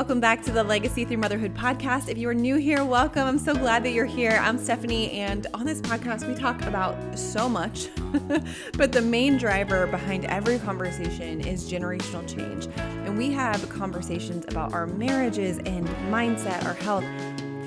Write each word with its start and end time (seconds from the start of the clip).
welcome 0.00 0.18
back 0.18 0.42
to 0.42 0.50
the 0.50 0.64
Legacy 0.64 1.04
Through 1.04 1.18
Motherhood 1.18 1.54
podcast. 1.54 2.08
If 2.08 2.16
you 2.16 2.26
are 2.30 2.34
new 2.34 2.56
here, 2.56 2.82
welcome. 2.86 3.28
I'm 3.28 3.38
so 3.38 3.52
glad 3.52 3.84
that 3.84 3.90
you're 3.90 4.06
here. 4.06 4.40
I'm 4.42 4.56
Stephanie, 4.56 5.10
and 5.10 5.46
on 5.52 5.66
this 5.66 5.82
podcast, 5.82 6.26
we 6.26 6.34
talk 6.34 6.62
about 6.62 6.96
so 7.18 7.50
much, 7.50 7.90
but 8.78 8.92
the 8.92 9.02
main 9.02 9.36
driver 9.36 9.86
behind 9.88 10.24
every 10.24 10.58
conversation 10.58 11.42
is 11.42 11.70
generational 11.70 12.26
change. 12.26 12.66
And 12.78 13.18
we 13.18 13.30
have 13.32 13.68
conversations 13.68 14.46
about 14.48 14.72
our 14.72 14.86
marriages 14.86 15.58
and 15.66 15.86
mindset, 16.10 16.64
our 16.64 16.72
health, 16.72 17.04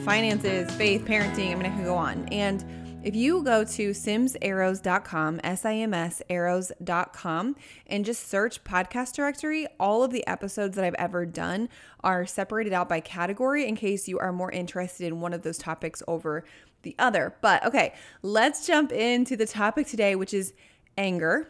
finances, 0.04 0.74
faith, 0.74 1.06
parenting. 1.06 1.52
I 1.52 1.54
mean, 1.54 1.68
I 1.68 1.76
could 1.76 1.86
go 1.86 1.96
on. 1.96 2.28
And 2.30 2.66
if 3.04 3.16
you 3.16 3.44
go 3.44 3.66
to 3.66 3.90
simsarrows.com, 3.92 5.42
S 5.44 5.66
I 5.66 5.74
M 5.76 5.94
S 5.94 6.22
arrows.com, 6.30 7.56
and 7.88 8.06
just 8.06 8.30
search 8.30 8.64
podcast 8.64 9.14
directory, 9.16 9.68
all 9.78 10.04
of 10.04 10.12
the 10.12 10.26
episodes 10.26 10.76
that 10.78 10.86
I've 10.86 10.96
ever 10.96 11.26
done 11.26 11.68
are 12.02 12.26
separated 12.26 12.72
out 12.72 12.88
by 12.88 13.02
category 13.02 13.68
in 13.68 13.76
case 13.76 14.08
you 14.08 14.20
are 14.20 14.32
more 14.32 14.52
interested 14.52 15.06
in 15.06 15.20
one 15.20 15.34
of 15.34 15.42
those 15.42 15.58
topics 15.58 16.02
over 16.08 16.46
the 16.84 16.96
other. 16.98 17.36
But 17.42 17.66
okay, 17.66 17.94
let's 18.22 18.66
jump 18.66 18.94
into 18.94 19.36
the 19.36 19.46
topic 19.48 19.88
today, 19.88 20.16
which 20.16 20.34
is 20.34 20.54
anger. 20.98 21.50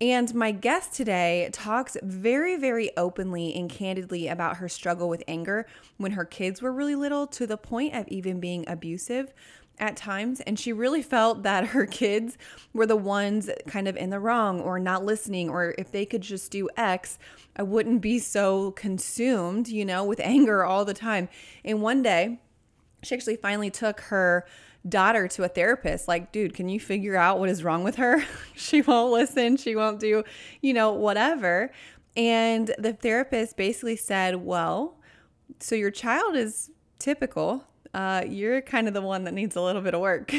And 0.00 0.34
my 0.34 0.50
guest 0.50 0.94
today 0.94 1.48
talks 1.52 1.96
very, 2.02 2.56
very 2.56 2.90
openly 2.96 3.54
and 3.54 3.70
candidly 3.70 4.26
about 4.26 4.56
her 4.56 4.68
struggle 4.68 5.08
with 5.08 5.22
anger 5.28 5.64
when 5.96 6.12
her 6.12 6.24
kids 6.24 6.60
were 6.60 6.72
really 6.72 6.96
little 6.96 7.28
to 7.28 7.46
the 7.46 7.56
point 7.56 7.94
of 7.94 8.08
even 8.08 8.40
being 8.40 8.64
abusive 8.66 9.32
at 9.78 9.96
times. 9.96 10.40
And 10.40 10.58
she 10.58 10.72
really 10.72 11.02
felt 11.02 11.42
that 11.42 11.68
her 11.68 11.86
kids 11.86 12.38
were 12.72 12.86
the 12.86 12.96
ones 12.96 13.50
kind 13.66 13.88
of 13.88 13.96
in 13.96 14.10
the 14.10 14.20
wrong 14.20 14.60
or 14.60 14.78
not 14.78 15.04
listening, 15.04 15.48
or 15.48 15.74
if 15.78 15.90
they 15.90 16.06
could 16.06 16.22
just 16.22 16.50
do 16.50 16.68
X, 16.76 17.18
I 17.56 17.62
wouldn't 17.62 18.00
be 18.00 18.18
so 18.18 18.72
consumed, 18.72 19.68
you 19.68 19.84
know, 19.84 20.04
with 20.04 20.20
anger 20.24 20.64
all 20.64 20.84
the 20.84 20.94
time. 20.94 21.28
And 21.64 21.82
one 21.82 22.02
day, 22.02 22.40
she 23.02 23.14
actually 23.14 23.36
finally 23.36 23.70
took 23.70 24.00
her 24.02 24.46
daughter 24.88 25.28
to 25.28 25.44
a 25.44 25.48
therapist 25.48 26.08
like 26.08 26.32
dude 26.32 26.54
can 26.54 26.68
you 26.68 26.80
figure 26.80 27.14
out 27.14 27.38
what 27.38 27.48
is 27.48 27.62
wrong 27.62 27.84
with 27.84 27.94
her 27.96 28.24
she 28.56 28.82
won't 28.82 29.12
listen 29.12 29.56
she 29.56 29.76
won't 29.76 30.00
do 30.00 30.24
you 30.60 30.74
know 30.74 30.92
whatever 30.92 31.70
and 32.16 32.74
the 32.78 32.92
therapist 32.92 33.56
basically 33.56 33.94
said 33.94 34.34
well 34.34 34.98
so 35.60 35.76
your 35.76 35.92
child 35.92 36.34
is 36.34 36.70
typical 36.98 37.64
uh, 37.94 38.24
you're 38.26 38.60
kind 38.60 38.88
of 38.88 38.94
the 38.94 39.02
one 39.02 39.24
that 39.24 39.34
needs 39.34 39.56
a 39.56 39.60
little 39.60 39.82
bit 39.82 39.94
of 39.94 40.00
work. 40.00 40.32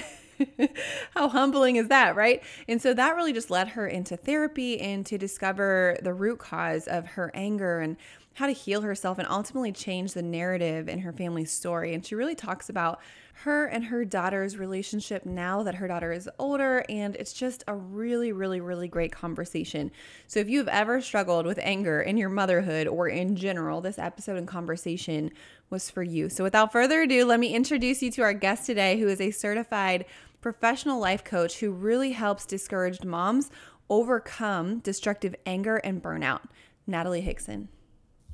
How 1.16 1.30
humbling 1.30 1.76
is 1.76 1.88
that, 1.90 2.16
right? 2.16 2.42
And 2.68 2.82
so 2.82 2.94
that 2.94 3.16
really 3.16 3.34
just 3.34 3.52
led 3.52 3.70
her 3.70 3.88
into 3.88 4.18
therapy 4.18 4.80
and 4.80 5.06
to 5.06 5.18
discover 5.18 5.98
the 6.02 6.14
root 6.14 6.40
cause 6.40 6.88
of 6.88 7.06
her 7.06 7.32
anger 7.34 7.80
and 7.80 7.98
how 8.36 8.48
to 8.48 8.52
heal 8.52 8.82
herself 8.82 9.20
and 9.20 9.28
ultimately 9.28 9.72
change 9.72 10.14
the 10.14 10.22
narrative 10.22 10.90
in 10.90 11.00
her 11.00 11.14
family's 11.14 11.52
story. 11.52 11.94
And 11.94 12.06
she 12.06 12.16
really 12.16 12.36
talks 12.36 12.70
about 12.70 13.00
her 13.44 13.66
and 13.66 13.86
her 13.86 14.06
daughter's 14.06 14.58
relationship 14.58 15.26
now 15.26 15.64
that 15.64 15.76
her 15.76 15.88
daughter 15.88 16.12
is 16.12 16.30
older. 16.40 16.84
And 16.90 17.16
it's 17.16 17.34
just 17.34 17.64
a 17.68 17.76
really, 17.76 18.32
really, 18.32 18.60
really 18.60 18.88
great 18.88 19.12
conversation. 19.12 19.92
So 20.28 20.40
if 20.40 20.50
you've 20.50 20.68
ever 20.68 21.02
struggled 21.02 21.46
with 21.46 21.60
anger 21.62 22.02
in 22.02 22.18
your 22.18 22.30
motherhood 22.30 22.88
or 22.88 23.08
in 23.08 23.36
general, 23.36 23.82
this 23.82 24.00
episode 24.00 24.38
and 24.38 24.48
conversation 24.48 25.32
was 25.70 25.90
for 25.90 26.04
you. 26.04 26.30
So 26.30 26.44
without 26.44 26.72
further 26.72 27.02
ado, 27.02 27.26
let 27.26 27.40
me 27.40 27.54
introduce 27.54 28.02
you 28.02 28.12
to 28.12 28.22
our 28.24 28.34
guest 28.34 28.66
today, 28.66 29.00
who 29.00 29.08
is 29.08 29.22
a 29.22 29.32
certified 29.32 30.06
professional 30.42 31.00
life 31.00 31.24
coach 31.24 31.60
who 31.60 31.72
really 31.72 32.12
helps 32.12 32.46
discouraged 32.46 33.06
moms 33.06 33.50
overcome 33.90 34.80
destructive 34.80 35.36
anger 35.46 35.78
and 35.78 36.02
burnout. 36.02 36.42
Natalie 36.86 37.22
Hickson. 37.22 37.70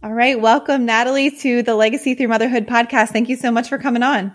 All 0.02 0.14
right. 0.14 0.40
Welcome, 0.40 0.86
Natalie, 0.86 1.30
to 1.30 1.62
the 1.62 1.76
Legacy 1.76 2.14
Through 2.14 2.30
Motherhood 2.30 2.68
podcast. 2.68 3.10
Thank 3.10 3.28
you 3.28 3.36
so 3.36 3.52
much 3.52 3.68
for 3.68 3.78
coming 3.78 4.02
on. 4.02 4.34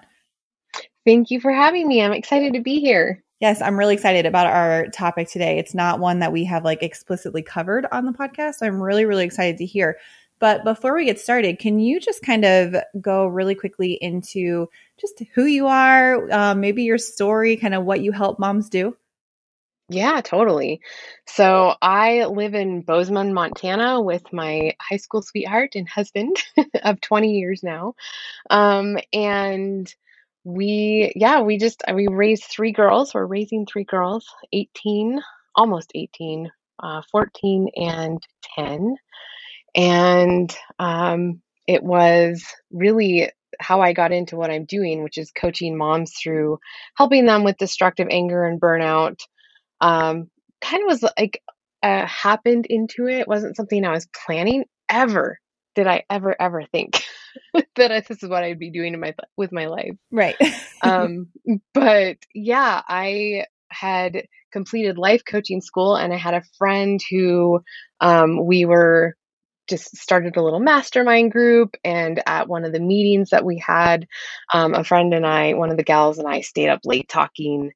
Thank 1.07 1.31
you 1.31 1.41
for 1.41 1.51
having 1.51 1.89
me. 1.89 2.03
I'm 2.03 2.13
excited 2.13 2.53
to 2.53 2.61
be 2.61 2.81
here. 2.81 3.25
Yes, 3.41 3.63
I'm 3.63 3.79
really 3.79 3.95
excited 3.95 4.27
about 4.27 4.47
our 4.47 4.89
topic 4.89 5.31
today. 5.31 5.59
It's 5.59 5.73
not 5.73 6.01
one 6.01 6.19
that 6.19 6.33
we 6.33 6.45
have 6.45 6.65
like 6.65 6.83
explicitly 6.83 7.41
covered 7.41 7.87
on 7.91 8.05
the 8.05 8.13
podcast. 8.13 8.57
So 8.57 8.67
I'm 8.67 8.79
really, 8.79 9.07
really 9.07 9.25
excited 9.25 9.57
to 9.57 9.65
hear. 9.65 9.97
But 10.39 10.65
before 10.65 10.95
we 10.95 11.07
get 11.07 11.19
started, 11.19 11.59
can 11.59 11.79
you 11.79 11.99
just 11.99 12.21
kind 12.21 12.45
of 12.45 12.77
go 13.01 13.27
really 13.27 13.55
quickly 13.55 13.93
into 13.93 14.69
just 15.01 15.23
who 15.33 15.47
you 15.47 15.67
are, 15.67 16.31
uh, 16.31 16.55
maybe 16.55 16.83
your 16.83 16.99
story, 16.99 17.57
kind 17.57 17.75
of 17.75 17.85
what 17.87 18.03
you 18.03 18.13
help 18.13 18.39
moms 18.39 18.69
do? 18.69 18.99
Yeah, 19.91 20.22
totally. 20.22 20.81
So 21.27 21.75
I 21.83 22.25
live 22.25 22.55
in 22.55 22.81
Bozeman, 22.83 23.34
Montana 23.34 24.00
with 24.00 24.33
my 24.33 24.72
high 24.81 24.97
school 24.97 25.21
sweetheart 25.21 25.75
and 25.75 25.87
husband 25.89 26.37
of 26.83 27.00
20 27.03 27.33
years 27.39 27.62
now. 27.62 27.94
Um, 28.50 28.99
and 29.12 29.93
we, 30.44 31.12
yeah, 31.17 31.43
we 31.43 31.59
just, 31.59 31.83
we 31.94 32.09
raised 32.09 32.44
three 32.44 32.73
girls. 32.73 33.15
We're 33.15 33.27
raising 33.27 33.67
three 33.67 33.84
girls, 33.84 34.27
18, 34.53 35.21
almost 35.56 35.93
18, 35.94 36.50
uh, 36.83 37.03
14 37.12 37.69
and 37.77 38.23
10. 38.56 38.97
And 39.75 40.56
um, 40.78 41.43
it 41.67 41.83
was 41.83 42.44
really 42.73 43.31
how 43.61 43.81
I 43.83 43.93
got 43.93 44.12
into 44.12 44.37
what 44.37 44.50
I'm 44.50 44.65
doing, 44.65 45.03
which 45.05 45.19
is 45.19 45.33
coaching 45.33 45.77
moms 45.77 46.15
through 46.23 46.59
helping 46.97 47.27
them 47.27 47.44
with 47.44 47.59
destructive 47.59 48.09
anger 48.11 48.47
and 48.47 48.61
burnout. 48.61 49.21
Um, 49.81 50.31
kind 50.61 50.83
of 50.83 50.89
was 50.89 51.05
like 51.19 51.43
uh, 51.83 52.07
happened 52.07 52.67
into 52.67 53.07
it. 53.07 53.21
it. 53.21 53.29
wasn't 53.29 53.57
something 53.57 53.85
I 53.85 53.93
was 53.93 54.09
planning 54.25 54.65
ever. 54.89 55.39
Did 55.75 55.87
I 55.87 56.05
ever 56.09 56.41
ever 56.41 56.65
think 56.71 57.03
that 57.77 57.93
I, 57.93 58.01
this 58.01 58.23
is 58.23 58.29
what 58.29 58.45
I'd 58.45 58.59
be 58.59 58.71
doing 58.71 58.95
in 58.95 59.01
my 59.01 59.15
with 59.37 59.53
my 59.53 59.67
life? 59.67 59.97
Right. 60.11 60.37
um, 60.83 61.29
but 61.73 62.19
yeah, 62.35 62.83
I 62.87 63.47
had 63.69 64.27
completed 64.53 64.99
life 64.99 65.23
coaching 65.27 65.61
school, 65.61 65.97
and 65.97 66.12
I 66.12 66.17
had 66.17 66.35
a 66.35 66.45
friend 66.59 67.01
who 67.11 67.61
um, 68.01 68.47
we 68.47 68.65
were 68.65 69.17
just 69.69 69.97
started 69.97 70.37
a 70.37 70.43
little 70.43 70.61
mastermind 70.61 71.33
group. 71.33 71.77
And 71.85 72.23
at 72.27 72.49
one 72.49 72.65
of 72.65 72.73
the 72.73 72.81
meetings 72.81 73.31
that 73.31 73.45
we 73.45 73.59
had, 73.59 74.06
um, 74.53 74.75
a 74.75 74.85
friend 74.85 75.15
and 75.15 75.27
I, 75.27 75.55
one 75.55 75.71
of 75.71 75.77
the 75.77 75.83
gals 75.83 76.19
and 76.19 76.29
I, 76.29 76.41
stayed 76.43 76.69
up 76.69 76.81
late 76.85 77.09
talking 77.09 77.73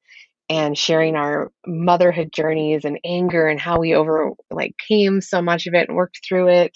and 0.49 0.75
sharing 0.75 1.15
our 1.15 1.51
motherhood 1.67 2.31
journeys 2.33 2.83
and 2.83 2.99
anger 3.05 3.47
and 3.47 3.59
how 3.59 3.79
we 3.79 3.93
over 3.93 4.31
like 4.49 4.73
came 4.87 5.21
so 5.21 5.43
much 5.43 5.67
of 5.67 5.75
it 5.75 5.87
and 5.87 5.95
worked 5.95 6.21
through 6.27 6.47
it. 6.47 6.75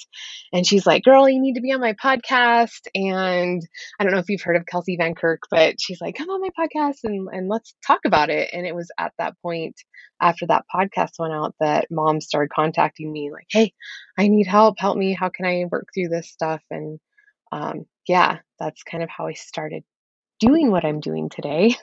And 0.54 0.66
she's 0.66 0.86
like, 0.86 1.04
girl, 1.04 1.28
you 1.28 1.42
need 1.42 1.56
to 1.56 1.62
be 1.62 1.72
on 1.72 1.82
my 1.82 1.94
podcast. 1.94 2.82
And 2.94 3.64
I 4.00 4.04
don't 4.04 4.14
know 4.14 4.20
if 4.20 4.30
you've 4.30 4.44
heard 4.44 4.58
of 4.58 4.68
Kelsey 4.68 4.96
Van 5.00 5.16
Kirk, 5.16 5.42
but 5.50 5.82
she's 5.82 6.00
like, 6.00 6.16
come 6.16 6.30
on 6.30 6.42
my 6.42 6.50
podcast 6.58 7.00
and, 7.04 7.28
and 7.32 7.50
let's 7.50 7.74
talk 7.86 8.02
about 8.06 8.30
it. 8.30 8.52
And 8.54 8.68
it 8.68 8.76
was 8.76 8.92
at 9.00 9.14
that 9.18 9.34
point 9.42 9.76
after 10.22 10.46
that 10.48 10.66
podcast 10.74 11.14
went 11.18 11.34
out 11.34 11.56
that 11.60 11.88
mom 11.90 12.22
started 12.22 12.52
contacting 12.54 13.12
me 13.12 13.32
like, 13.32 13.48
Hey, 13.50 13.74
I 14.20 14.28
need 14.28 14.46
help. 14.46 14.76
Help 14.78 14.98
me. 14.98 15.14
How 15.14 15.30
can 15.30 15.48
I 15.48 15.66
work 15.72 15.88
through 15.94 16.10
this 16.10 16.30
stuff? 16.30 16.62
And, 16.70 17.00
um, 17.52 17.86
yeah, 18.08 18.40
that's 18.60 18.84
kind 18.84 19.04
of 19.04 19.10
how 19.10 19.28
I 19.28 19.34
started 19.34 19.84
doing 20.40 20.72
what 20.72 20.86
I'm 20.86 21.00
doing 21.00 21.30
today. 21.30 21.76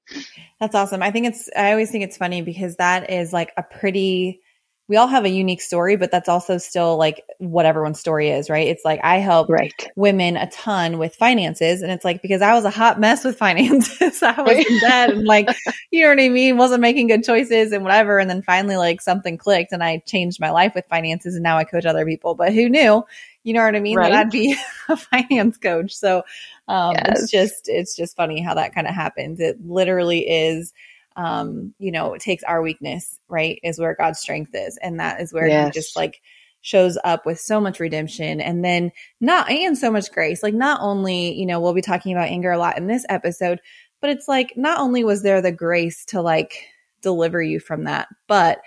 That's 0.60 0.74
awesome. 0.74 1.02
I 1.02 1.10
think 1.10 1.26
it's, 1.26 1.48
I 1.56 1.72
always 1.72 1.90
think 1.90 2.04
it's 2.04 2.16
funny 2.16 2.42
because 2.42 2.76
that 2.76 3.10
is 3.10 3.32
like 3.32 3.52
a 3.56 3.62
pretty, 3.62 4.40
we 4.88 4.96
all 4.96 5.06
have 5.06 5.24
a 5.24 5.28
unique 5.30 5.62
story, 5.62 5.96
but 5.96 6.10
that's 6.10 6.28
also 6.28 6.58
still 6.58 6.98
like 6.98 7.24
what 7.38 7.64
everyone's 7.64 8.00
story 8.00 8.30
is, 8.30 8.50
right? 8.50 8.66
It's 8.66 8.84
like 8.84 9.00
I 9.02 9.18
help 9.18 9.48
right. 9.48 9.72
women 9.96 10.36
a 10.36 10.50
ton 10.50 10.98
with 10.98 11.14
finances. 11.14 11.82
And 11.82 11.90
it's 11.90 12.04
like 12.04 12.20
because 12.20 12.42
I 12.42 12.52
was 12.52 12.64
a 12.64 12.70
hot 12.70 13.00
mess 13.00 13.24
with 13.24 13.38
finances. 13.38 14.22
I 14.22 14.42
was 14.42 14.66
in 14.66 14.80
debt 14.80 15.10
and 15.10 15.24
like, 15.24 15.48
you 15.90 16.02
know 16.02 16.10
what 16.10 16.20
I 16.20 16.28
mean? 16.28 16.58
Wasn't 16.58 16.80
making 16.80 17.06
good 17.06 17.24
choices 17.24 17.72
and 17.72 17.84
whatever. 17.84 18.18
And 18.18 18.28
then 18.28 18.42
finally, 18.42 18.76
like 18.76 19.00
something 19.00 19.38
clicked 19.38 19.72
and 19.72 19.82
I 19.82 20.02
changed 20.04 20.40
my 20.40 20.50
life 20.50 20.74
with 20.74 20.84
finances 20.90 21.36
and 21.36 21.42
now 21.42 21.56
I 21.56 21.64
coach 21.64 21.86
other 21.86 22.04
people. 22.04 22.34
But 22.34 22.52
who 22.52 22.68
knew? 22.68 23.04
You 23.44 23.54
know 23.54 23.64
what 23.64 23.74
I 23.74 23.80
mean? 23.80 23.96
Right. 23.96 24.12
That 24.12 24.26
I'd 24.26 24.30
be 24.30 24.56
a 24.88 24.96
finance 24.96 25.56
coach. 25.56 25.94
So 25.94 26.22
um, 26.68 26.94
yes. 26.94 27.22
it's 27.22 27.30
just, 27.30 27.68
it's 27.68 27.96
just 27.96 28.16
funny 28.16 28.40
how 28.40 28.54
that 28.54 28.74
kind 28.74 28.86
of 28.86 28.94
happens. 28.94 29.40
It 29.40 29.58
literally 29.64 30.28
is 30.28 30.72
um, 31.16 31.74
you 31.78 31.92
know, 31.92 32.14
it 32.14 32.22
takes 32.22 32.42
our 32.44 32.62
weakness, 32.62 33.18
right, 33.28 33.58
is 33.62 33.78
where 33.78 33.94
God's 33.94 34.20
strength 34.20 34.52
is. 34.54 34.78
And 34.82 35.00
that 35.00 35.20
is 35.20 35.32
where 35.32 35.46
yes. 35.46 35.66
he 35.66 35.72
just 35.72 35.96
like 35.96 36.20
shows 36.60 36.96
up 37.04 37.26
with 37.26 37.40
so 37.40 37.60
much 37.60 37.80
redemption 37.80 38.40
and 38.40 38.64
then 38.64 38.92
not 39.20 39.50
and 39.50 39.76
so 39.76 39.90
much 39.90 40.12
grace. 40.12 40.42
Like 40.42 40.54
not 40.54 40.80
only, 40.80 41.34
you 41.34 41.46
know, 41.46 41.60
we'll 41.60 41.74
be 41.74 41.82
talking 41.82 42.12
about 42.12 42.28
anger 42.28 42.52
a 42.52 42.58
lot 42.58 42.78
in 42.78 42.86
this 42.86 43.04
episode, 43.08 43.60
but 44.00 44.10
it's 44.10 44.28
like 44.28 44.54
not 44.56 44.80
only 44.80 45.04
was 45.04 45.22
there 45.22 45.42
the 45.42 45.52
grace 45.52 46.04
to 46.06 46.22
like 46.22 46.66
deliver 47.02 47.42
you 47.42 47.60
from 47.60 47.84
that, 47.84 48.08
but 48.28 48.60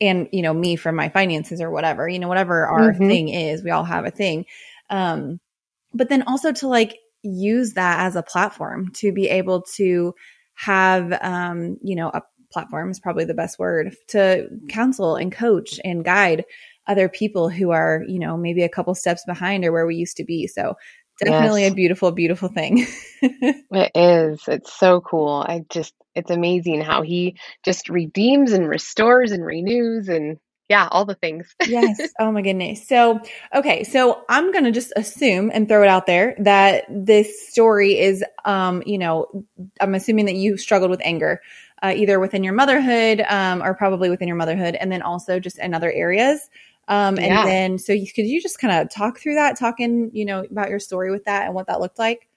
and 0.00 0.28
you 0.32 0.42
know, 0.42 0.52
me 0.52 0.76
from 0.76 0.96
my 0.96 1.08
finances 1.08 1.60
or 1.60 1.70
whatever, 1.70 2.08
you 2.08 2.18
know, 2.18 2.28
whatever 2.28 2.66
our 2.66 2.92
mm-hmm. 2.92 3.08
thing 3.08 3.28
is, 3.28 3.62
we 3.62 3.70
all 3.70 3.84
have 3.84 4.04
a 4.04 4.10
thing. 4.10 4.44
Um, 4.90 5.40
but 5.92 6.08
then 6.08 6.22
also 6.26 6.52
to 6.52 6.68
like 6.68 6.98
use 7.22 7.74
that 7.74 8.00
as 8.00 8.16
a 8.16 8.22
platform 8.22 8.90
to 8.94 9.12
be 9.12 9.28
able 9.28 9.62
to 9.76 10.14
have, 10.54 11.12
um, 11.22 11.78
you 11.82 11.96
know, 11.96 12.08
a 12.08 12.22
platform 12.52 12.90
is 12.90 13.00
probably 13.00 13.24
the 13.24 13.34
best 13.34 13.58
word 13.58 13.94
to 14.08 14.48
counsel 14.68 15.16
and 15.16 15.32
coach 15.32 15.80
and 15.84 16.04
guide 16.04 16.44
other 16.86 17.08
people 17.08 17.48
who 17.48 17.70
are, 17.70 18.02
you 18.06 18.18
know, 18.18 18.36
maybe 18.36 18.62
a 18.62 18.68
couple 18.68 18.94
steps 18.94 19.24
behind 19.26 19.64
or 19.64 19.72
where 19.72 19.86
we 19.86 19.96
used 19.96 20.16
to 20.16 20.24
be. 20.24 20.46
So 20.46 20.74
definitely 21.18 21.62
yes. 21.62 21.72
a 21.72 21.74
beautiful, 21.74 22.12
beautiful 22.12 22.48
thing. 22.48 22.86
it 23.22 23.90
is. 23.94 24.42
It's 24.48 24.72
so 24.72 25.00
cool. 25.00 25.44
I 25.46 25.64
just, 25.68 25.94
it's 26.14 26.30
amazing 26.30 26.82
how 26.82 27.02
he 27.02 27.36
just 27.64 27.88
redeems 27.88 28.52
and 28.52 28.68
restores 28.68 29.32
and 29.32 29.44
renews 29.44 30.08
and 30.08 30.38
yeah, 30.68 30.88
all 30.90 31.04
the 31.04 31.14
things. 31.14 31.54
yes. 31.66 32.00
Oh 32.18 32.32
my 32.32 32.42
goodness. 32.42 32.86
So, 32.88 33.20
okay. 33.54 33.84
So 33.84 34.24
I'm 34.28 34.50
going 34.50 34.64
to 34.64 34.72
just 34.72 34.92
assume 34.96 35.50
and 35.54 35.68
throw 35.68 35.82
it 35.82 35.88
out 35.88 36.06
there 36.06 36.34
that 36.40 36.84
this 36.90 37.48
story 37.48 37.98
is, 37.98 38.24
um, 38.44 38.82
you 38.84 38.98
know, 38.98 39.44
I'm 39.80 39.94
assuming 39.94 40.26
that 40.26 40.34
you 40.34 40.56
struggled 40.56 40.90
with 40.90 41.00
anger, 41.04 41.40
uh, 41.82 41.94
either 41.96 42.18
within 42.18 42.42
your 42.42 42.54
motherhood, 42.54 43.24
um, 43.28 43.62
or 43.62 43.74
probably 43.74 44.10
within 44.10 44.26
your 44.26 44.36
motherhood, 44.36 44.74
and 44.74 44.90
then 44.90 45.02
also 45.02 45.38
just 45.38 45.58
in 45.58 45.72
other 45.72 45.92
areas. 45.92 46.50
Um, 46.88 47.18
and 47.18 47.26
yeah. 47.26 47.44
then, 47.44 47.78
so 47.78 47.92
you, 47.92 48.06
could 48.12 48.26
you 48.26 48.40
just 48.40 48.58
kind 48.58 48.80
of 48.80 48.90
talk 48.90 49.18
through 49.18 49.34
that, 49.34 49.58
talking, 49.58 50.10
you 50.12 50.24
know, 50.24 50.44
about 50.50 50.70
your 50.70 50.78
story 50.78 51.10
with 51.10 51.24
that 51.24 51.46
and 51.46 51.54
what 51.54 51.66
that 51.66 51.80
looked 51.80 51.98
like? 51.98 52.28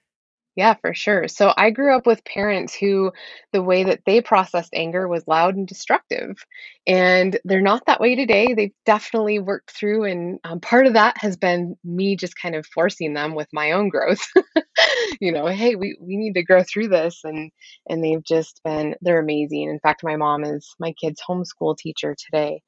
Yeah, 0.56 0.74
for 0.74 0.92
sure. 0.94 1.28
So 1.28 1.54
I 1.56 1.70
grew 1.70 1.94
up 1.96 2.06
with 2.06 2.24
parents 2.24 2.74
who 2.74 3.12
the 3.52 3.62
way 3.62 3.84
that 3.84 4.00
they 4.04 4.20
processed 4.20 4.74
anger 4.74 5.06
was 5.06 5.26
loud 5.28 5.54
and 5.54 5.66
destructive. 5.66 6.44
And 6.86 7.38
they're 7.44 7.60
not 7.62 7.86
that 7.86 8.00
way 8.00 8.16
today. 8.16 8.52
They've 8.52 8.74
definitely 8.84 9.38
worked 9.38 9.70
through, 9.70 10.04
and 10.04 10.40
um, 10.44 10.60
part 10.60 10.86
of 10.86 10.94
that 10.94 11.16
has 11.18 11.36
been 11.36 11.76
me 11.84 12.16
just 12.16 12.34
kind 12.36 12.56
of 12.56 12.66
forcing 12.66 13.14
them 13.14 13.34
with 13.36 13.48
my 13.52 13.72
own 13.72 13.88
growth. 13.88 14.26
you 15.20 15.30
know, 15.32 15.46
hey, 15.46 15.76
we, 15.76 15.96
we 16.00 16.16
need 16.16 16.34
to 16.34 16.42
grow 16.42 16.62
through 16.64 16.88
this. 16.88 17.20
And 17.22 17.52
and 17.88 18.02
they've 18.02 18.24
just 18.24 18.60
been 18.64 18.96
they're 19.00 19.20
amazing. 19.20 19.70
In 19.70 19.78
fact, 19.80 20.02
my 20.02 20.16
mom 20.16 20.44
is 20.44 20.74
my 20.80 20.92
kid's 21.00 21.22
homeschool 21.26 21.78
teacher 21.78 22.16
today. 22.18 22.60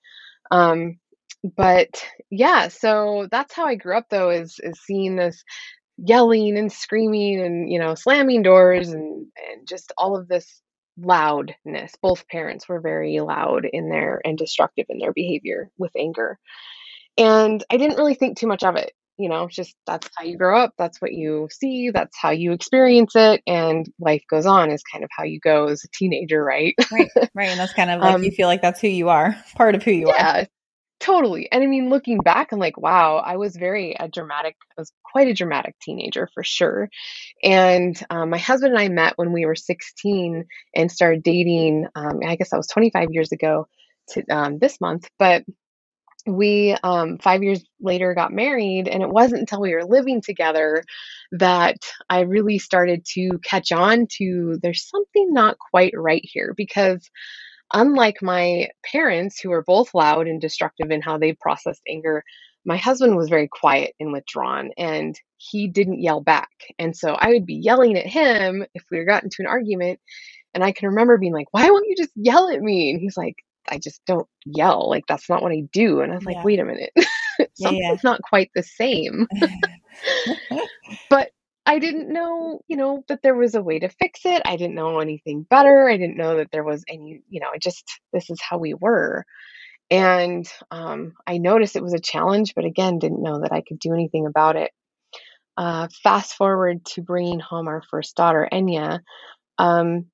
Um, 0.53 0.99
but 1.57 2.05
yeah, 2.31 2.69
so 2.69 3.29
that's 3.31 3.55
how 3.55 3.67
I 3.67 3.75
grew 3.75 3.97
up 3.97 4.07
though, 4.11 4.31
is 4.31 4.59
is 4.63 4.81
seeing 4.85 5.17
this 5.17 5.43
yelling 5.99 6.57
and 6.57 6.73
screaming 6.73 7.41
and 7.41 7.71
you 7.71 7.79
know 7.79 7.95
slamming 7.95 8.43
doors 8.43 8.89
and 8.91 9.27
and 9.51 9.69
just 9.69 9.93
all 9.99 10.17
of 10.17 10.29
this 10.29 10.61
loudness. 10.99 11.93
Both 12.03 12.29
parents 12.29 12.69
were 12.69 12.81
very 12.81 13.21
loud 13.21 13.67
in 13.71 13.89
their 13.89 14.21
and 14.25 14.39
destructive 14.39 14.87
in 14.89 14.99
their 14.99 15.13
behavior 15.13 15.71
with 15.79 15.93
anger. 15.99 16.39
And 17.19 17.63
i 17.71 17.77
didn't 17.77 17.99
really 17.99 18.15
think 18.15 18.39
too 18.39 18.47
much 18.47 18.65
of 18.65 18.77
it 18.77 18.93
you 19.19 19.29
know 19.29 19.49
just 19.49 19.75
that's 19.87 20.09
how 20.17 20.25
you 20.25 20.37
grow 20.37 20.59
up 20.59 20.73
that's 20.79 21.01
what 21.01 21.13
you 21.13 21.49
see 21.51 21.91
that's 21.91 22.17
how 22.19 22.31
you 22.31 22.53
experience 22.53 23.13
it 23.15 23.43
and 23.47 23.87
life 24.01 24.23
goes 24.29 24.47
on 24.47 24.71
is 24.71 24.83
kind 24.83 25.05
of 25.05 25.11
how 25.17 25.25
you 25.25 25.39
go 25.41 25.69
as 25.69 25.85
a 25.85 25.89
teenager 25.93 26.43
right? 26.43 26.75
Right 26.91 27.09
right 27.35 27.49
and 27.49 27.61
that's 27.61 27.75
kind 27.75 27.91
of 27.91 28.01
like 28.01 28.15
um, 28.15 28.23
you 28.23 28.31
feel 28.31 28.49
like 28.49 28.63
that's 28.63 28.81
who 28.81 28.89
you 28.89 29.09
are 29.09 29.37
part 29.55 29.75
of 29.75 29.83
who 29.83 29.93
you 29.93 30.09
yeah, 30.09 30.41
are 30.41 30.47
Totally. 31.03 31.49
And 31.51 31.65
I 31.65 31.67
mean, 31.67 31.91
looking 31.91 32.19
back, 32.19 32.53
I'm 32.53 32.61
like, 32.61 32.79
wow, 32.79 33.17
I 33.17 33.37
was 33.37 33.57
very 33.57 33.97
a 33.99 34.07
dramatic, 34.07 34.55
I 34.79 34.83
was 34.83 34.93
quite 35.03 35.27
a 35.27 35.35
dramatic 35.35 35.75
teenager 35.83 36.29
for 36.33 36.45
sure. 36.45 36.89
And 37.43 38.01
um, 38.09 38.31
my 38.31 38.39
husband 38.39 38.73
and 38.75 38.81
I 38.81 38.89
met 38.89 39.15
when 39.17 39.33
we 39.33 39.45
were 39.45 39.57
16 39.57 40.45
and 40.77 40.93
started 40.93 41.25
dating. 41.25 41.89
Um, 41.97 42.21
I 42.25 42.37
guess 42.37 42.51
that 42.51 42.57
was 42.57 42.69
25 42.69 43.09
years 43.11 43.33
ago 43.33 43.67
to 44.11 44.25
um, 44.31 44.61
this 44.61 44.81
month. 44.81 45.09
But 45.19 45.43
we, 46.25 46.77
um, 46.85 47.19
five 47.19 47.43
years 47.43 47.65
later, 47.81 48.15
got 48.15 48.33
married. 48.33 48.87
And 48.87 49.03
it 49.03 49.11
wasn't 49.11 49.41
until 49.41 49.61
we 49.61 49.75
were 49.75 49.85
living 49.85 50.23
together 50.23 50.85
that 51.33 51.79
I 52.09 52.21
really 52.21 52.61
started 52.61 53.05
to 53.15 53.41
catch 53.43 53.73
on 53.73 54.07
to 54.19 54.57
there's 54.63 54.89
something 54.89 55.33
not 55.33 55.57
quite 55.59 55.95
right 55.97 56.23
here 56.23 56.55
because 56.57 57.11
unlike 57.73 58.23
my 58.23 58.69
parents, 58.85 59.41
who 59.41 59.51
were 59.51 59.65
both 59.65 59.95
loud 59.95 60.27
and 60.27 60.41
destructive 60.41 60.91
in 60.91 61.03
how 61.03 61.19
they 61.19 61.33
processed 61.35 61.83
anger, 61.89 62.25
my 62.65 62.77
husband 62.77 63.17
was 63.17 63.29
very 63.29 63.49
quiet 63.49 63.95
and 63.99 64.13
withdrawn 64.13 64.71
and 64.79 65.19
he 65.37 65.69
didn't 65.69 66.03
yell 66.03 66.21
back. 66.21 66.51
And 66.79 66.97
so 66.97 67.15
I 67.19 67.31
would 67.31 67.47
be 67.47 67.55
yelling 67.55 67.99
at 67.99 68.07
him 68.07 68.65
if 68.75 68.85
we 68.91 69.05
got 69.05 69.25
into 69.25 69.39
an 69.41 69.47
argument. 69.47 69.99
And 70.55 70.63
I 70.63 70.73
can 70.73 70.91
remember 70.91 71.19
being 71.19 71.33
like, 71.33 71.49
why 71.51 71.69
won't 71.71 71.89
you 71.89 71.97
just 71.97 72.13
yell 72.15 72.51
at 72.51 72.61
me? 72.61 72.91
And 72.91 73.01
he's 73.01 73.17
like, 73.17 73.37
I 73.69 73.79
just 73.79 74.01
don't 74.07 74.29
yell. 74.45 74.89
Like, 74.89 75.05
that's 75.09 75.29
not 75.29 75.43
what 75.43 75.53
I 75.53 75.63
do. 75.73 76.01
And 76.01 76.13
I 76.13 76.17
was 76.17 76.25
like, 76.25 76.37
yeah. 76.37 76.45
wait 76.45 76.61
a 76.61 76.65
minute. 76.65 76.93
Something's 76.97 77.51
yeah, 77.59 77.71
yeah. 77.93 77.97
not 78.05 78.21
quite 78.23 78.51
the 78.55 78.63
same. 78.63 79.27
I 81.73 81.79
didn't 81.79 82.13
know, 82.13 82.61
you 82.69 82.77
know, 82.77 83.03
that 83.09 83.23
there 83.23 83.35
was 83.35 83.55
a 83.55 83.63
way 83.63 83.79
to 83.79 83.89
fix 83.89 84.27
it. 84.27 84.43
I 84.45 84.57
didn't 84.57 84.75
know 84.77 85.01
anything 85.01 85.45
better. 85.45 85.89
I 85.89 85.97
didn't 85.97 86.19
know 86.19 86.37
that 86.37 86.51
there 86.53 86.65
was 86.65 86.85
any, 86.87 87.23
you 87.31 87.41
know, 87.41 87.49
just 87.61 87.85
this 88.13 88.29
is 88.31 88.41
how 88.43 88.59
we 88.59 88.75
were. 88.75 89.25
And 89.91 90.47
um, 90.71 91.15
I 91.27 91.39
noticed 91.39 91.77
it 91.77 91.83
was 91.83 91.95
a 91.95 92.01
challenge, 92.01 92.55
but 92.55 92.67
again, 92.67 92.99
didn't 92.99 93.23
know 93.23 93.41
that 93.41 93.53
I 93.53 93.63
could 93.67 93.79
do 93.79 93.95
anything 93.95 94.27
about 94.27 94.57
it. 94.57 94.73
Uh, 95.57 95.89
fast 96.03 96.35
forward 96.35 96.85
to 96.87 97.03
bringing 97.03 97.41
home 97.41 97.69
our 97.69 97.83
first 97.91 98.17
daughter, 98.17 98.49
Enya. 98.53 99.01
Um, 99.59 100.07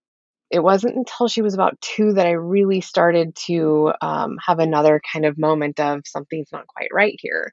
it 0.51 0.61
wasn't 0.61 0.97
until 0.97 1.29
she 1.29 1.43
was 1.43 1.55
about 1.55 1.81
two 1.81 2.15
that 2.15 2.27
I 2.27 2.33
really 2.33 2.81
started 2.83 3.37
to 3.47 3.93
um, 4.03 4.39
have 4.47 4.61
another 4.61 5.01
kind 5.13 5.27
of 5.27 5.39
moment 5.39 5.81
of 5.81 6.03
something's 6.07 6.53
not 6.53 6.67
quite 6.69 6.91
right 6.93 7.17
here 7.21 7.51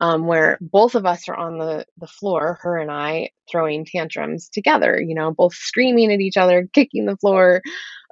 um, 0.00 0.26
where 0.26 0.58
both 0.60 0.94
of 0.94 1.04
us 1.06 1.28
are 1.28 1.36
on 1.36 1.58
the, 1.58 1.84
the 1.98 2.06
floor, 2.06 2.58
her 2.62 2.78
and 2.78 2.90
I, 2.90 3.30
throwing 3.50 3.84
tantrums 3.84 4.48
together, 4.48 5.00
you 5.00 5.14
know, 5.14 5.32
both 5.32 5.54
screaming 5.54 6.12
at 6.12 6.20
each 6.20 6.36
other, 6.36 6.68
kicking 6.72 7.06
the 7.06 7.16
floor, 7.16 7.62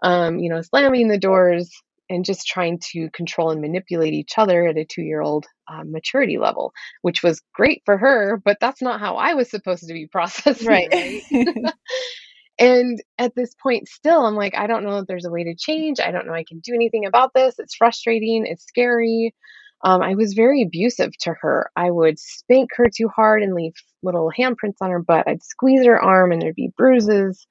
um, 0.03 0.39
you 0.39 0.51
know, 0.51 0.61
slamming 0.63 1.09
the 1.09 1.19
doors, 1.19 1.71
and 2.11 2.25
just 2.25 2.47
trying 2.47 2.79
to 2.93 3.11
control 3.11 3.51
and 3.51 3.61
manipulate 3.61 4.15
each 4.15 4.39
other 4.39 4.67
at 4.67 4.77
a 4.77 4.85
two 4.85 5.03
year 5.03 5.21
old 5.21 5.47
uh, 5.69 5.83
maturity 5.85 6.39
level, 6.39 6.73
which 7.03 7.23
was 7.23 7.43
great 7.55 7.83
for 7.85 7.97
her, 7.99 8.41
but 8.43 8.59
that's 8.61 8.83
not 8.83 9.01
how 9.01 9.17
I 9.17 9.35
was 9.35 9.51
supposed 9.51 9.87
to 9.87 9.93
be 9.93 10.07
processed. 10.13 10.67
Right. 10.67 10.89
right? 10.93 11.23
and 12.59 13.03
at 13.19 13.35
this 13.35 13.55
point, 13.63 13.89
still, 13.89 14.25
I'm 14.25 14.37
like, 14.37 14.57
I 14.57 14.67
don't 14.67 14.85
know 14.85 14.99
if 14.99 15.07
there's 15.07 15.27
a 15.27 15.31
way 15.31 15.45
to 15.45 15.55
change. 15.55 16.01
I 16.01 16.11
don't 16.11 16.27
know 16.27 16.35
I 16.35 16.45
can 16.45 16.61
do 16.61 16.75
anything 16.75 17.07
about 17.07 17.33
this. 17.35 17.59
It's 17.59 17.75
frustrating. 17.77 18.47
It's 18.47 18.67
scary. 18.67 19.35
Um, 19.83 20.03
I 20.03 20.15
was 20.15 20.35
very 20.35 20.63
abusive 20.63 21.13
to 21.21 21.35
her. 21.41 21.71
I 21.77 21.91
would 21.91 22.19
spank 22.19 22.71
her 22.77 22.87
too 22.95 23.09
hard 23.09 23.43
and 23.43 23.55
leave 23.55 23.75
little 24.03 24.33
handprints 24.37 24.77
on 24.81 24.91
her 24.91 25.03
butt. 25.03 25.29
I'd 25.29 25.43
squeeze 25.43 25.85
her 25.87 26.03
arm 26.03 26.33
and 26.33 26.43
there'd 26.43 26.55
be 26.55 26.73
bruises. 26.77 27.47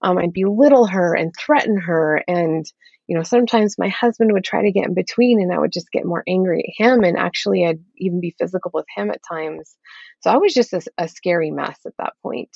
Um, 0.00 0.18
I'd 0.18 0.32
belittle 0.32 0.86
her 0.86 1.14
and 1.14 1.32
threaten 1.38 1.76
her. 1.80 2.22
And, 2.28 2.64
you 3.08 3.16
know, 3.16 3.24
sometimes 3.24 3.78
my 3.78 3.88
husband 3.88 4.32
would 4.32 4.44
try 4.44 4.62
to 4.62 4.72
get 4.72 4.86
in 4.86 4.94
between 4.94 5.40
and 5.40 5.52
I 5.52 5.58
would 5.58 5.72
just 5.72 5.90
get 5.90 6.04
more 6.04 6.22
angry 6.28 6.60
at 6.60 6.84
him. 6.84 7.02
And 7.02 7.18
actually, 7.18 7.66
I'd 7.66 7.80
even 7.96 8.20
be 8.20 8.34
physical 8.38 8.70
with 8.72 8.86
him 8.96 9.10
at 9.10 9.20
times. 9.28 9.76
So 10.20 10.30
I 10.30 10.36
was 10.36 10.54
just 10.54 10.72
a, 10.72 10.82
a 10.98 11.08
scary 11.08 11.50
mess 11.50 11.78
at 11.84 11.94
that 11.98 12.14
point. 12.22 12.50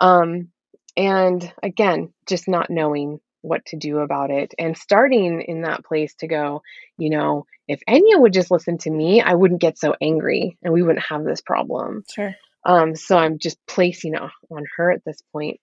Um, 0.00 0.48
and 0.96 1.52
again, 1.62 2.12
just 2.26 2.48
not 2.48 2.70
knowing 2.70 3.20
what 3.44 3.64
to 3.66 3.76
do 3.76 3.98
about 3.98 4.30
it 4.30 4.54
and 4.58 4.76
starting 4.76 5.42
in 5.42 5.62
that 5.62 5.84
place 5.84 6.14
to 6.14 6.26
go, 6.26 6.62
you 6.96 7.10
know, 7.10 7.46
if 7.68 7.80
Enya 7.88 8.18
would 8.18 8.32
just 8.32 8.50
listen 8.50 8.78
to 8.78 8.90
me, 8.90 9.20
I 9.20 9.34
wouldn't 9.34 9.60
get 9.60 9.78
so 9.78 9.94
angry 10.00 10.56
and 10.62 10.72
we 10.72 10.82
wouldn't 10.82 11.04
have 11.04 11.24
this 11.24 11.40
problem. 11.40 12.04
Sure. 12.12 12.34
Um, 12.64 12.96
so 12.96 13.18
I'm 13.18 13.38
just 13.38 13.58
placing 13.66 14.14
it 14.14 14.22
on 14.22 14.64
her 14.76 14.90
at 14.90 15.04
this 15.04 15.20
point. 15.32 15.60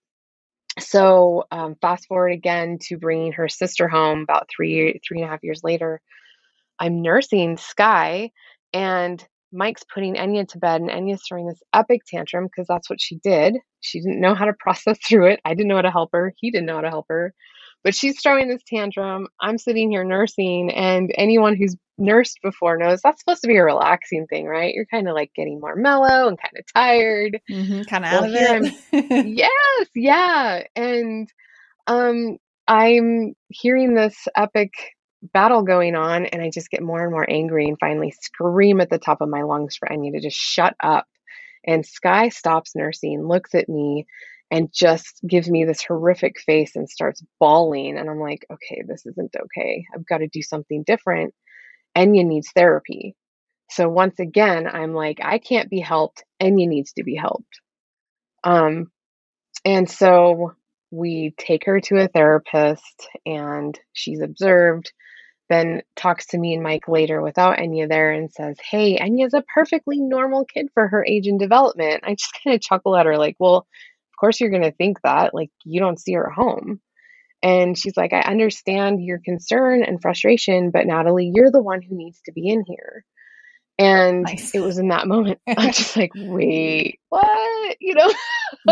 So 0.79 1.45
um, 1.51 1.75
fast 1.81 2.07
forward 2.07 2.31
again 2.31 2.77
to 2.83 2.97
bringing 2.97 3.33
her 3.33 3.49
sister 3.49 3.87
home 3.87 4.21
about 4.21 4.47
three 4.55 5.01
three 5.05 5.19
and 5.19 5.27
a 5.27 5.31
half 5.31 5.43
years 5.43 5.61
later. 5.63 6.01
I'm 6.79 7.01
nursing 7.01 7.57
Sky, 7.57 8.31
and 8.73 9.23
Mike's 9.51 9.83
putting 9.93 10.15
Enya 10.15 10.47
to 10.49 10.59
bed, 10.59 10.81
and 10.81 10.89
Enya's 10.89 11.21
throwing 11.27 11.47
this 11.47 11.61
epic 11.73 12.01
tantrum 12.07 12.45
because 12.45 12.67
that's 12.67 12.89
what 12.89 13.01
she 13.01 13.17
did. 13.17 13.57
She 13.81 13.99
didn't 13.99 14.21
know 14.21 14.33
how 14.33 14.45
to 14.45 14.53
process 14.59 14.97
through 15.05 15.27
it. 15.27 15.41
I 15.43 15.53
didn't 15.53 15.67
know 15.67 15.75
how 15.75 15.81
to 15.81 15.91
help 15.91 16.11
her. 16.13 16.33
He 16.37 16.51
didn't 16.51 16.67
know 16.67 16.75
how 16.75 16.81
to 16.81 16.89
help 16.89 17.07
her. 17.09 17.33
But 17.83 17.95
she's 17.95 18.21
throwing 18.21 18.47
this 18.47 18.61
tantrum. 18.67 19.27
I'm 19.39 19.57
sitting 19.57 19.89
here 19.89 20.03
nursing, 20.03 20.71
and 20.71 21.11
anyone 21.15 21.55
who's 21.55 21.75
nursed 21.97 22.39
before 22.43 22.77
knows 22.77 23.01
that's 23.01 23.21
supposed 23.21 23.41
to 23.41 23.47
be 23.47 23.57
a 23.57 23.63
relaxing 23.63 24.27
thing, 24.27 24.45
right? 24.45 24.73
You're 24.73 24.85
kind 24.85 25.07
of 25.07 25.15
like 25.15 25.31
getting 25.35 25.59
more 25.59 25.75
mellow 25.75 26.27
and 26.27 26.37
kind 26.39 26.57
of 26.57 26.65
tired, 26.73 27.39
mm-hmm, 27.49 27.81
kind 27.83 28.05
of 28.05 28.11
well, 28.11 28.23
out 28.23 28.61
of 28.61 28.73
it. 28.91 29.27
yes, 29.27 29.87
yeah, 29.95 30.63
and 30.75 31.29
um, 31.87 32.37
I'm 32.67 33.33
hearing 33.49 33.95
this 33.95 34.27
epic 34.35 34.71
battle 35.33 35.63
going 35.63 35.95
on, 35.95 36.25
and 36.25 36.41
I 36.41 36.49
just 36.49 36.71
get 36.71 36.81
more 36.81 37.01
and 37.01 37.11
more 37.11 37.29
angry, 37.29 37.67
and 37.67 37.77
finally 37.79 38.11
scream 38.11 38.81
at 38.81 38.89
the 38.89 38.99
top 38.99 39.21
of 39.21 39.29
my 39.29 39.43
lungs 39.43 39.75
for 39.77 39.87
Enya 39.87 40.11
to 40.13 40.21
just 40.21 40.37
shut 40.37 40.75
up. 40.81 41.07
And 41.63 41.85
Sky 41.85 42.29
stops 42.29 42.75
nursing, 42.75 43.27
looks 43.27 43.53
at 43.53 43.69
me, 43.69 44.07
and 44.51 44.69
just 44.73 45.21
gives 45.25 45.49
me 45.49 45.63
this 45.63 45.81
horrific 45.81 46.39
face 46.41 46.75
and 46.75 46.89
starts 46.89 47.23
bawling. 47.39 47.97
And 47.97 48.09
I'm 48.09 48.19
like, 48.19 48.45
okay, 48.51 48.83
this 48.85 49.05
isn't 49.05 49.33
okay. 49.33 49.85
I've 49.95 50.05
got 50.05 50.17
to 50.17 50.27
do 50.27 50.41
something 50.41 50.83
different. 50.85 51.33
Enya 51.97 52.25
needs 52.25 52.51
therapy. 52.53 53.15
So 53.69 53.87
once 53.87 54.19
again, 54.19 54.67
I'm 54.67 54.93
like, 54.93 55.19
I 55.23 55.37
can't 55.37 55.69
be 55.69 55.79
helped. 55.79 56.25
Enya 56.41 56.67
needs 56.67 56.91
to 56.93 57.03
be 57.03 57.15
helped. 57.15 57.61
Um, 58.43 58.91
and 59.63 59.89
so 59.89 60.55
we 60.91 61.33
take 61.37 61.65
her 61.65 61.79
to 61.79 62.03
a 62.03 62.09
therapist 62.09 63.07
and 63.25 63.79
she's 63.93 64.21
observed. 64.21 64.91
then 65.49 65.81
talks 65.95 66.27
to 66.27 66.37
me 66.37 66.53
and 66.53 66.63
Mike 66.63 66.87
later 66.87 67.21
without 67.21 67.57
Enya 67.57 67.87
there 67.87 68.11
and 68.11 68.31
says, 68.31 68.57
Hey, 68.69 68.97
Enya's 68.97 69.33
a 69.33 69.43
perfectly 69.53 69.99
normal 69.99 70.45
kid 70.45 70.67
for 70.73 70.87
her 70.87 71.05
age 71.05 71.27
and 71.27 71.39
development. 71.39 72.03
I 72.05 72.15
just 72.15 72.37
kind 72.43 72.55
of 72.55 72.61
chuckle 72.61 72.95
at 72.97 73.05
her, 73.05 73.17
like, 73.17 73.35
Well, 73.39 73.67
course 74.21 74.39
you're 74.39 74.51
going 74.51 74.61
to 74.61 74.71
think 74.71 75.01
that. 75.01 75.33
Like, 75.33 75.51
you 75.65 75.79
don't 75.79 75.99
see 75.99 76.13
her 76.13 76.29
at 76.29 76.35
home. 76.35 76.79
And 77.43 77.77
she's 77.77 77.97
like, 77.97 78.13
I 78.13 78.21
understand 78.21 79.03
your 79.03 79.19
concern 79.19 79.83
and 79.83 80.01
frustration, 80.01 80.69
but 80.71 80.85
Natalie, 80.85 81.31
you're 81.33 81.51
the 81.51 81.61
one 81.61 81.81
who 81.81 81.97
needs 81.97 82.21
to 82.25 82.31
be 82.31 82.47
in 82.47 82.63
here. 82.65 83.03
And 83.79 84.23
nice. 84.23 84.53
it 84.53 84.59
was 84.59 84.77
in 84.77 84.89
that 84.89 85.07
moment, 85.07 85.39
I'm 85.47 85.71
just 85.71 85.97
like, 85.97 86.11
wait, 86.15 86.99
what? 87.09 87.77
You 87.81 87.95
know? 87.95 88.13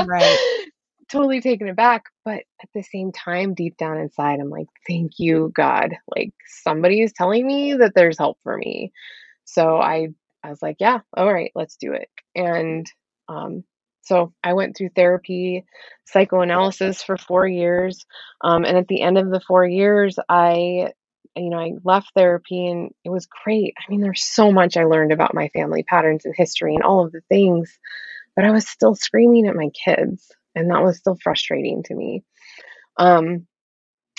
right. 0.06 0.68
totally 1.12 1.42
taken 1.42 1.68
aback. 1.68 2.04
But 2.24 2.44
at 2.62 2.70
the 2.76 2.84
same 2.84 3.12
time, 3.12 3.56
deep 3.56 3.78
down 3.78 3.98
inside, 3.98 4.40
I'm 4.40 4.52
like, 4.52 4.68
thank 4.88 5.14
you, 5.18 5.52
God. 5.56 5.96
Like 6.16 6.34
somebody 6.64 7.02
is 7.02 7.14
telling 7.14 7.46
me 7.46 7.74
that 7.74 7.94
there's 7.96 8.20
help 8.20 8.38
for 8.44 8.56
me. 8.56 8.92
So 9.46 9.78
I, 9.78 10.10
I 10.44 10.52
was 10.52 10.62
like, 10.62 10.78
yeah, 10.80 11.00
all 11.18 11.34
right, 11.34 11.52
let's 11.56 11.78
do 11.78 11.94
it. 11.94 12.10
And 12.36 12.86
um, 13.28 13.64
so 14.10 14.34
I 14.44 14.54
went 14.54 14.76
through 14.76 14.90
therapy, 14.96 15.66
psychoanalysis 16.06 17.04
for 17.04 17.16
four 17.16 17.48
years. 17.48 18.08
Um, 18.44 18.66
and 18.66 18.76
at 18.76 18.88
the 18.88 19.02
end 19.02 19.20
of 19.20 19.30
the 19.30 19.40
four 19.40 19.64
years, 19.66 20.18
I, 20.28 20.92
you 21.36 21.50
know, 21.52 21.60
I 21.60 21.74
left 21.84 22.12
therapy 22.16 22.68
and 22.68 22.90
it 23.06 23.10
was 23.10 23.28
great. 23.44 23.76
I 23.78 23.84
mean, 23.92 24.02
there's 24.02 24.24
so 24.24 24.52
much 24.52 24.78
I 24.78 24.86
learned 24.86 25.12
about 25.12 25.36
my 25.36 25.50
family 25.50 25.84
patterns 25.84 26.26
and 26.26 26.34
history 26.36 26.74
and 26.74 26.84
all 26.84 27.06
of 27.06 27.12
the 27.12 27.22
things, 27.30 27.78
but 28.36 28.46
I 28.46 28.52
was 28.52 28.68
still 28.68 28.96
screaming 28.96 29.48
at 29.48 29.56
my 29.56 29.70
kids. 29.70 30.32
And 30.56 30.72
that 30.72 30.82
was 30.82 30.98
still 30.98 31.18
frustrating 31.22 31.84
to 31.84 31.94
me. 31.94 32.24
Um, 32.98 33.46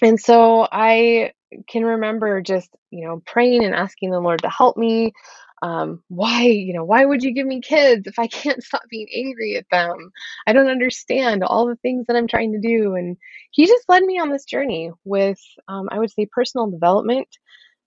and 0.03 0.21
so 0.21 0.69
I 0.71 1.33
can 1.69 1.85
remember 1.85 2.41
just, 2.41 2.71
you 2.93 3.05
know, 3.05 3.21
praying 3.27 3.65
and 3.65 3.75
asking 3.75 4.13
the 4.13 4.21
Lord 4.21 4.43
to 4.43 4.49
help 4.49 4.77
me 4.77 5.13
um, 5.63 6.03
why 6.09 6.43
you 6.45 6.73
know 6.75 6.85
why 6.85 7.05
would 7.05 7.23
you 7.23 7.33
give 7.35 7.47
me 7.47 7.61
kids 7.61 8.07
if 8.07 8.19
i 8.19 8.27
can't 8.27 8.63
stop 8.65 8.83
being 8.91 9.09
angry 9.15 9.57
at 9.57 9.67
them? 9.71 10.13
I 10.47 10.53
don't 10.53 10.69
understand 10.69 11.45
all 11.45 11.67
the 11.67 11.77
things 11.77 12.07
that 12.07 12.17
i'm 12.17 12.29
trying 12.29 12.53
to 12.53 12.61
do. 12.61 12.95
And 12.95 13.17
he 13.53 13.67
just 13.67 13.89
led 13.89 14.03
me 14.05 14.19
on 14.19 14.31
this 14.31 14.45
journey 14.45 14.91
with 15.05 15.41
um, 15.69 15.89
i 15.93 15.99
would 15.99 16.11
say 16.11 16.27
personal 16.27 16.71
development 16.71 17.29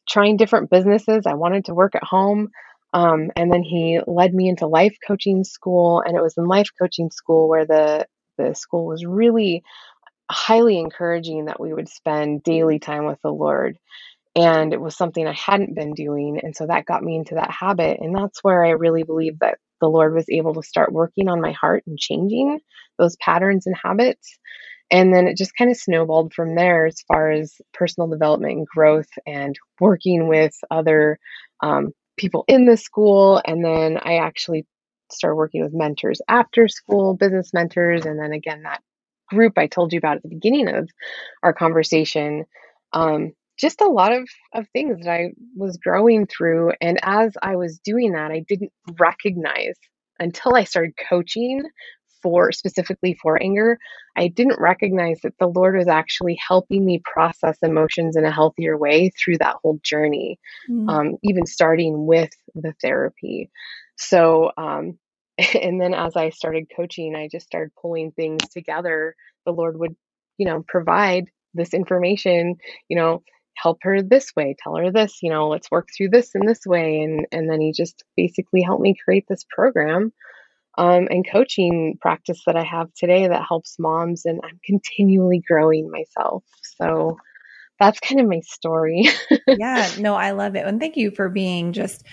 trying 0.09 0.37
different 0.37 0.69
businesses. 0.69 1.25
I 1.25 1.35
wanted 1.35 1.65
to 1.65 1.73
work 1.73 1.95
at 1.95 2.03
home 2.03 2.49
um, 2.93 3.31
and 3.35 3.51
then 3.51 3.63
he 3.63 3.99
led 4.05 4.33
me 4.33 4.49
into 4.49 4.67
life 4.67 4.95
coaching 5.05 5.43
school 5.43 6.01
and 6.05 6.15
it 6.17 6.21
was 6.21 6.37
in 6.37 6.45
life 6.45 6.69
coaching 6.79 7.11
school 7.11 7.49
where 7.49 7.65
the 7.65 8.07
the 8.37 8.55
school 8.55 8.85
was 8.87 9.05
really 9.05 9.63
highly 10.31 10.79
encouraging 10.79 11.45
that 11.45 11.59
we 11.59 11.73
would 11.73 11.89
spend 11.89 12.43
daily 12.43 12.79
time 12.79 13.05
with 13.05 13.21
the 13.21 13.31
lord 13.31 13.77
and 14.35 14.73
it 14.73 14.81
was 14.81 14.95
something 14.95 15.27
I 15.27 15.33
hadn't 15.33 15.75
been 15.75 15.93
doing. 15.93 16.39
And 16.41 16.55
so 16.55 16.65
that 16.67 16.85
got 16.85 17.03
me 17.03 17.15
into 17.15 17.35
that 17.35 17.51
habit. 17.51 17.99
And 17.99 18.15
that's 18.15 18.43
where 18.43 18.65
I 18.65 18.71
really 18.71 19.03
believe 19.03 19.39
that 19.39 19.59
the 19.79 19.87
Lord 19.87 20.15
was 20.15 20.29
able 20.29 20.55
to 20.55 20.63
start 20.63 20.91
working 20.91 21.29
on 21.29 21.41
my 21.41 21.51
heart 21.51 21.83
and 21.85 21.99
changing 21.99 22.59
those 22.97 23.15
patterns 23.17 23.67
and 23.67 23.75
habits. 23.75 24.39
And 24.89 25.13
then 25.13 25.27
it 25.27 25.37
just 25.37 25.55
kind 25.55 25.71
of 25.71 25.77
snowballed 25.77 26.33
from 26.33 26.55
there 26.55 26.85
as 26.85 27.01
far 27.07 27.31
as 27.31 27.53
personal 27.73 28.07
development 28.07 28.53
and 28.53 28.67
growth 28.67 29.09
and 29.25 29.57
working 29.79 30.27
with 30.27 30.53
other 30.71 31.19
um, 31.61 31.91
people 32.17 32.43
in 32.47 32.65
the 32.65 32.77
school. 32.77 33.41
And 33.45 33.63
then 33.63 33.97
I 33.97 34.17
actually 34.17 34.65
started 35.11 35.35
working 35.35 35.63
with 35.63 35.73
mentors 35.73 36.21
after 36.27 36.67
school, 36.67 37.15
business 37.15 37.53
mentors. 37.53 38.05
And 38.05 38.19
then 38.19 38.33
again, 38.33 38.63
that 38.63 38.81
group 39.29 39.57
I 39.57 39.67
told 39.67 39.93
you 39.93 39.97
about 39.97 40.17
at 40.17 40.23
the 40.23 40.29
beginning 40.29 40.69
of 40.69 40.89
our 41.43 41.53
conversation. 41.53 42.45
Um, 42.93 43.33
just 43.57 43.81
a 43.81 43.87
lot 43.87 44.11
of, 44.11 44.27
of 44.53 44.67
things 44.69 44.99
that 44.99 45.11
I 45.11 45.31
was 45.55 45.77
growing 45.77 46.27
through. 46.27 46.73
And 46.81 46.99
as 47.03 47.33
I 47.41 47.55
was 47.55 47.79
doing 47.79 48.13
that, 48.13 48.31
I 48.31 48.43
didn't 48.47 48.71
recognize 48.99 49.75
until 50.19 50.55
I 50.55 50.63
started 50.63 50.93
coaching 51.09 51.63
for 52.23 52.51
specifically 52.51 53.17
for 53.21 53.41
anger, 53.41 53.77
I 54.15 54.29
didn't 54.29 54.59
recognize 54.59 55.19
that 55.21 55.37
the 55.39 55.47
Lord 55.47 55.75
was 55.75 55.89
actually 55.89 56.39
helping 56.47 56.83
me 56.83 57.01
process 57.03 57.57
emotions 57.61 58.15
in 58.15 58.25
a 58.25 58.31
healthier 58.31 58.77
way 58.77 59.09
through 59.09 59.39
that 59.39 59.57
whole 59.61 59.79
journey, 59.83 60.39
mm. 60.69 60.89
um, 60.89 61.17
even 61.21 61.45
starting 61.45 62.07
with 62.07 62.29
the 62.55 62.73
therapy. 62.81 63.51
So, 63.97 64.51
um, 64.57 64.97
and 65.61 65.79
then 65.79 65.93
as 65.93 66.15
I 66.15 66.29
started 66.29 66.71
coaching, 66.75 67.15
I 67.15 67.27
just 67.29 67.45
started 67.45 67.71
pulling 67.79 68.11
things 68.11 68.47
together. 68.49 69.15
The 69.45 69.51
Lord 69.51 69.77
would, 69.77 69.95
you 70.37 70.45
know, 70.45 70.63
provide 70.67 71.25
this 71.53 71.73
information, 71.73 72.55
you 72.87 72.97
know, 72.97 73.21
help 73.55 73.79
her 73.81 74.01
this 74.01 74.31
way 74.35 74.55
tell 74.61 74.75
her 74.75 74.91
this 74.91 75.19
you 75.21 75.29
know 75.29 75.47
let's 75.47 75.69
work 75.71 75.89
through 75.95 76.09
this 76.09 76.31
in 76.35 76.45
this 76.45 76.65
way 76.65 77.01
and 77.01 77.25
and 77.31 77.49
then 77.49 77.61
he 77.61 77.71
just 77.71 78.03
basically 78.15 78.61
helped 78.61 78.81
me 78.81 78.95
create 79.03 79.25
this 79.27 79.45
program 79.49 80.11
um, 80.77 81.07
and 81.11 81.25
coaching 81.29 81.97
practice 82.01 82.41
that 82.45 82.55
i 82.55 82.63
have 82.63 82.93
today 82.93 83.27
that 83.27 83.45
helps 83.47 83.77
moms 83.79 84.25
and 84.25 84.39
i'm 84.43 84.59
continually 84.65 85.41
growing 85.47 85.89
myself. 85.91 86.43
So 86.77 87.17
that's 87.79 87.99
kind 87.99 88.21
of 88.21 88.27
my 88.27 88.41
story. 88.41 89.07
Yeah 89.47 89.89
no 89.99 90.15
i 90.15 90.31
love 90.31 90.55
it 90.55 90.65
and 90.65 90.79
thank 90.79 90.97
you 90.97 91.11
for 91.11 91.29
being 91.29 91.73
just 91.73 92.03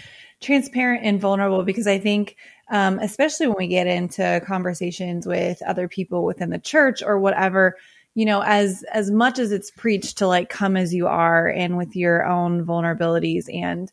transparent 0.40 1.04
and 1.04 1.20
vulnerable 1.20 1.62
because 1.62 1.86
i 1.86 1.98
think 1.98 2.36
um, 2.70 3.00
especially 3.00 3.48
when 3.48 3.56
we 3.58 3.66
get 3.66 3.88
into 3.88 4.40
conversations 4.46 5.26
with 5.26 5.60
other 5.66 5.88
people 5.88 6.24
within 6.24 6.50
the 6.50 6.58
church 6.58 7.02
or 7.02 7.18
whatever 7.18 7.76
you 8.14 8.24
know 8.24 8.42
as 8.44 8.84
as 8.92 9.10
much 9.10 9.38
as 9.38 9.52
it's 9.52 9.70
preached 9.70 10.18
to 10.18 10.26
like 10.26 10.48
come 10.48 10.76
as 10.76 10.92
you 10.92 11.06
are 11.06 11.48
and 11.48 11.76
with 11.76 11.94
your 11.94 12.26
own 12.26 12.64
vulnerabilities 12.64 13.44
and 13.52 13.92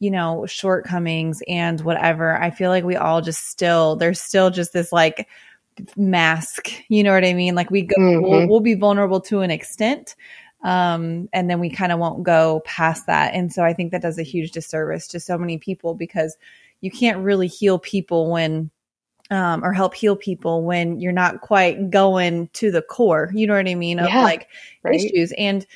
you 0.00 0.10
know 0.10 0.46
shortcomings 0.46 1.40
and 1.48 1.80
whatever 1.82 2.36
i 2.36 2.50
feel 2.50 2.70
like 2.70 2.84
we 2.84 2.96
all 2.96 3.20
just 3.20 3.46
still 3.48 3.96
there's 3.96 4.20
still 4.20 4.50
just 4.50 4.72
this 4.72 4.92
like 4.92 5.28
mask 5.96 6.70
you 6.88 7.02
know 7.02 7.12
what 7.12 7.24
i 7.24 7.32
mean 7.32 7.54
like 7.54 7.70
we 7.70 7.82
go 7.82 7.94
mm-hmm. 7.98 8.22
we'll, 8.22 8.48
we'll 8.48 8.60
be 8.60 8.74
vulnerable 8.74 9.20
to 9.20 9.40
an 9.40 9.50
extent 9.50 10.16
um 10.64 11.28
and 11.32 11.48
then 11.48 11.60
we 11.60 11.70
kind 11.70 11.92
of 11.92 11.98
won't 11.98 12.24
go 12.24 12.60
past 12.64 13.06
that 13.06 13.34
and 13.34 13.52
so 13.52 13.62
i 13.62 13.72
think 13.72 13.92
that 13.92 14.02
does 14.02 14.18
a 14.18 14.24
huge 14.24 14.50
disservice 14.50 15.06
to 15.06 15.20
so 15.20 15.38
many 15.38 15.58
people 15.58 15.94
because 15.94 16.36
you 16.80 16.90
can't 16.90 17.18
really 17.18 17.46
heal 17.46 17.78
people 17.78 18.30
when 18.30 18.70
um, 19.30 19.64
or 19.64 19.72
help 19.72 19.94
heal 19.94 20.16
people 20.16 20.64
when 20.64 21.00
you're 21.00 21.12
not 21.12 21.40
quite 21.40 21.90
going 21.90 22.48
to 22.54 22.70
the 22.70 22.82
core, 22.82 23.30
you 23.34 23.46
know 23.46 23.54
what 23.54 23.68
I 23.68 23.74
mean, 23.74 23.98
of 23.98 24.08
yeah, 24.08 24.22
like 24.22 24.48
right. 24.82 24.94
issues. 24.94 25.32
And 25.36 25.66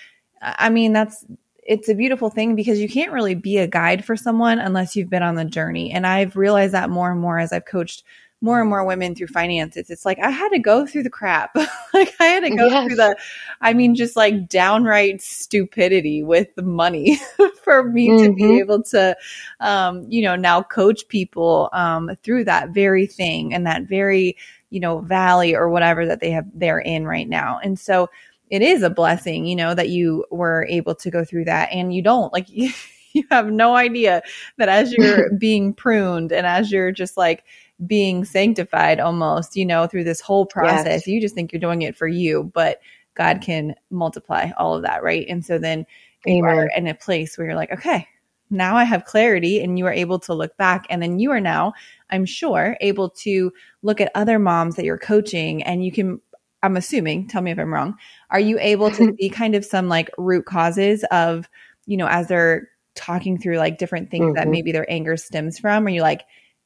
I 0.41 0.71
mean, 0.71 0.93
that's, 0.93 1.25
it's 1.65 1.89
a 1.89 1.95
beautiful 1.95 2.31
thing 2.31 2.57
because 2.57 2.81
you 2.81 2.89
can't 2.89 3.13
really 3.13 3.35
be 3.35 3.59
a 3.59 3.69
guide 3.69 4.05
for 4.05 4.17
someone 4.17 4.59
unless 4.59 4.97
you've 4.97 5.11
been 5.11 5.23
on 5.23 5.37
the 5.37 5.45
journey. 5.45 5.93
And 5.93 6.07
I've 6.07 6.37
realized 6.37 6.73
that 6.73 6.91
more 6.91 7.11
and 7.11 7.21
more 7.21 7.39
as 7.39 7.53
I've 7.53 7.67
coached 7.67 8.03
more 8.43 8.61
and 8.61 8.69
more 8.69 8.85
women 8.85 9.15
through 9.15 9.29
finances. 9.29 9.89
It's 9.89 10.05
like 10.05 10.19
I 10.19 10.31
had 10.31 10.51
to 10.51 10.59
go 10.59 10.85
through 10.85 11.05
the 11.05 11.11
crap. 11.11 11.55
like 11.95 12.13
I 12.21 12.25
had 12.25 12.43
to 12.45 12.51
go 12.51 12.67
yes. 12.67 12.87
through 12.87 12.97
the 12.97 13.17
I 13.61 13.73
mean 13.73 13.95
just 13.95 14.17
like 14.17 14.49
downright 14.49 15.23
stupidity 15.23 16.23
with 16.23 16.55
the 16.57 16.63
money 16.63 17.19
for 17.63 17.85
me 17.85 18.09
mm-hmm. 18.09 18.25
to 18.25 18.33
be 18.35 18.43
mm-hmm. 18.43 18.59
able 18.59 18.83
to 18.83 19.17
um 19.61 20.05
you 20.09 20.23
know 20.23 20.37
now 20.37 20.63
coach 20.63 21.07
people 21.09 21.71
um 21.73 22.11
through 22.23 22.45
that 22.45 22.71
very 22.71 23.07
thing 23.07 23.55
and 23.55 23.65
that 23.67 23.85
very 23.85 24.37
you 24.71 24.81
know 24.81 24.99
valley 24.99 25.55
or 25.55 25.71
whatever 25.71 26.05
that 26.05 26.21
they 26.21 26.33
have 26.33 26.47
they're 26.53 26.81
in 26.81 27.07
right 27.07 27.29
now. 27.29 27.61
And 27.63 27.79
so 27.79 28.11
it 28.51 28.61
is 28.61 28.83
a 28.83 28.91
blessing, 28.91 29.47
you 29.47 29.57
know, 29.57 29.73
that 29.73 29.89
you 29.89 30.27
were 30.31 30.67
able 30.69 30.95
to 30.97 31.11
go 31.11 31.25
through 31.25 31.47
that 31.47 31.71
and 31.73 31.95
you 31.95 32.03
don't 32.03 32.33
like 32.35 32.51
you, 32.51 32.71
you 33.15 33.25
have 33.31 33.47
no 33.47 33.77
idea 33.77 34.23
that 34.59 34.69
as 34.69 34.93
you're 34.93 35.31
being 35.39 35.73
pruned 35.73 36.33
and 36.33 36.47
as 36.47 36.73
you're 36.73 36.93
just 36.93 37.17
like 37.17 37.45
being 37.87 38.25
sanctified 38.25 39.01
almost, 39.01 39.57
you 39.57 39.67
know, 39.67 39.87
through 39.87 40.05
this 40.05 40.21
whole 40.21 40.47
process. 40.47 40.87
Yes. 40.87 41.07
You 41.07 41.21
just 41.21 41.35
think 41.35 41.53
you're 41.53 41.61
doing 41.61 41.83
it 41.83 41.97
for 41.97 42.07
you, 42.07 42.51
but 42.55 42.81
God 43.15 43.41
can 43.41 43.75
multiply 43.91 44.51
all 44.57 44.75
of 44.75 44.83
that, 44.83 45.03
right? 45.03 45.27
And 45.29 45.45
so 45.45 45.59
then 45.59 45.87
Amen. 46.27 46.37
you 46.37 46.45
are 46.45 46.67
in 46.67 46.87
a 46.87 46.95
place 46.95 47.37
where 47.37 47.47
you're 47.47 47.57
like, 47.57 47.73
okay, 47.73 48.09
now 48.51 48.77
I 48.77 48.85
have 48.85 49.05
clarity 49.05 49.63
and 49.63 49.79
you 49.79 49.87
are 49.87 49.93
able 49.93 50.19
to 50.21 50.35
look 50.35 50.57
back. 50.57 50.87
And 50.91 51.03
then 51.03 51.19
you 51.19 51.31
are 51.31 51.41
now, 51.41 51.73
I'm 52.11 52.27
sure, 52.27 52.77
able 52.81 53.11
to 53.11 53.53
look 53.83 54.01
at 54.01 54.13
other 54.15 54.39
moms 54.39 54.77
that 54.77 54.85
you're 54.85 54.99
coaching 54.99 55.63
and 55.63 55.85
you 55.85 55.91
can, 55.91 56.21
I'm 56.63 56.77
assuming, 56.77 57.29
tell 57.29 57.43
me 57.43 57.51
if 57.51 57.59
I'm 57.59 57.73
wrong, 57.73 57.97
are 58.31 58.41
you 58.41 58.59
able 58.61 58.91
to 58.93 59.17
see 59.21 59.31
kind 59.31 59.55
of 59.55 59.65
some 59.65 59.89
like 59.89 60.11
root 60.19 60.45
causes 60.45 61.05
of, 61.11 61.49
you 61.87 61.97
know, 61.97 62.07
as 62.07 62.29
they're 62.29 62.69
talking 62.95 63.39
through 63.39 63.57
like 63.57 63.79
different 63.79 64.11
things 64.11 64.27
mm-hmm. 64.27 64.35
that 64.35 64.49
maybe 64.49 64.71
their 64.71 64.91
anger 64.91 65.17
stems 65.17 65.59
from? 65.59 65.87
Are 65.87 65.91
you 65.91 66.03
like, 66.03 66.23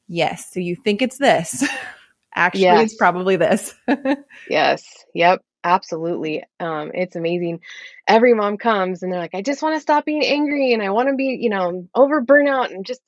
yes, 0.07 0.51
so 0.51 0.59
you 0.59 0.75
think 0.75 1.01
it's 1.01 1.17
this. 1.17 1.63
Actually, 2.35 2.61
yes. 2.61 2.83
it's 2.85 2.95
probably 2.95 3.35
this. 3.35 3.73
yes. 4.49 4.83
Yep. 5.15 5.41
Absolutely. 5.63 6.43
Um, 6.59 6.91
it's 6.93 7.15
amazing. 7.15 7.61
Every 8.07 8.33
mom 8.35 8.57
comes 8.57 9.01
and 9.01 9.11
they're 9.11 9.19
like, 9.19 9.33
I 9.33 9.41
just 9.41 9.61
want 9.61 9.75
to 9.75 9.81
stop 9.81 10.05
being 10.05 10.23
angry 10.23 10.71
and 10.71 10.83
I 10.83 10.91
want 10.91 11.09
to 11.09 11.15
be, 11.15 11.37
you 11.41 11.49
know, 11.49 11.87
over 11.95 12.21
burnout 12.21 12.71
and 12.71 12.85
just 12.85 13.01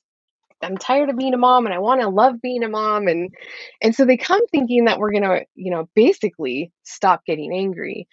I'm 0.60 0.76
tired 0.76 1.08
of 1.08 1.16
being 1.16 1.32
a 1.32 1.38
mom 1.38 1.64
and 1.64 1.74
I 1.74 1.78
want 1.78 2.02
to 2.02 2.08
love 2.08 2.42
being 2.42 2.64
a 2.64 2.68
mom 2.68 3.06
and 3.06 3.30
and 3.80 3.94
so 3.94 4.04
they 4.04 4.16
come 4.16 4.46
thinking 4.48 4.86
that 4.86 4.98
we're 4.98 5.12
going 5.12 5.22
to, 5.22 5.46
you 5.54 5.70
know, 5.70 5.88
basically 5.94 6.72
stop 6.82 7.24
getting 7.24 7.54
angry. 7.54 8.08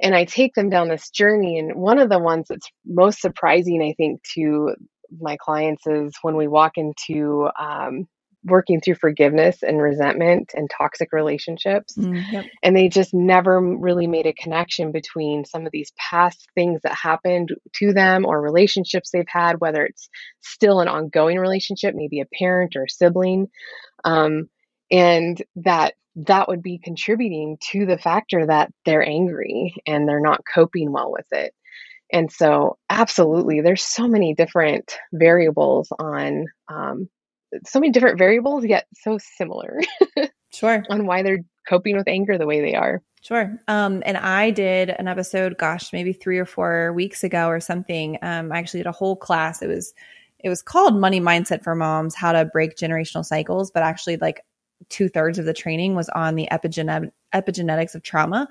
and 0.00 0.14
I 0.14 0.24
take 0.24 0.54
them 0.54 0.68
down 0.68 0.88
this 0.88 1.10
journey. 1.10 1.58
And 1.58 1.74
one 1.76 1.98
of 1.98 2.08
the 2.10 2.18
ones 2.18 2.46
that's 2.48 2.68
most 2.84 3.20
surprising, 3.20 3.82
I 3.82 3.94
think, 3.96 4.22
to 4.34 4.74
my 5.20 5.36
clients 5.36 5.86
is 5.86 6.14
when 6.22 6.36
we 6.36 6.48
walk 6.48 6.72
into 6.76 7.48
um, 7.58 8.06
working 8.44 8.80
through 8.80 8.96
forgiveness 8.96 9.62
and 9.62 9.80
resentment 9.80 10.52
and 10.54 10.68
toxic 10.70 11.12
relationships. 11.12 11.94
Mm, 11.96 12.32
yep. 12.32 12.44
And 12.62 12.76
they 12.76 12.88
just 12.88 13.14
never 13.14 13.60
really 13.60 14.06
made 14.06 14.26
a 14.26 14.32
connection 14.32 14.90
between 14.90 15.44
some 15.44 15.64
of 15.64 15.72
these 15.72 15.92
past 15.96 16.48
things 16.54 16.80
that 16.82 16.94
happened 16.94 17.50
to 17.74 17.92
them 17.92 18.24
or 18.26 18.40
relationships 18.40 19.10
they've 19.10 19.24
had, 19.28 19.60
whether 19.60 19.84
it's 19.84 20.08
still 20.40 20.80
an 20.80 20.88
ongoing 20.88 21.38
relationship, 21.38 21.94
maybe 21.94 22.20
a 22.20 22.26
parent 22.38 22.74
or 22.74 22.84
a 22.84 22.90
sibling. 22.90 23.48
Um, 24.04 24.48
and 24.90 25.42
that 25.56 25.94
that 26.14 26.48
would 26.48 26.62
be 26.62 26.78
contributing 26.78 27.56
to 27.70 27.86
the 27.86 27.96
factor 27.96 28.46
that 28.46 28.70
they're 28.84 29.06
angry 29.06 29.74
and 29.86 30.06
they're 30.06 30.20
not 30.20 30.42
coping 30.52 30.92
well 30.92 31.10
with 31.10 31.26
it. 31.30 31.54
And 32.12 32.30
so, 32.30 32.76
absolutely, 32.90 33.60
there's 33.62 33.82
so 33.82 34.06
many 34.06 34.34
different 34.34 34.96
variables 35.12 35.88
on 35.98 36.46
um, 36.68 37.08
so 37.66 37.80
many 37.80 37.92
different 37.92 38.18
variables, 38.18 38.64
yet 38.64 38.86
so 38.94 39.18
similar. 39.18 39.80
sure. 40.52 40.84
On 40.90 41.06
why 41.06 41.22
they're 41.22 41.44
coping 41.68 41.96
with 41.96 42.08
anger 42.08 42.38
the 42.38 42.46
way 42.46 42.60
they 42.60 42.74
are. 42.74 43.02
Sure. 43.22 43.56
Um, 43.68 44.02
and 44.04 44.16
I 44.16 44.50
did 44.50 44.90
an 44.90 45.06
episode, 45.06 45.56
gosh, 45.56 45.92
maybe 45.92 46.12
three 46.12 46.38
or 46.38 46.44
four 46.44 46.92
weeks 46.92 47.22
ago 47.22 47.46
or 47.46 47.60
something. 47.60 48.18
Um, 48.20 48.50
I 48.50 48.58
actually 48.58 48.80
did 48.80 48.88
a 48.88 48.92
whole 48.92 49.16
class. 49.16 49.62
It 49.62 49.68
was 49.68 49.94
it 50.40 50.48
was 50.48 50.60
called 50.60 50.98
Money 50.98 51.20
Mindset 51.20 51.62
for 51.62 51.76
Moms: 51.76 52.16
How 52.16 52.32
to 52.32 52.44
Break 52.44 52.76
Generational 52.76 53.24
Cycles, 53.24 53.70
but 53.70 53.84
actually, 53.84 54.16
like 54.16 54.44
two 54.88 55.08
thirds 55.08 55.38
of 55.38 55.44
the 55.44 55.54
training 55.54 55.94
was 55.94 56.08
on 56.10 56.34
the 56.34 56.48
epigenet- 56.50 57.12
epigenetics 57.34 57.94
of 57.94 58.02
trauma 58.02 58.48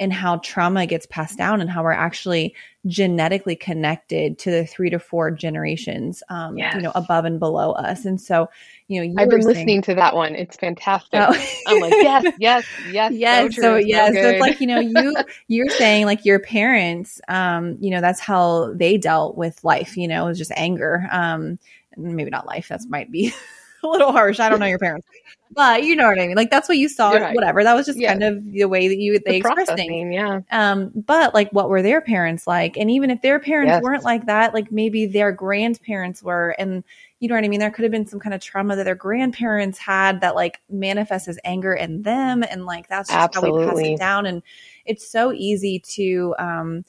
and 0.00 0.14
how 0.14 0.38
trauma 0.38 0.86
gets 0.86 1.04
passed 1.06 1.36
down 1.36 1.60
and 1.60 1.68
how 1.68 1.82
we're 1.82 1.92
actually 1.92 2.54
genetically 2.86 3.54
connected 3.54 4.38
to 4.38 4.50
the 4.50 4.64
three 4.64 4.88
to 4.88 4.98
four 4.98 5.30
generations, 5.30 6.22
um, 6.30 6.56
yes. 6.56 6.74
you 6.74 6.80
know, 6.80 6.90
above 6.94 7.26
and 7.26 7.38
below 7.38 7.72
us. 7.72 8.06
And 8.06 8.18
so, 8.18 8.48
you 8.88 9.04
know, 9.04 9.22
I've 9.22 9.28
been 9.28 9.42
saying, 9.42 9.54
listening 9.54 9.82
to 9.82 9.94
that 9.96 10.16
one. 10.16 10.34
It's 10.34 10.56
fantastic. 10.56 11.20
Oh. 11.22 11.46
I'm 11.66 11.80
like, 11.80 11.92
yes, 11.92 12.34
yes, 12.38 12.64
yes, 12.90 13.12
yes. 13.14 13.54
So, 13.56 13.62
so 13.62 13.76
yes, 13.76 14.14
so 14.14 14.20
it's 14.20 14.40
like 14.40 14.58
you 14.58 14.66
know, 14.66 14.80
you 14.80 15.14
you're 15.48 15.68
saying 15.68 16.06
like 16.06 16.24
your 16.24 16.38
parents, 16.38 17.20
um, 17.28 17.76
you 17.80 17.90
know, 17.90 18.00
that's 18.00 18.20
how 18.20 18.72
they 18.72 18.96
dealt 18.96 19.36
with 19.36 19.62
life. 19.64 19.98
You 19.98 20.08
know, 20.08 20.24
it 20.24 20.28
was 20.28 20.38
just 20.38 20.52
anger. 20.56 21.06
Um, 21.12 21.58
maybe 21.98 22.30
not 22.30 22.46
life. 22.46 22.68
That 22.68 22.80
might 22.88 23.12
be 23.12 23.34
a 23.84 23.86
little 23.86 24.12
harsh. 24.12 24.40
I 24.40 24.48
don't 24.48 24.60
know 24.60 24.66
your 24.66 24.78
parents, 24.78 25.06
but 25.52 25.84
you 25.84 25.96
know 25.96 26.08
what 26.08 26.20
I 26.20 26.26
mean. 26.26 26.36
Like 26.36 26.50
that's 26.50 26.68
what 26.68 26.78
you 26.78 26.88
saw. 26.88 27.12
Right. 27.12 27.34
Whatever. 27.34 27.64
That 27.64 27.74
was 27.74 27.86
just 27.86 27.98
yeah. 27.98 28.12
kind 28.12 28.22
of 28.22 28.44
the 28.44 28.66
way 28.66 28.88
that 28.88 28.98
you 28.98 29.18
they 29.18 29.32
the 29.32 29.36
expressed 29.38 29.74
things. 29.74 30.12
Yeah. 30.12 30.40
Um. 30.50 30.90
But 30.94 31.34
like, 31.34 31.50
what 31.50 31.68
were 31.68 31.82
their 31.82 32.00
parents 32.00 32.46
like? 32.46 32.76
And 32.76 32.90
even 32.90 33.10
if 33.10 33.22
their 33.22 33.38
parents 33.40 33.70
yes. 33.70 33.82
weren't 33.82 34.04
like 34.04 34.26
that, 34.26 34.54
like 34.54 34.70
maybe 34.70 35.06
their 35.06 35.32
grandparents 35.32 36.22
were, 36.22 36.54
and 36.58 36.84
you 37.20 37.28
know 37.28 37.34
what 37.34 37.44
I 37.44 37.48
mean. 37.48 37.60
There 37.60 37.70
could 37.70 37.82
have 37.84 37.92
been 37.92 38.06
some 38.06 38.20
kind 38.20 38.34
of 38.34 38.40
trauma 38.40 38.76
that 38.76 38.84
their 38.84 38.94
grandparents 38.94 39.78
had 39.78 40.20
that 40.20 40.34
like 40.34 40.60
manifests 40.68 41.28
as 41.28 41.38
anger 41.44 41.72
in 41.72 42.02
them, 42.02 42.42
and 42.42 42.66
like 42.66 42.88
that's 42.88 43.08
just 43.08 43.18
Absolutely. 43.18 43.66
how 43.66 43.74
we 43.74 43.82
pass 43.82 43.90
it 43.90 43.98
down. 43.98 44.26
And 44.26 44.42
it's 44.84 45.10
so 45.10 45.32
easy 45.32 45.78
to 45.94 46.34
um. 46.38 46.84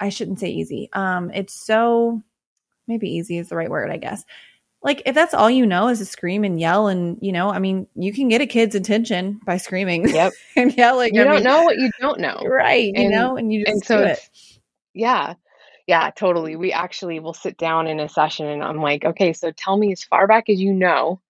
I 0.00 0.10
shouldn't 0.10 0.38
say 0.38 0.48
easy. 0.48 0.88
Um. 0.92 1.30
It's 1.32 1.54
so 1.54 2.22
maybe 2.86 3.10
easy 3.10 3.38
is 3.38 3.48
the 3.48 3.56
right 3.56 3.70
word, 3.70 3.90
I 3.90 3.96
guess 3.96 4.24
like 4.82 5.02
if 5.06 5.14
that's 5.14 5.34
all 5.34 5.50
you 5.50 5.66
know 5.66 5.88
is 5.88 5.98
to 5.98 6.04
scream 6.04 6.44
and 6.44 6.60
yell 6.60 6.86
and 6.88 7.18
you 7.20 7.32
know 7.32 7.50
i 7.50 7.58
mean 7.58 7.86
you 7.94 8.12
can 8.12 8.28
get 8.28 8.40
a 8.40 8.46
kid's 8.46 8.74
attention 8.74 9.40
by 9.44 9.56
screaming. 9.56 10.08
Yep. 10.08 10.32
And 10.56 10.76
yelling 10.76 11.14
you 11.14 11.20
I 11.20 11.24
don't 11.24 11.34
mean, 11.36 11.44
know 11.44 11.62
what 11.62 11.76
you 11.78 11.90
don't 12.00 12.20
know. 12.20 12.40
Right 12.44 12.92
and, 12.94 13.04
you 13.04 13.10
know 13.10 13.36
and 13.36 13.52
you 13.52 13.64
just 13.64 13.72
and 13.72 13.84
so 13.84 13.98
do 13.98 14.04
it. 14.04 14.30
yeah 14.94 15.34
yeah 15.86 16.10
totally. 16.10 16.56
We 16.56 16.72
actually 16.72 17.18
will 17.20 17.34
sit 17.34 17.56
down 17.56 17.86
in 17.86 17.98
a 18.00 18.08
session 18.08 18.46
and 18.46 18.62
i'm 18.62 18.80
like 18.80 19.04
okay 19.04 19.32
so 19.32 19.50
tell 19.52 19.76
me 19.76 19.92
as 19.92 20.04
far 20.04 20.26
back 20.26 20.48
as 20.48 20.60
you 20.60 20.72
know 20.72 21.20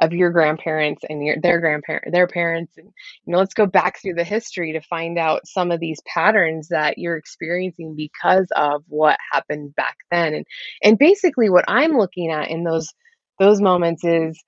of 0.00 0.12
your 0.12 0.30
grandparents 0.30 1.02
and 1.08 1.24
your 1.24 1.36
their 1.40 1.60
grandparents 1.60 2.10
their 2.10 2.26
parents 2.26 2.76
and 2.76 2.86
you 3.24 3.32
know 3.32 3.38
let's 3.38 3.54
go 3.54 3.66
back 3.66 4.00
through 4.00 4.14
the 4.14 4.24
history 4.24 4.72
to 4.72 4.80
find 4.80 5.18
out 5.18 5.46
some 5.46 5.70
of 5.70 5.80
these 5.80 6.00
patterns 6.06 6.68
that 6.68 6.98
you're 6.98 7.16
experiencing 7.16 7.94
because 7.94 8.46
of 8.56 8.82
what 8.88 9.18
happened 9.32 9.74
back 9.76 9.96
then. 10.10 10.34
And 10.34 10.46
and 10.82 10.98
basically 10.98 11.48
what 11.48 11.64
i'm 11.68 11.92
looking 11.92 12.30
at 12.30 12.50
in 12.50 12.64
those 12.64 12.92
those 13.38 13.60
moments 13.60 14.04
is 14.04 14.42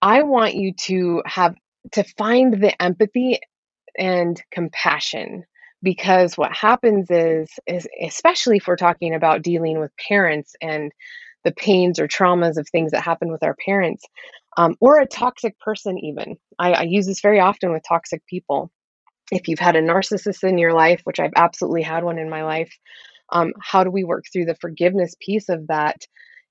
i 0.00 0.22
want 0.22 0.54
you 0.54 0.72
to 0.74 1.22
have 1.26 1.54
to 1.92 2.04
find 2.16 2.62
the 2.62 2.80
empathy 2.80 3.40
and 3.98 4.40
compassion 4.52 5.44
because 5.82 6.38
what 6.38 6.52
happens 6.52 7.10
is 7.10 7.50
is 7.66 7.88
especially 8.00 8.58
if 8.58 8.66
we're 8.66 8.76
talking 8.76 9.14
about 9.14 9.42
dealing 9.42 9.80
with 9.80 9.90
parents 10.08 10.54
and 10.62 10.92
the 11.44 11.52
pains 11.52 11.98
or 11.98 12.06
traumas 12.06 12.56
of 12.56 12.68
things 12.68 12.92
that 12.92 13.02
happen 13.02 13.30
with 13.32 13.42
our 13.42 13.56
parents 13.64 14.04
um, 14.56 14.76
or 14.80 15.00
a 15.00 15.06
toxic 15.06 15.58
person, 15.60 15.98
even. 15.98 16.36
I, 16.58 16.72
I 16.72 16.82
use 16.82 17.06
this 17.06 17.20
very 17.20 17.40
often 17.40 17.72
with 17.72 17.82
toxic 17.88 18.26
people. 18.26 18.70
If 19.30 19.48
you've 19.48 19.58
had 19.58 19.76
a 19.76 19.82
narcissist 19.82 20.44
in 20.44 20.58
your 20.58 20.74
life, 20.74 21.00
which 21.04 21.20
I've 21.20 21.32
absolutely 21.36 21.82
had 21.82 22.04
one 22.04 22.18
in 22.18 22.28
my 22.28 22.44
life, 22.44 22.72
um, 23.30 23.52
how 23.60 23.84
do 23.84 23.90
we 23.90 24.04
work 24.04 24.24
through 24.30 24.44
the 24.44 24.56
forgiveness 24.60 25.14
piece 25.20 25.48
of 25.48 25.68
that? 25.68 25.96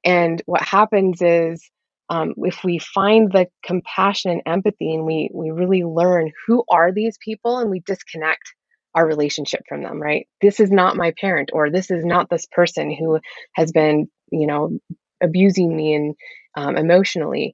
And 0.04 0.42
what 0.46 0.64
happens 0.64 1.22
is, 1.22 1.70
um, 2.10 2.34
if 2.40 2.64
we 2.64 2.78
find 2.78 3.32
the 3.32 3.48
compassion 3.64 4.32
and 4.32 4.42
empathy 4.46 4.94
and 4.94 5.06
we 5.06 5.30
we 5.34 5.50
really 5.50 5.84
learn 5.84 6.32
who 6.46 6.64
are 6.70 6.92
these 6.92 7.18
people 7.24 7.58
and 7.58 7.70
we 7.70 7.80
disconnect 7.86 8.54
our 8.94 9.08
relationship 9.08 9.62
from 9.70 9.82
them 9.82 10.02
right 10.02 10.28
this 10.42 10.60
is 10.60 10.70
not 10.70 10.98
my 10.98 11.14
parent 11.22 11.52
or 11.54 11.70
this 11.70 11.90
is 11.90 12.04
not 12.04 12.30
this 12.30 12.46
person 12.52 12.94
who 12.94 13.18
has 13.56 13.72
been 13.72 14.08
you 14.30 14.46
know 14.46 14.78
abusing 15.24 15.74
me 15.74 15.96
and 15.96 16.16
um, 16.58 16.76
emotionally 16.76 17.54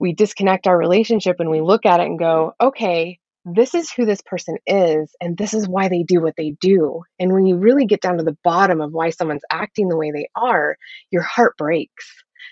we 0.00 0.14
disconnect 0.14 0.66
our 0.66 0.76
relationship 0.76 1.36
and 1.38 1.50
we 1.50 1.60
look 1.60 1.86
at 1.86 2.00
it 2.00 2.06
and 2.06 2.18
go, 2.18 2.54
okay, 2.60 3.18
this 3.44 3.74
is 3.74 3.90
who 3.90 4.04
this 4.04 4.22
person 4.22 4.56
is, 4.66 5.14
and 5.20 5.36
this 5.36 5.54
is 5.54 5.68
why 5.68 5.88
they 5.88 6.02
do 6.02 6.20
what 6.20 6.34
they 6.36 6.56
do. 6.60 7.02
And 7.18 7.32
when 7.32 7.46
you 7.46 7.56
really 7.56 7.86
get 7.86 8.00
down 8.00 8.18
to 8.18 8.24
the 8.24 8.36
bottom 8.42 8.80
of 8.80 8.92
why 8.92 9.10
someone's 9.10 9.44
acting 9.50 9.88
the 9.88 9.96
way 9.96 10.10
they 10.10 10.28
are, 10.34 10.76
your 11.10 11.22
heart 11.22 11.56
breaks 11.56 12.06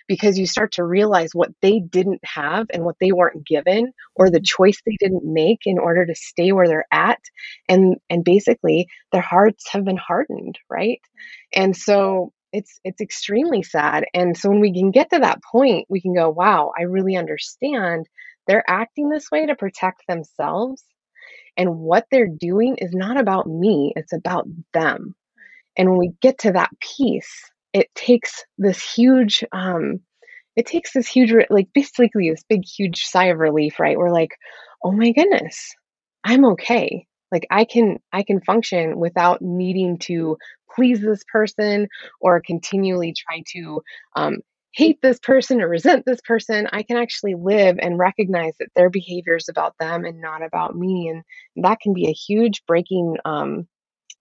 because 0.07 0.39
you 0.39 0.47
start 0.47 0.73
to 0.73 0.85
realize 0.85 1.31
what 1.33 1.51
they 1.61 1.81
didn't 1.81 2.21
have 2.25 2.67
and 2.73 2.85
what 2.85 2.97
they 3.01 3.13
weren't 3.13 3.47
given 3.47 3.93
or 4.15 4.31
the 4.31 4.39
mm-hmm. 4.39 4.45
choice 4.45 4.81
they 4.85 4.97
didn't 4.99 5.25
make 5.25 5.61
in 5.65 5.79
order 5.79 6.05
to 6.05 6.15
stay 6.15 6.53
where 6.53 6.67
they're 6.67 6.87
at 6.93 7.21
and 7.69 7.97
and 8.11 8.25
basically 8.25 8.89
their 9.13 9.21
hearts 9.21 9.69
have 9.71 9.85
been 9.85 9.99
hardened 9.99 10.59
right? 10.71 11.01
Mm-hmm. 11.05 11.63
And 11.63 11.77
so 11.77 12.33
it's 12.53 12.81
it's 12.85 13.01
extremely 13.01 13.63
sad 13.63 14.05
and 14.15 14.37
so 14.37 14.49
when 14.51 14.61
we 14.61 14.73
can 14.73 14.91
get 14.91 15.11
to 15.11 15.19
that 15.19 15.43
point 15.43 15.87
we 15.89 16.01
can 16.01 16.15
go 16.15 16.31
wow 16.31 16.73
i 16.79 16.83
really 16.83 17.17
understand 17.17 18.07
they're 18.47 18.65
acting 18.69 19.11
this 19.11 19.31
way 19.31 19.47
to 19.47 19.55
protect 19.57 20.03
themselves 20.09 20.83
and 21.59 21.79
what 21.79 22.07
they're 22.11 22.29
doing 22.29 22.77
is 22.79 22.93
not 22.95 23.19
about 23.19 23.47
me 23.47 23.93
it's 23.97 24.13
about 24.13 24.47
them. 24.73 25.15
And 25.77 25.91
when 25.91 25.99
we 25.99 26.13
get 26.23 26.39
to 26.41 26.53
that 26.53 26.71
piece 26.81 27.51
it 27.75 27.89
takes 27.95 28.45
this 28.59 28.83
huge 28.95 29.45
um 29.53 30.01
it 30.57 30.67
takes 30.67 30.93
this 30.93 31.09
huge 31.09 31.33
like 31.51 31.69
basically 31.75 32.31
this 32.31 32.45
big 32.49 32.65
huge 32.65 33.03
sigh 33.05 33.27
of 33.27 33.39
relief 33.39 33.79
right? 33.81 33.99
We're 33.99 34.13
like 34.13 34.33
oh 34.85 34.93
my 34.93 35.13
goodness 35.13 35.75
i'm 36.25 36.45
okay 36.45 37.07
like 37.33 37.47
i 37.51 37.65
can 37.65 37.99
i 38.13 38.23
can 38.23 38.41
function 38.41 38.99
without 38.99 39.41
needing 39.43 39.99
to 39.99 40.37
please 40.75 41.01
this 41.01 41.25
person 41.31 41.89
or 42.21 42.41
continually 42.41 43.13
try 43.17 43.43
to 43.53 43.83
um, 44.17 44.39
hate 44.73 45.01
this 45.03 45.19
person 45.19 45.61
or 45.61 45.69
resent 45.69 46.05
this 46.07 46.21
person. 46.21 46.69
I 46.73 46.83
can 46.83 46.97
actually 46.97 47.35
live 47.35 47.79
and 47.81 47.99
recognize 47.99 48.55
that 48.61 48.69
their 48.77 48.91
behavior 48.91 49.37
is 49.37 49.49
about 49.49 49.75
them 49.81 50.05
and 50.05 50.21
not 50.21 50.43
about 50.43 50.77
me 50.77 51.09
and 51.09 51.25
that 51.65 51.81
can 51.81 51.95
be 51.95 52.07
a 52.09 52.13
huge 52.13 52.65
breaking 52.67 53.17
um, 53.25 53.67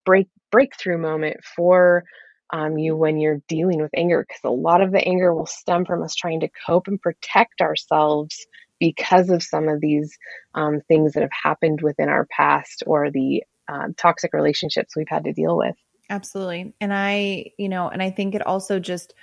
break 0.06 0.28
breakthrough 0.52 0.98
moment 0.98 1.38
for 1.56 2.04
um, 2.52 2.78
you 2.78 2.96
when 2.96 3.20
you're 3.20 3.42
dealing 3.48 3.82
with 3.82 3.92
anger 3.96 4.26
because 4.28 4.42
a 4.46 4.50
lot 4.50 4.82
of 4.82 4.92
the 4.92 5.06
anger 5.06 5.34
will 5.34 5.46
stem 5.46 5.86
from 5.86 6.02
us 6.02 6.16
trying 6.16 6.40
to 6.40 6.50
cope 6.66 6.88
and 6.88 7.02
protect 7.02 7.62
ourselves 7.62 8.48
because 8.80 9.30
of 9.30 9.44
some 9.44 9.68
of 9.68 9.82
these 9.82 10.18
um, 10.56 10.82
things 10.88 11.14
that 11.14 11.22
have 11.22 11.32
happened 11.44 11.82
within 11.82 12.10
our 12.10 12.28
past 12.28 12.84
or 12.86 13.12
the 13.12 13.44
uh, 13.68 13.88
toxic 13.98 14.34
relationships 14.34 14.96
we've 14.96 15.10
had 15.10 15.26
to 15.26 15.34
deal 15.34 15.58
with. 15.58 15.76
Absolutely. 16.10 16.74
And 16.80 16.94
I, 16.94 17.52
you 17.58 17.70
know, 17.70 17.90
and 17.90 18.02
I 18.02 18.12
think 18.12 18.34
it 18.34 18.46
also 18.46 18.80
just 18.80 19.14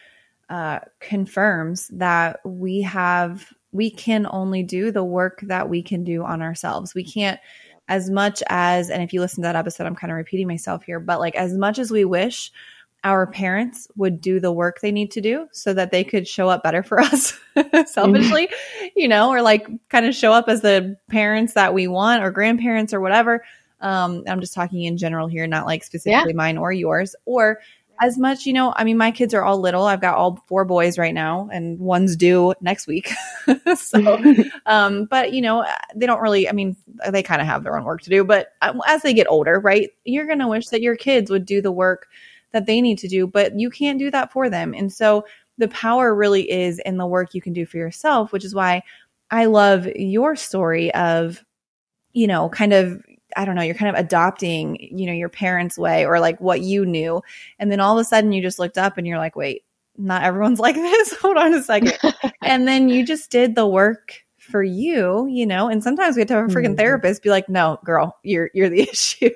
uh, 0.50 0.80
confirms 1.00 1.88
that 1.94 2.40
we 2.44 2.82
have, 2.82 3.50
we 3.72 3.90
can 3.90 4.26
only 4.30 4.62
do 4.62 4.90
the 4.90 5.04
work 5.04 5.40
that 5.42 5.68
we 5.68 5.82
can 5.82 6.04
do 6.04 6.22
on 6.22 6.42
ourselves. 6.42 6.94
We 6.94 7.04
can't, 7.04 7.40
as 7.88 8.10
much 8.10 8.42
as, 8.48 8.90
and 8.90 9.02
if 9.02 9.12
you 9.12 9.20
listen 9.20 9.42
to 9.42 9.48
that 9.48 9.56
episode, 9.56 9.86
I'm 9.86 9.96
kind 9.96 10.10
of 10.10 10.16
repeating 10.16 10.46
myself 10.46 10.84
here, 10.84 11.00
but 11.00 11.20
like 11.20 11.34
as 11.34 11.54
much 11.54 11.78
as 11.78 11.90
we 11.90 12.04
wish 12.04 12.52
our 13.04 13.26
parents 13.26 13.86
would 13.96 14.20
do 14.20 14.40
the 14.40 14.50
work 14.50 14.80
they 14.80 14.90
need 14.90 15.10
to 15.12 15.20
do 15.20 15.46
so 15.52 15.74
that 15.74 15.90
they 15.92 16.02
could 16.02 16.26
show 16.26 16.48
up 16.48 16.62
better 16.62 16.82
for 16.82 16.98
us 17.00 17.38
selfishly, 17.86 18.48
you 18.96 19.06
know, 19.06 19.30
or 19.30 19.42
like 19.42 19.68
kind 19.90 20.06
of 20.06 20.14
show 20.14 20.32
up 20.32 20.48
as 20.48 20.62
the 20.62 20.96
parents 21.08 21.52
that 21.52 21.74
we 21.74 21.86
want 21.86 22.22
or 22.22 22.30
grandparents 22.30 22.92
or 22.92 23.00
whatever. 23.00 23.44
Um, 23.80 24.24
I'm 24.26 24.40
just 24.40 24.54
talking 24.54 24.84
in 24.84 24.96
general 24.96 25.28
here, 25.28 25.46
not 25.46 25.66
like 25.66 25.84
specifically 25.84 26.32
yeah. 26.32 26.36
mine 26.36 26.56
or 26.56 26.72
yours, 26.72 27.14
or 27.26 27.60
as 28.00 28.18
much, 28.18 28.46
you 28.46 28.52
know, 28.52 28.72
I 28.74 28.84
mean, 28.84 28.96
my 28.96 29.10
kids 29.10 29.34
are 29.34 29.44
all 29.44 29.60
little. 29.60 29.84
I've 29.84 30.00
got 30.00 30.16
all 30.16 30.42
four 30.48 30.64
boys 30.64 30.98
right 30.98 31.14
now, 31.14 31.48
and 31.52 31.78
one's 31.78 32.16
due 32.16 32.54
next 32.60 32.86
week. 32.86 33.12
so, 33.76 34.18
um, 34.66 35.04
but 35.04 35.32
you 35.32 35.40
know, 35.40 35.64
they 35.94 36.06
don't 36.06 36.20
really. 36.20 36.48
I 36.48 36.52
mean, 36.52 36.76
they 37.08 37.22
kind 37.22 37.40
of 37.40 37.46
have 37.46 37.62
their 37.62 37.76
own 37.76 37.84
work 37.84 38.02
to 38.02 38.10
do. 38.10 38.24
But 38.24 38.48
um, 38.62 38.80
as 38.86 39.02
they 39.02 39.14
get 39.14 39.28
older, 39.28 39.60
right, 39.60 39.90
you're 40.04 40.26
gonna 40.26 40.48
wish 40.48 40.68
that 40.68 40.82
your 40.82 40.96
kids 40.96 41.30
would 41.30 41.44
do 41.44 41.60
the 41.62 41.72
work 41.72 42.08
that 42.54 42.64
they 42.64 42.80
need 42.80 42.96
to 42.98 43.08
do, 43.08 43.26
but 43.26 43.58
you 43.58 43.68
can't 43.68 43.98
do 43.98 44.10
that 44.10 44.32
for 44.32 44.48
them. 44.48 44.72
And 44.72 44.90
so, 44.90 45.26
the 45.58 45.68
power 45.68 46.14
really 46.14 46.50
is 46.50 46.80
in 46.80 46.96
the 46.96 47.06
work 47.06 47.34
you 47.34 47.40
can 47.40 47.52
do 47.52 47.64
for 47.66 47.76
yourself, 47.76 48.32
which 48.32 48.44
is 48.44 48.54
why 48.54 48.82
I 49.30 49.44
love 49.44 49.86
your 49.94 50.34
story 50.36 50.92
of, 50.94 51.44
you 52.12 52.26
know, 52.26 52.48
kind 52.48 52.72
of 52.72 53.00
I 53.36 53.44
don't 53.44 53.56
know, 53.56 53.62
you're 53.62 53.74
kind 53.74 53.94
of 53.94 54.00
adopting, 54.00 54.76
you 54.80 55.06
know, 55.06 55.12
your 55.12 55.28
parents' 55.28 55.78
way 55.78 56.06
or 56.06 56.20
like 56.20 56.40
what 56.40 56.60
you 56.60 56.86
knew. 56.86 57.22
And 57.58 57.70
then 57.70 57.80
all 57.80 57.98
of 57.98 58.02
a 58.02 58.04
sudden 58.04 58.32
you 58.32 58.42
just 58.42 58.58
looked 58.58 58.78
up 58.78 58.96
and 58.96 59.06
you're 59.06 59.18
like, 59.18 59.36
wait, 59.36 59.64
not 59.96 60.22
everyone's 60.22 60.60
like 60.60 60.76
this. 60.76 61.14
Hold 61.16 61.36
on 61.36 61.54
a 61.54 61.62
second. 61.62 61.98
and 62.42 62.66
then 62.68 62.88
you 62.88 63.04
just 63.04 63.30
did 63.30 63.54
the 63.54 63.66
work 63.66 64.23
for 64.44 64.62
you, 64.62 65.26
you 65.26 65.46
know, 65.46 65.68
and 65.68 65.82
sometimes 65.82 66.16
we 66.16 66.20
have 66.20 66.28
to 66.28 66.34
have 66.34 66.44
a 66.44 66.48
freaking 66.48 66.66
mm-hmm. 66.66 66.76
therapist 66.76 67.22
be 67.22 67.30
like, 67.30 67.48
no, 67.48 67.78
girl, 67.84 68.18
you're, 68.22 68.50
you're 68.52 68.68
the 68.68 68.82
issue. 68.90 69.30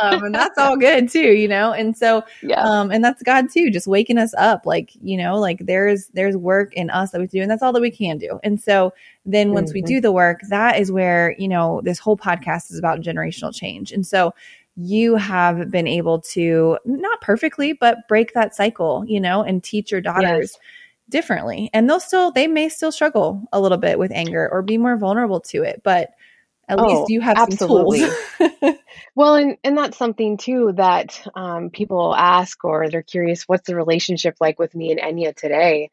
um, 0.00 0.24
and 0.24 0.34
that's 0.34 0.58
all 0.58 0.76
good 0.76 1.08
too, 1.08 1.32
you 1.32 1.48
know? 1.48 1.72
And 1.72 1.96
so, 1.96 2.24
yeah. 2.42 2.60
um, 2.60 2.90
and 2.90 3.02
that's 3.04 3.22
God 3.22 3.46
too, 3.50 3.70
just 3.70 3.86
waking 3.86 4.18
us 4.18 4.34
up. 4.34 4.66
Like, 4.66 4.90
you 5.00 5.16
know, 5.16 5.38
like 5.38 5.60
there's, 5.60 6.08
there's 6.08 6.36
work 6.36 6.74
in 6.74 6.90
us 6.90 7.12
that 7.12 7.20
we 7.20 7.26
do, 7.26 7.40
and 7.40 7.50
that's 7.50 7.62
all 7.62 7.72
that 7.72 7.80
we 7.80 7.90
can 7.90 8.18
do. 8.18 8.40
And 8.42 8.60
so 8.60 8.92
then 9.24 9.52
once 9.52 9.70
mm-hmm. 9.70 9.78
we 9.78 9.82
do 9.82 10.00
the 10.00 10.12
work, 10.12 10.40
that 10.48 10.78
is 10.78 10.90
where, 10.90 11.34
you 11.38 11.48
know, 11.48 11.80
this 11.84 11.98
whole 11.98 12.16
podcast 12.16 12.70
is 12.70 12.78
about 12.78 13.00
generational 13.00 13.54
change. 13.54 13.92
And 13.92 14.06
so 14.06 14.34
you 14.76 15.16
have 15.16 15.70
been 15.70 15.86
able 15.86 16.20
to 16.20 16.78
not 16.84 17.20
perfectly, 17.20 17.72
but 17.72 18.06
break 18.08 18.34
that 18.34 18.54
cycle, 18.54 19.04
you 19.06 19.20
know, 19.20 19.42
and 19.42 19.62
teach 19.62 19.90
your 19.90 20.00
daughters 20.00 20.52
yes 20.52 20.58
differently. 21.08 21.70
And 21.72 21.88
they'll 21.88 22.00
still 22.00 22.30
they 22.30 22.46
may 22.46 22.68
still 22.68 22.92
struggle 22.92 23.42
a 23.52 23.60
little 23.60 23.78
bit 23.78 23.98
with 23.98 24.12
anger 24.12 24.48
or 24.50 24.62
be 24.62 24.78
more 24.78 24.96
vulnerable 24.96 25.40
to 25.40 25.62
it 25.62 25.82
but 25.84 26.10
at 26.68 26.80
oh, 26.80 26.86
least 26.86 27.10
you 27.10 27.20
have 27.20 27.36
absolutely. 27.38 28.00
some 28.00 28.50
tools. 28.60 28.74
Well 29.14 29.36
and 29.36 29.56
and 29.64 29.78
that's 29.78 29.96
something 29.96 30.36
too 30.36 30.74
that 30.76 31.26
um, 31.34 31.70
people 31.70 32.14
ask 32.14 32.62
or 32.64 32.90
they're 32.90 33.02
curious 33.02 33.44
what's 33.44 33.66
the 33.66 33.74
relationship 33.74 34.36
like 34.40 34.58
with 34.58 34.74
me 34.74 34.92
and 34.92 35.00
enya 35.00 35.34
today? 35.34 35.90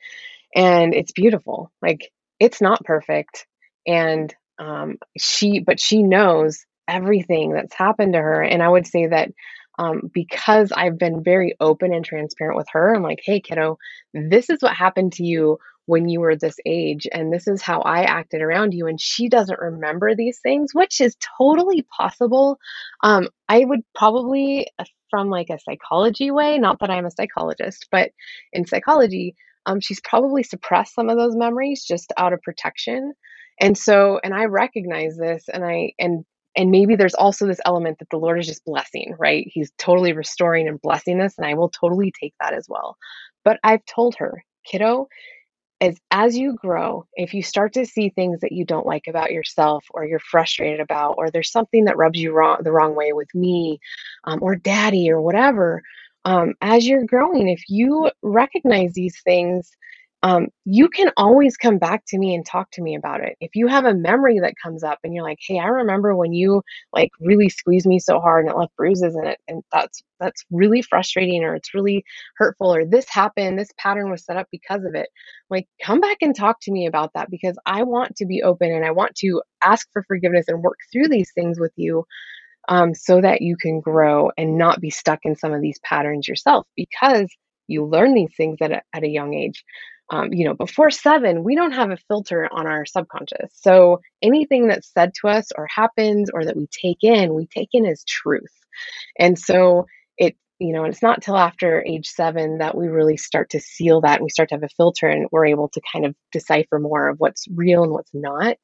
And 0.54 0.94
it's 0.94 1.14
beautiful. 1.14 1.72
Like 1.82 2.12
it's 2.40 2.60
not 2.60 2.84
perfect. 2.84 3.48
And 3.88 4.34
um, 4.60 4.98
she 5.18 5.60
but 5.60 5.80
she 5.80 6.04
knows 6.04 6.66
everything 6.86 7.54
that's 7.54 7.74
happened 7.74 8.14
to 8.14 8.20
her. 8.20 8.44
And 8.44 8.62
i 8.62 8.68
would 8.68 8.86
say 8.86 9.08
that 9.08 9.32
um, 9.80 10.12
because 10.14 10.72
I've 10.72 10.98
been 10.98 11.24
very 11.24 11.56
open 11.60 11.94
and 11.94 12.06
transparent 12.06 12.58
with 12.58 12.68
her. 12.72 12.94
I'm 12.94 13.04
like, 13.04 13.22
hey, 13.24 13.40
kiddo, 13.40 13.78
this 14.14 14.50
is 14.50 14.62
what 14.62 14.76
happened 14.76 15.14
to 15.14 15.24
you 15.24 15.58
when 15.86 16.08
you 16.08 16.22
were 16.22 16.36
this 16.36 16.58
age, 16.66 17.08
and 17.12 17.34
this 17.34 17.48
is 17.48 17.62
how 17.62 17.82
I 17.82 18.04
acted 18.04 18.42
around 18.42 18.74
you. 18.74 18.88
And 18.88 19.02
she 19.02 19.28
doesn't 19.28 19.60
remember 19.60 20.16
these 20.16 20.40
things, 20.42 20.74
which 20.74 21.02
is 21.02 21.18
totally 21.38 21.86
possible. 21.98 22.58
Um, 23.04 23.28
I 23.50 23.66
would 23.66 23.82
probably, 23.94 24.68
uh, 24.80 24.86
from 25.10 25.30
like 25.30 25.50
a 25.50 25.60
psychology 25.60 26.32
way, 26.32 26.58
not 26.58 26.80
that 26.80 26.90
I'm 26.90 27.06
a 27.06 27.12
psychologist, 27.12 27.88
but 27.92 28.12
in 28.54 28.66
psychology, 28.66 29.36
um, 29.66 29.80
she's 29.82 30.00
probably 30.02 30.44
suppressed 30.44 30.96
some 30.96 31.10
of 31.10 31.18
those 31.18 31.36
memories 31.36 31.84
just 31.84 32.14
out 32.18 32.34
of 32.34 32.42
protection. 32.42 33.14
And 33.60 33.78
so, 33.78 34.20
and 34.24 34.34
I 34.34 34.46
recognize 34.46 35.18
this, 35.18 35.46
and 35.52 35.64
I, 35.66 35.94
and 36.00 36.26
and 36.56 36.72
maybe 36.72 36.96
there's 36.96 37.16
also 37.16 37.48
this 37.48 37.62
element 37.66 38.00
that 38.00 38.10
the 38.10 38.18
Lord 38.18 38.40
is 38.40 38.48
just 38.48 38.66
blessing, 38.66 39.16
right? 39.18 39.48
He's 39.50 39.72
totally 39.78 40.14
restoring 40.14 40.68
and 40.68 40.82
blessing 40.82 41.22
us, 41.22 41.38
and 41.38 41.48
I 41.48 41.56
will 41.56 41.70
totally 41.70 42.14
take 42.20 42.34
that 42.40 42.54
as 42.54 42.68
well. 42.70 42.98
But 43.44 43.60
I've 43.64 43.86
told 43.86 44.16
her, 44.16 44.44
kiddo, 44.66 45.08
as 45.82 46.00
as 46.12 46.38
you 46.38 46.56
grow, 46.56 47.06
if 47.16 47.34
you 47.34 47.44
start 47.44 47.74
to 47.74 47.86
see 47.86 48.10
things 48.10 48.40
that 48.42 48.52
you 48.52 48.66
don't 48.66 48.86
like 48.86 49.08
about 49.08 49.32
yourself, 49.32 49.84
or 49.92 50.06
you're 50.06 50.20
frustrated 50.20 50.80
about, 50.80 51.16
or 51.18 51.30
there's 51.30 51.52
something 51.52 51.86
that 51.86 51.98
rubs 51.98 52.20
you 52.20 52.32
wrong 52.32 52.58
the 52.62 52.72
wrong 52.72 52.96
way 52.96 53.14
with 53.14 53.34
me, 53.36 53.80
um, 54.26 54.40
or 54.42 54.56
daddy, 54.56 55.10
or 55.10 55.22
whatever, 55.22 55.82
um, 56.26 56.54
as 56.62 56.88
you're 56.88 57.06
growing, 57.06 57.50
if 57.50 57.64
you 57.68 58.10
recognize 58.22 58.94
these 58.94 59.20
things 59.22 59.72
um, 60.24 60.48
you 60.66 60.90
can 60.90 61.12
always 61.18 61.58
come 61.58 61.78
back 61.80 62.04
to 62.08 62.18
me 62.18 62.34
and 62.34 62.46
talk 62.46 62.72
to 62.72 62.82
me 62.82 62.96
about 62.96 63.22
it. 63.22 63.36
If 63.42 63.52
you 63.56 63.68
have 63.68 63.86
a 63.86 63.94
memory 63.94 64.40
that 64.40 64.56
comes 64.64 64.84
up 64.84 65.00
and 65.04 65.14
you're 65.14 65.24
like, 65.24 65.40
"Hey, 65.46 65.60
I 65.60 65.68
remember 65.68 66.16
when 66.16 66.34
you 66.34 66.64
like 66.94 67.12
really 67.22 67.50
squeezed 67.50 67.86
me 67.86 68.00
so 68.00 68.20
hard 68.22 68.46
and 68.46 68.54
it 68.54 68.58
left 68.58 68.76
bruises 68.78 69.16
in 69.18 69.28
it, 69.28 69.40
and 69.50 69.64
that's 69.74 70.02
that's 70.22 70.46
really 70.52 70.82
frustrating, 70.82 71.44
or 71.44 71.56
it's 71.56 71.74
really 71.76 72.06
hurtful, 72.38 72.74
or 72.74 72.86
this 72.86 73.08
happened, 73.10 73.60
this 73.60 73.72
pattern 73.78 74.10
was 74.12 74.26
set 74.26 74.38
up 74.38 74.48
because 74.52 74.86
of 74.86 74.96
it." 74.96 75.10
Like, 75.50 75.68
come 75.84 76.02
back 76.02 76.18
and 76.22 76.36
talk 76.36 76.58
to 76.64 76.72
me 76.72 76.88
about 76.88 77.12
that 77.16 77.30
because 77.30 77.58
I 77.66 77.84
want 77.84 78.16
to 78.18 78.26
be 78.26 78.44
open 78.44 78.72
and 78.72 78.86
I 78.86 78.92
want 78.92 79.16
to 79.18 79.42
ask 79.64 79.88
for 79.94 80.04
forgiveness 80.04 80.46
and 80.48 80.64
work 80.64 80.80
through 80.92 81.10
these 81.10 81.32
things 81.34 81.60
with 81.60 81.74
you 81.76 82.06
um, 82.70 82.94
so 82.96 83.22
that 83.22 83.42
you 83.42 83.58
can 83.58 83.82
grow 83.82 84.32
and 84.38 84.58
not 84.58 84.80
be 84.82 84.90
stuck 84.90 85.20
in 85.24 85.36
some 85.36 85.54
of 85.54 85.62
these 85.62 85.80
patterns 85.84 86.28
yourself 86.28 86.66
because 86.76 87.30
you 87.68 87.86
learn 87.86 88.14
these 88.14 88.34
things 88.36 88.58
at 88.62 88.72
a, 88.72 88.82
at 88.94 89.04
a 89.04 89.10
young 89.10 89.34
age 89.34 89.64
um, 90.14 90.32
you 90.32 90.46
know, 90.46 90.54
before 90.54 90.92
seven, 90.92 91.44
we 91.44 91.56
don't 91.56 91.72
have 91.72 91.90
a 91.90 91.98
filter 92.08 92.48
on 92.52 92.68
our 92.68 92.86
subconscious. 92.86 93.52
So 93.56 94.00
anything 94.22 94.68
that's 94.68 94.94
said 94.94 95.12
to 95.22 95.28
us 95.28 95.52
or 95.58 95.68
happens 95.68 96.30
or 96.32 96.46
that 96.46 96.56
we 96.56 96.68
take 96.68 97.00
in, 97.02 97.34
we 97.34 97.48
take 97.48 97.70
in 97.74 97.88
as 97.88 98.04
truth. 98.04 98.54
And 99.18 99.40
so 99.40 99.88
it, 100.20 100.36
you 100.60 100.72
know, 100.72 100.84
it's 100.84 101.02
not 101.02 101.24
till 101.24 101.36
after 101.36 101.84
age 101.84 102.08
seven 102.08 102.60
that 102.60 102.78
we 102.78 102.90
really 102.90 103.18
start 103.18 103.50
to 103.52 103.60
seal 103.60 104.02
that 104.02 104.18
and 104.18 104.24
we 104.24 104.30
start 104.30 104.50
to 104.50 104.56
have 104.56 104.64
a 104.64 104.70
filter 104.78 105.08
and 105.08 105.28
we're 105.32 105.48
able 105.48 105.70
to 105.70 105.82
kind 105.92 106.06
of 106.06 106.14
decipher 106.32 106.78
more 106.78 107.10
of 107.10 107.20
what's 107.20 107.48
real 107.48 107.82
and 107.82 107.92
what's 107.92 108.14
not. 108.14 108.58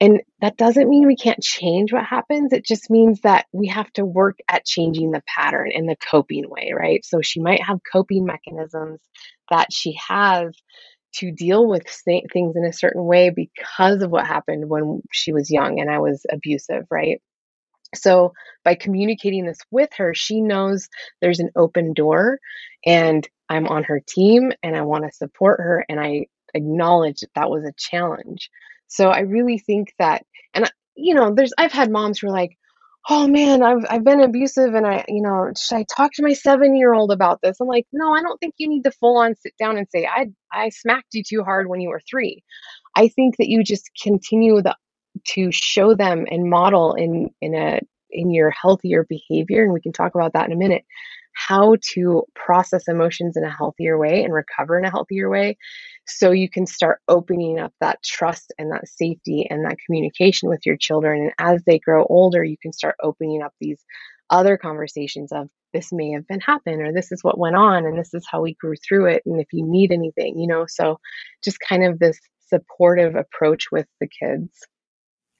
And 0.00 0.20
that 0.40 0.56
doesn't 0.56 0.88
mean 0.88 1.06
we 1.06 1.16
can't 1.16 1.42
change 1.42 1.92
what 1.92 2.04
happens. 2.04 2.52
It 2.52 2.64
just 2.64 2.88
means 2.88 3.20
that 3.22 3.46
we 3.52 3.66
have 3.68 3.92
to 3.94 4.04
work 4.04 4.38
at 4.48 4.64
changing 4.64 5.10
the 5.10 5.22
pattern 5.26 5.72
in 5.72 5.86
the 5.86 5.96
coping 5.96 6.48
way, 6.48 6.72
right? 6.76 7.04
So 7.04 7.20
she 7.20 7.40
might 7.40 7.62
have 7.62 7.80
coping 7.90 8.24
mechanisms 8.24 9.00
that 9.50 9.72
she 9.72 9.98
has 10.08 10.54
to 11.14 11.32
deal 11.32 11.66
with 11.66 11.84
things 12.04 12.54
in 12.54 12.64
a 12.64 12.72
certain 12.72 13.04
way 13.04 13.30
because 13.30 14.02
of 14.02 14.10
what 14.10 14.26
happened 14.26 14.68
when 14.68 15.02
she 15.10 15.32
was 15.32 15.50
young 15.50 15.80
and 15.80 15.90
I 15.90 15.98
was 15.98 16.24
abusive, 16.30 16.84
right? 16.90 17.20
So 17.94 18.34
by 18.64 18.74
communicating 18.74 19.46
this 19.46 19.58
with 19.70 19.90
her, 19.96 20.14
she 20.14 20.42
knows 20.42 20.88
there's 21.20 21.40
an 21.40 21.50
open 21.56 21.94
door 21.94 22.38
and 22.84 23.26
I'm 23.48 23.66
on 23.66 23.84
her 23.84 24.00
team 24.06 24.52
and 24.62 24.76
I 24.76 24.82
want 24.82 25.04
to 25.04 25.16
support 25.16 25.60
her 25.60 25.84
and 25.88 25.98
I 25.98 26.26
acknowledge 26.54 27.20
that 27.20 27.30
that 27.34 27.50
was 27.50 27.64
a 27.64 27.72
challenge. 27.76 28.50
So 28.88 29.08
I 29.10 29.20
really 29.20 29.58
think 29.58 29.94
that, 29.98 30.24
and 30.54 30.64
uh, 30.64 30.70
you 30.96 31.14
know, 31.14 31.34
there's 31.34 31.52
I've 31.58 31.72
had 31.72 31.90
moms 31.90 32.18
who 32.18 32.28
are 32.28 32.32
like, 32.32 32.56
"Oh 33.08 33.28
man, 33.28 33.62
I've 33.62 33.84
I've 33.88 34.04
been 34.04 34.20
abusive, 34.20 34.74
and 34.74 34.86
I, 34.86 35.04
you 35.08 35.22
know, 35.22 35.52
should 35.56 35.76
I 35.76 35.84
talk 35.94 36.12
to 36.14 36.22
my 36.22 36.32
seven 36.32 36.74
year 36.76 36.94
old 36.94 37.12
about 37.12 37.40
this?" 37.42 37.60
I'm 37.60 37.68
like, 37.68 37.86
"No, 37.92 38.14
I 38.14 38.22
don't 38.22 38.38
think 38.40 38.54
you 38.58 38.68
need 38.68 38.84
to 38.84 38.90
full 38.90 39.18
on 39.18 39.34
sit 39.36 39.54
down 39.58 39.78
and 39.78 39.86
say 39.90 40.06
I 40.06 40.26
I 40.52 40.70
smacked 40.70 41.14
you 41.14 41.22
too 41.22 41.44
hard 41.44 41.68
when 41.68 41.80
you 41.80 41.90
were 41.90 42.00
three. 42.10 42.42
I 42.96 43.08
think 43.08 43.36
that 43.36 43.48
you 43.48 43.62
just 43.62 43.90
continue 44.02 44.62
the 44.62 44.76
to 45.28 45.50
show 45.52 45.94
them 45.94 46.26
and 46.30 46.50
model 46.50 46.94
in 46.94 47.30
in 47.40 47.54
a 47.54 47.80
in 48.10 48.32
your 48.32 48.50
healthier 48.50 49.04
behavior, 49.08 49.62
and 49.62 49.72
we 49.72 49.80
can 49.80 49.92
talk 49.92 50.14
about 50.14 50.32
that 50.32 50.46
in 50.46 50.52
a 50.52 50.56
minute 50.56 50.84
how 51.46 51.76
to 51.80 52.24
process 52.34 52.88
emotions 52.88 53.36
in 53.36 53.44
a 53.44 53.50
healthier 53.50 53.96
way 53.96 54.24
and 54.24 54.34
recover 54.34 54.76
in 54.76 54.84
a 54.84 54.90
healthier 54.90 55.30
way 55.30 55.56
so 56.04 56.32
you 56.32 56.50
can 56.50 56.66
start 56.66 57.00
opening 57.06 57.60
up 57.60 57.72
that 57.80 58.02
trust 58.02 58.52
and 58.58 58.72
that 58.72 58.88
safety 58.88 59.46
and 59.48 59.64
that 59.64 59.76
communication 59.86 60.48
with 60.48 60.66
your 60.66 60.76
children. 60.76 61.22
And 61.22 61.32
as 61.38 61.62
they 61.64 61.78
grow 61.78 62.04
older 62.06 62.42
you 62.42 62.56
can 62.60 62.72
start 62.72 62.96
opening 63.00 63.40
up 63.40 63.52
these 63.60 63.84
other 64.30 64.56
conversations 64.56 65.30
of 65.30 65.48
this 65.72 65.92
may 65.92 66.10
have 66.10 66.26
been 66.26 66.40
happened 66.40 66.82
or 66.82 66.92
this 66.92 67.12
is 67.12 67.22
what 67.22 67.38
went 67.38 67.54
on 67.54 67.86
and 67.86 67.96
this 67.96 68.12
is 68.14 68.26
how 68.28 68.42
we 68.42 68.54
grew 68.54 68.74
through 68.76 69.06
it 69.06 69.22
and 69.24 69.40
if 69.40 69.46
you 69.52 69.64
need 69.64 69.92
anything 69.92 70.36
you 70.38 70.48
know? 70.48 70.66
So 70.68 70.98
just 71.44 71.58
kind 71.60 71.84
of 71.84 72.00
this 72.00 72.18
supportive 72.48 73.14
approach 73.14 73.66
with 73.70 73.86
the 74.00 74.08
kids. 74.08 74.50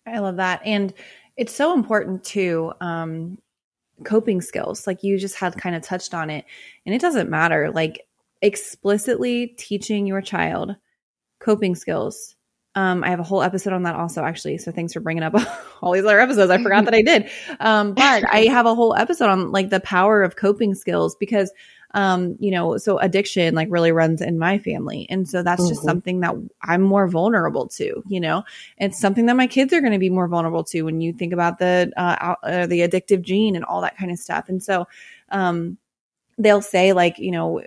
I 0.07 0.21
love 0.21 0.37
that. 0.37 0.61
And 0.65 0.95
it's 1.37 1.55
so 1.55 1.75
important 1.75 2.23
too 2.23 2.73
um 2.81 3.39
coping 4.05 4.41
skills. 4.41 4.87
Like 4.87 5.03
you 5.03 5.19
just 5.19 5.37
had 5.37 5.57
kind 5.57 5.75
of 5.75 5.83
touched 5.83 6.15
on 6.15 6.31
it. 6.31 6.45
And 6.87 6.95
it 6.95 7.01
doesn't 7.01 7.31
matter. 7.31 7.71
Like 7.71 8.07
explicitly 8.43 9.49
teaching 9.49 10.07
your 10.07 10.21
child 10.21 10.77
coping 11.41 11.75
skills 11.75 12.37
Um, 12.75 13.03
I 13.03 13.11
have 13.11 13.19
a 13.19 13.25
whole 13.25 13.43
episode 13.43 13.73
on 13.73 13.83
that 13.85 13.97
also, 13.97 14.23
actually. 14.23 14.59
So 14.59 14.71
thanks 14.71 14.93
for 14.93 15.01
bringing 15.01 15.25
up 15.25 15.35
all 15.83 15.93
these 15.93 16.05
other 16.05 16.21
episodes. 16.21 16.51
I 16.51 16.63
forgot 16.63 16.85
that 16.85 16.95
I 16.95 17.03
did. 17.03 17.29
Um, 17.59 17.95
but 17.95 18.25
I 18.33 18.45
have 18.51 18.67
a 18.67 18.75
whole 18.75 18.95
episode 18.95 19.29
on 19.29 19.51
like 19.51 19.71
the 19.71 19.81
power 19.81 20.23
of 20.23 20.37
coping 20.37 20.75
skills 20.75 21.17
because 21.17 21.51
um, 21.95 22.37
you 22.39 22.51
know, 22.51 22.77
so 22.77 22.99
addiction 22.99 23.55
like 23.55 23.69
really 23.71 23.93
runs 23.93 24.21
in 24.21 24.39
my 24.39 24.59
family. 24.59 25.07
And 25.09 25.29
so 25.29 25.43
that's 25.43 25.63
mm-hmm. 25.63 25.71
just 25.71 25.83
something 25.83 26.21
that 26.21 26.35
I'm 26.63 26.83
more 26.83 27.09
vulnerable 27.09 27.67
to, 27.69 28.03
you 28.07 28.21
know, 28.21 28.45
it's 28.77 29.01
something 29.01 29.27
that 29.27 29.37
my 29.37 29.47
kids 29.47 29.73
are 29.73 29.81
going 29.81 29.93
to 29.93 29.99
be 29.99 30.11
more 30.11 30.29
vulnerable 30.29 30.65
to 30.65 30.83
when 30.83 31.01
you 31.01 31.13
think 31.13 31.33
about 31.33 31.59
the, 31.59 31.91
uh, 31.97 32.35
uh, 32.43 32.67
the 32.67 32.81
addictive 32.81 33.23
gene 33.23 33.57
and 33.57 33.65
all 33.65 33.81
that 33.81 33.97
kind 33.97 34.11
of 34.11 34.19
stuff. 34.19 34.49
And 34.49 34.63
so, 34.63 34.87
um, 35.31 35.79
they'll 36.37 36.63
say 36.63 36.93
like, 36.93 37.19
you 37.19 37.31
know, 37.31 37.61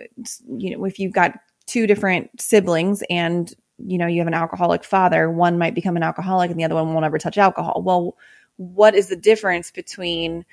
you 0.48 0.76
know, 0.76 0.84
if 0.84 0.98
you've 0.98 1.12
got 1.12 1.38
two 1.66 1.86
different 1.86 2.40
siblings 2.40 3.02
and, 3.10 3.52
you 3.78 3.98
know, 3.98 4.06
you 4.06 4.18
have 4.18 4.28
an 4.28 4.34
alcoholic 4.34 4.84
father, 4.84 5.30
one 5.30 5.58
might 5.58 5.74
become 5.74 5.96
an 5.96 6.02
alcoholic 6.02 6.50
and 6.50 6.58
the 6.58 6.64
other 6.64 6.76
one 6.76 6.94
won't 6.94 7.04
ever 7.04 7.18
touch 7.18 7.38
alcohol. 7.38 7.82
Well, 7.84 8.16
what 8.56 8.94
is 8.94 9.08
the 9.08 9.16
difference 9.16 9.70
between, 9.70 10.44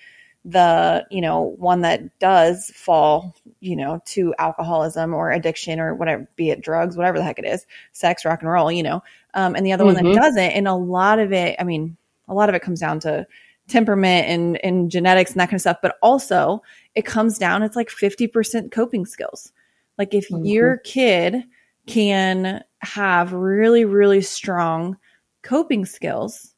the 0.46 1.06
you 1.12 1.20
know 1.20 1.42
one 1.58 1.82
that 1.82 2.18
does 2.20 2.72
fall 2.74 3.36
you 3.60 3.76
know 3.76 4.02
to 4.06 4.34
alcoholism 4.40 5.14
or 5.14 5.32
addiction 5.32 5.80
or 5.80 5.94
whatever 5.94 6.28
be 6.38 6.50
it 6.50 6.62
drugs 6.62 6.96
whatever 6.96 7.18
the 7.18 7.24
heck 7.24 7.38
it 7.38 7.46
is 7.46 7.66
sex 7.92 8.24
rock 8.24 8.42
and 8.42 8.50
roll 8.50 8.72
you 8.72 8.82
know 8.82 9.04
um, 9.34 9.54
and 9.56 9.66
the 9.66 9.74
other 9.74 9.84
mm-hmm. 9.84 9.96
one 9.96 10.04
that 10.04 10.10
mm-hmm. 10.10 10.22
doesn't 10.22 10.52
and 10.52 10.68
a 10.68 10.74
lot 10.74 11.20
of 11.20 11.34
it 11.34 11.56
i 11.60 11.64
mean 11.64 11.98
a 12.30 12.34
lot 12.34 12.48
of 12.48 12.56
it 12.56 12.62
comes 12.62 12.80
down 12.80 13.00
to 13.02 13.28
temperament 13.68 14.28
and 14.28 14.64
and 14.64 14.90
genetics 14.90 15.32
and 15.32 15.42
that 15.42 15.48
kind 15.48 15.56
of 15.56 15.62
stuff 15.62 15.78
but 15.82 15.98
also 16.02 16.62
it 16.96 17.06
comes 17.06 17.38
down 17.38 17.62
it's 17.62 17.76
like 17.76 17.90
50% 17.90 18.72
coping 18.72 19.06
skills 19.06 19.52
like 19.98 20.14
if 20.14 20.30
mm-hmm. 20.30 20.46
your 20.46 20.78
kid 20.78 21.44
can 21.86 22.64
have 22.80 23.34
really 23.34 23.84
really 23.84 24.22
strong 24.22 24.98
coping 25.44 25.86
skills 25.86 26.56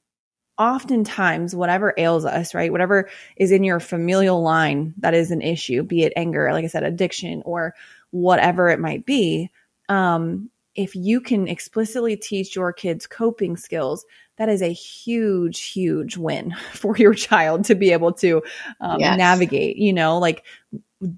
oftentimes 0.62 1.56
whatever 1.56 1.92
ails 1.98 2.24
us, 2.24 2.54
right? 2.54 2.72
Whatever 2.72 3.10
is 3.36 3.52
in 3.52 3.64
your 3.64 3.80
familial 3.80 4.44
line 4.44 4.94
that 5.00 5.16
is 5.16 5.32
an 5.32 5.42
issue, 5.42 5.82
be 5.82 6.04
it 6.04 6.14
anger, 6.16 6.52
like 6.54 6.64
I 6.64 6.68
said, 6.68 6.84
addiction, 6.84 7.42
or 7.46 7.74
whatever 8.12 8.70
it 8.70 8.80
might 8.80 9.04
be. 9.04 9.50
Um, 9.90 10.52
if 10.76 10.96
you 10.96 11.20
can 11.20 11.48
explicitly 11.48 12.16
teach 12.16 12.56
your 12.56 12.72
kids 12.74 13.08
coping 13.08 13.58
skills, 13.58 14.06
that 14.38 14.50
is 14.50 14.62
a 14.62 14.72
huge, 14.72 15.62
huge 15.62 16.16
win 16.16 16.54
for 16.74 16.96
your 16.96 17.16
child 17.16 17.66
to 17.66 17.74
be 17.74 17.92
able 17.92 18.14
to 18.14 18.44
um, 18.82 19.00
yes. 19.00 19.18
navigate, 19.18 19.78
you 19.78 19.92
know, 19.92 20.20
like 20.20 20.46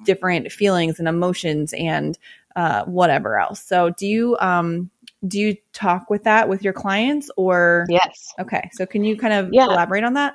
different 0.05 0.53
feelings 0.53 0.99
and 0.99 1.09
emotions 1.09 1.73
and 1.73 2.17
uh, 2.55 2.85
whatever 2.85 3.37
else. 3.37 3.61
So, 3.61 3.89
do 3.89 4.07
you 4.07 4.37
um, 4.39 4.89
do 5.27 5.39
you 5.39 5.55
talk 5.73 6.09
with 6.09 6.23
that 6.23 6.49
with 6.49 6.63
your 6.63 6.73
clients 6.73 7.29
or 7.37 7.85
yes 7.89 8.33
okay 8.39 8.69
so 8.73 8.85
can 8.85 9.03
you 9.03 9.17
kind 9.17 9.33
of 9.33 9.49
yeah. 9.51 9.65
elaborate 9.65 10.03
on 10.03 10.13
that 10.13 10.33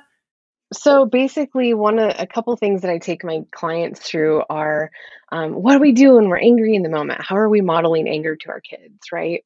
so 0.71 1.05
basically 1.05 1.73
one 1.73 1.99
of 1.99 2.13
a 2.17 2.27
couple 2.27 2.55
things 2.55 2.81
that 2.81 2.91
i 2.91 2.97
take 2.97 3.23
my 3.23 3.41
clients 3.51 3.99
through 4.01 4.43
are 4.49 4.91
um, 5.31 5.53
what 5.53 5.73
do 5.73 5.79
we 5.79 5.91
do 5.91 6.15
when 6.15 6.27
we're 6.27 6.39
angry 6.39 6.75
in 6.75 6.83
the 6.83 6.89
moment 6.89 7.21
how 7.21 7.35
are 7.35 7.49
we 7.49 7.61
modeling 7.61 8.07
anger 8.07 8.35
to 8.35 8.49
our 8.49 8.61
kids 8.61 9.11
right 9.11 9.43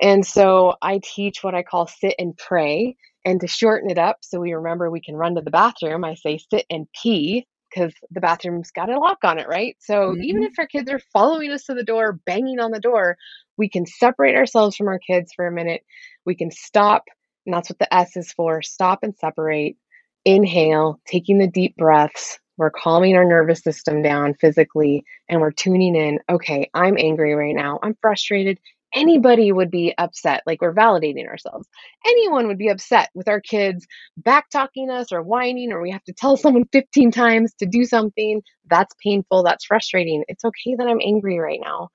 and 0.00 0.26
so 0.26 0.74
i 0.82 1.00
teach 1.02 1.42
what 1.42 1.54
i 1.54 1.62
call 1.62 1.86
sit 1.86 2.14
and 2.18 2.36
pray 2.36 2.96
and 3.24 3.40
to 3.40 3.46
shorten 3.46 3.90
it 3.90 3.98
up 3.98 4.18
so 4.22 4.40
we 4.40 4.52
remember 4.52 4.90
we 4.90 5.00
can 5.00 5.16
run 5.16 5.34
to 5.34 5.40
the 5.40 5.50
bathroom 5.50 6.04
i 6.04 6.14
say 6.14 6.38
sit 6.38 6.66
and 6.68 6.86
pee 7.00 7.46
because 7.74 7.92
the 8.10 8.20
bathroom's 8.20 8.70
got 8.70 8.90
a 8.90 8.98
lock 8.98 9.18
on 9.24 9.38
it, 9.38 9.48
right? 9.48 9.76
So 9.80 10.10
mm-hmm. 10.12 10.22
even 10.22 10.42
if 10.44 10.52
our 10.58 10.66
kids 10.66 10.90
are 10.90 11.00
following 11.12 11.50
us 11.50 11.64
to 11.64 11.74
the 11.74 11.82
door, 11.82 12.20
banging 12.24 12.60
on 12.60 12.70
the 12.70 12.80
door, 12.80 13.16
we 13.56 13.68
can 13.68 13.86
separate 13.86 14.36
ourselves 14.36 14.76
from 14.76 14.88
our 14.88 14.98
kids 14.98 15.32
for 15.34 15.46
a 15.46 15.52
minute. 15.52 15.82
We 16.24 16.34
can 16.34 16.50
stop, 16.50 17.04
and 17.46 17.54
that's 17.54 17.70
what 17.70 17.78
the 17.78 17.92
S 17.92 18.16
is 18.16 18.32
for 18.32 18.62
stop 18.62 19.00
and 19.02 19.16
separate. 19.16 19.76
Inhale, 20.24 21.00
taking 21.06 21.38
the 21.38 21.46
deep 21.46 21.76
breaths. 21.76 22.38
We're 22.56 22.70
calming 22.70 23.16
our 23.16 23.24
nervous 23.24 23.62
system 23.62 24.00
down 24.00 24.34
physically 24.34 25.04
and 25.28 25.40
we're 25.40 25.50
tuning 25.50 25.96
in. 25.96 26.20
Okay, 26.30 26.70
I'm 26.72 26.96
angry 26.96 27.34
right 27.34 27.54
now. 27.54 27.80
I'm 27.82 27.96
frustrated 28.00 28.58
anybody 28.94 29.52
would 29.52 29.70
be 29.70 29.94
upset. 29.98 30.42
Like 30.46 30.62
we're 30.62 30.74
validating 30.74 31.26
ourselves. 31.26 31.68
Anyone 32.06 32.46
would 32.46 32.58
be 32.58 32.68
upset 32.68 33.10
with 33.14 33.28
our 33.28 33.40
kids 33.40 33.86
back 34.16 34.48
talking 34.50 34.88
us 34.90 35.12
or 35.12 35.22
whining, 35.22 35.72
or 35.72 35.82
we 35.82 35.90
have 35.90 36.04
to 36.04 36.12
tell 36.12 36.36
someone 36.36 36.64
15 36.72 37.10
times 37.10 37.52
to 37.58 37.66
do 37.66 37.84
something. 37.84 38.42
That's 38.70 38.94
painful. 39.02 39.42
That's 39.42 39.64
frustrating. 39.64 40.24
It's 40.28 40.44
okay 40.44 40.76
that 40.76 40.86
I'm 40.86 41.00
angry 41.04 41.38
right 41.38 41.60
now. 41.62 41.90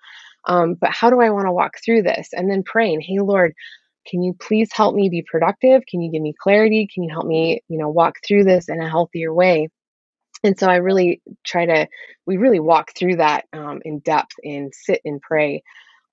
Um, 0.50 0.74
but 0.74 0.90
how 0.90 1.12
do 1.12 1.22
I 1.22 1.30
want 1.30 1.46
to 1.46 1.54
walk 1.54 1.76
through 1.86 2.02
this? 2.02 2.30
And 2.34 2.50
then 2.50 2.64
praying, 2.64 3.02
hey, 3.02 3.20
Lord, 3.20 3.54
can 4.08 4.24
you 4.24 4.34
please 4.34 4.70
help 4.74 4.96
me 4.96 5.08
be 5.08 5.24
productive? 5.30 5.84
Can 5.88 6.02
you 6.02 6.12
give 6.12 6.24
me 6.24 6.34
clarity? 6.42 6.90
Can 6.92 7.04
you 7.04 7.12
help 7.14 7.28
me, 7.28 7.62
you 7.70 7.78
know, 7.78 7.90
walk 7.90 8.16
through 8.28 8.46
this 8.46 8.68
in 8.68 8.82
a 8.82 8.90
healthier 8.90 9.32
way? 9.32 9.70
And 10.44 10.58
so 10.58 10.68
I 10.68 10.78
really 10.78 11.22
try 11.46 11.68
to, 11.68 11.88
we 12.26 12.38
really 12.38 12.60
walk 12.60 12.94
through 12.98 13.18
that 13.18 13.46
um, 13.54 13.82
in 13.86 14.00
depth 14.00 14.34
and 14.44 14.74
sit 14.74 15.02
and 15.06 15.22
pray. 15.22 15.62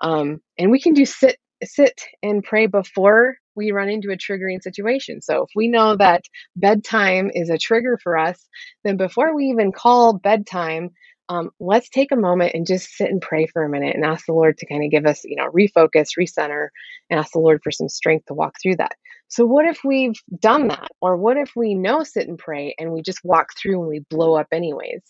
Um, 0.03 0.41
and 0.59 0.71
we 0.71 0.81
can 0.81 0.93
do 0.93 1.07
sit 1.07 1.39
sit 1.65 2.03
and 2.23 2.45
pray 2.45 2.67
before 2.67 3.37
we 3.55 3.73
run 3.73 3.89
into 3.89 4.11
a 4.11 4.17
triggering 4.17 4.63
situation. 4.63 5.23
So 5.23 5.45
if 5.45 5.51
we 5.57 5.69
know 5.69 5.97
that 5.97 6.23
bedtime 6.55 7.31
is 7.33 7.49
a 7.49 7.57
trigger 7.57 7.99
for 8.03 8.19
us, 8.19 8.47
then 8.85 8.99
before 8.99 9.35
we 9.35 9.47
even 9.47 9.73
call 9.73 10.19
bedtime, 10.19 10.91
um, 11.29 11.51
let's 11.61 11.89
take 11.89 12.13
a 12.13 12.17
moment 12.17 12.53
and 12.55 12.67
just 12.67 12.91
sit 12.91 13.11
and 13.11 13.21
pray 13.21 13.47
for 13.47 13.65
a 13.65 13.69
minute 13.69 13.97
and 13.97 14.05
ask 14.05 14.27
the 14.27 14.33
Lord 14.33 14.59
to 14.59 14.67
kind 14.67 14.85
of 14.85 14.91
give 14.91 15.07
us, 15.07 15.25
you 15.25 15.37
know, 15.37 15.51
refocus, 15.51 16.11
recenter, 16.19 16.69
and 17.11 17.19
ask 17.19 17.33
the 17.33 17.41
Lord 17.41 17.61
for 17.65 17.71
some 17.71 17.89
strength 17.89 18.27
to 18.27 18.35
walk 18.35 18.57
through 18.63 18.77
that. 18.77 18.95
So, 19.29 19.45
what 19.45 19.67
if 19.67 19.81
we've 19.85 20.15
done 20.41 20.69
that? 20.69 20.89
Or 21.01 21.17
what 21.17 21.37
if 21.37 21.53
we 21.57 21.75
know 21.75 22.05
sit 22.05 22.29
and 22.29 22.39
pray 22.39 22.75
and 22.79 22.93
we 22.93 23.03
just 23.03 23.21
walk 23.25 23.49
through 23.61 23.81
and 23.81 23.89
we 23.89 24.05
blow 24.11 24.35
up 24.37 24.49
anyways? 24.53 25.03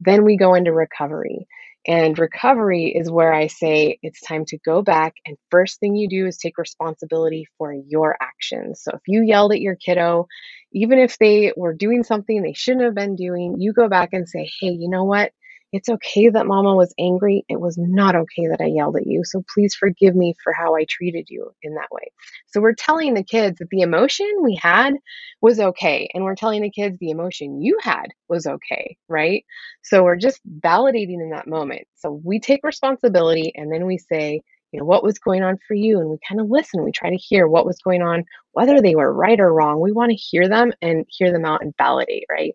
Then 0.00 0.24
we 0.24 0.36
go 0.36 0.54
into 0.54 0.72
recovery. 0.72 1.46
And 1.86 2.18
recovery 2.18 2.94
is 2.94 3.10
where 3.10 3.32
I 3.32 3.46
say 3.46 3.98
it's 4.02 4.20
time 4.20 4.44
to 4.46 4.58
go 4.64 4.82
back. 4.82 5.14
And 5.26 5.36
first 5.50 5.80
thing 5.80 5.96
you 5.96 6.08
do 6.08 6.26
is 6.26 6.36
take 6.36 6.58
responsibility 6.58 7.46
for 7.58 7.72
your 7.72 8.16
actions. 8.20 8.82
So 8.82 8.92
if 8.94 9.00
you 9.06 9.22
yelled 9.22 9.52
at 9.52 9.60
your 9.62 9.76
kiddo, 9.76 10.26
even 10.72 10.98
if 10.98 11.18
they 11.18 11.52
were 11.56 11.74
doing 11.74 12.04
something 12.04 12.42
they 12.42 12.52
shouldn't 12.52 12.84
have 12.84 12.94
been 12.94 13.16
doing, 13.16 13.56
you 13.58 13.72
go 13.72 13.88
back 13.88 14.10
and 14.12 14.28
say, 14.28 14.50
hey, 14.60 14.68
you 14.68 14.90
know 14.90 15.04
what? 15.04 15.32
It's 15.72 15.88
okay 15.88 16.28
that 16.28 16.46
mama 16.46 16.74
was 16.74 16.92
angry. 16.98 17.44
It 17.48 17.60
was 17.60 17.76
not 17.78 18.16
okay 18.16 18.48
that 18.48 18.60
I 18.60 18.66
yelled 18.66 18.96
at 18.96 19.06
you. 19.06 19.22
So 19.24 19.44
please 19.54 19.74
forgive 19.74 20.16
me 20.16 20.34
for 20.42 20.52
how 20.52 20.74
I 20.74 20.84
treated 20.88 21.26
you 21.28 21.50
in 21.62 21.74
that 21.74 21.90
way. 21.92 22.10
So 22.48 22.60
we're 22.60 22.74
telling 22.74 23.14
the 23.14 23.22
kids 23.22 23.58
that 23.58 23.68
the 23.70 23.82
emotion 23.82 24.28
we 24.42 24.56
had 24.60 24.94
was 25.40 25.60
okay. 25.60 26.10
And 26.12 26.24
we're 26.24 26.34
telling 26.34 26.62
the 26.62 26.70
kids 26.70 26.98
the 26.98 27.10
emotion 27.10 27.62
you 27.62 27.78
had 27.82 28.06
was 28.28 28.46
okay, 28.46 28.96
right? 29.08 29.44
So 29.82 30.02
we're 30.02 30.16
just 30.16 30.40
validating 30.60 31.22
in 31.22 31.30
that 31.30 31.46
moment. 31.46 31.82
So 31.96 32.20
we 32.24 32.40
take 32.40 32.64
responsibility 32.64 33.52
and 33.54 33.72
then 33.72 33.86
we 33.86 33.98
say, 33.98 34.42
you 34.72 34.80
know, 34.80 34.86
what 34.86 35.04
was 35.04 35.18
going 35.18 35.42
on 35.42 35.58
for 35.66 35.74
you? 35.74 36.00
And 36.00 36.10
we 36.10 36.18
kind 36.28 36.40
of 36.40 36.48
listen. 36.48 36.84
We 36.84 36.92
try 36.92 37.10
to 37.10 37.16
hear 37.16 37.48
what 37.48 37.66
was 37.66 37.78
going 37.78 38.02
on, 38.02 38.24
whether 38.52 38.80
they 38.80 38.94
were 38.94 39.12
right 39.12 39.38
or 39.38 39.52
wrong. 39.52 39.80
We 39.80 39.92
want 39.92 40.10
to 40.10 40.16
hear 40.16 40.48
them 40.48 40.72
and 40.80 41.06
hear 41.08 41.32
them 41.32 41.44
out 41.44 41.62
and 41.62 41.74
validate, 41.76 42.24
right? 42.30 42.54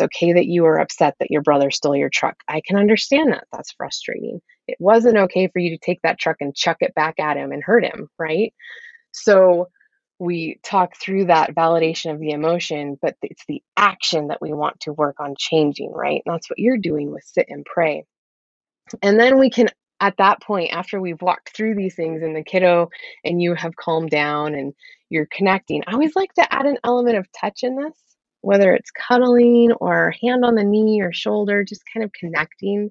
It's 0.00 0.16
okay 0.16 0.32
that 0.32 0.46
you 0.46 0.62
were 0.62 0.78
upset 0.78 1.16
that 1.20 1.30
your 1.30 1.42
brother 1.42 1.70
stole 1.70 1.94
your 1.94 2.08
truck. 2.08 2.36
I 2.48 2.62
can 2.66 2.76
understand 2.76 3.32
that. 3.32 3.44
That's 3.52 3.72
frustrating. 3.72 4.40
It 4.66 4.78
wasn't 4.80 5.18
okay 5.18 5.48
for 5.48 5.58
you 5.58 5.70
to 5.70 5.78
take 5.78 6.00
that 6.02 6.18
truck 6.18 6.36
and 6.40 6.54
chuck 6.54 6.78
it 6.80 6.94
back 6.94 7.20
at 7.20 7.36
him 7.36 7.52
and 7.52 7.62
hurt 7.62 7.84
him, 7.84 8.08
right? 8.18 8.54
So 9.12 9.68
we 10.18 10.58
talk 10.62 10.96
through 10.96 11.26
that 11.26 11.54
validation 11.54 12.14
of 12.14 12.20
the 12.20 12.30
emotion, 12.30 12.98
but 13.00 13.16
it's 13.20 13.44
the 13.46 13.62
action 13.76 14.28
that 14.28 14.40
we 14.40 14.54
want 14.54 14.80
to 14.80 14.92
work 14.94 15.16
on 15.20 15.34
changing, 15.36 15.92
right? 15.92 16.22
And 16.24 16.34
that's 16.34 16.48
what 16.48 16.58
you're 16.58 16.78
doing 16.78 17.10
with 17.10 17.24
sit 17.24 17.46
and 17.50 17.64
pray. 17.64 18.04
And 19.02 19.20
then 19.20 19.38
we 19.38 19.50
can, 19.50 19.68
at 20.00 20.16
that 20.16 20.40
point, 20.42 20.72
after 20.72 20.98
we've 20.98 21.20
walked 21.20 21.54
through 21.54 21.74
these 21.74 21.94
things 21.94 22.22
and 22.22 22.34
the 22.34 22.42
kiddo 22.42 22.88
and 23.22 23.42
you 23.42 23.54
have 23.54 23.76
calmed 23.76 24.10
down 24.10 24.54
and 24.54 24.72
you're 25.10 25.28
connecting, 25.30 25.82
I 25.86 25.92
always 25.92 26.16
like 26.16 26.32
to 26.34 26.54
add 26.54 26.64
an 26.64 26.78
element 26.84 27.18
of 27.18 27.26
touch 27.38 27.60
in 27.64 27.76
this 27.76 27.98
whether 28.40 28.74
it's 28.74 28.90
cuddling 28.90 29.72
or 29.72 30.14
hand 30.22 30.44
on 30.44 30.54
the 30.54 30.64
knee 30.64 31.00
or 31.02 31.12
shoulder, 31.12 31.64
just 31.64 31.82
kind 31.92 32.04
of 32.04 32.12
connecting, 32.12 32.90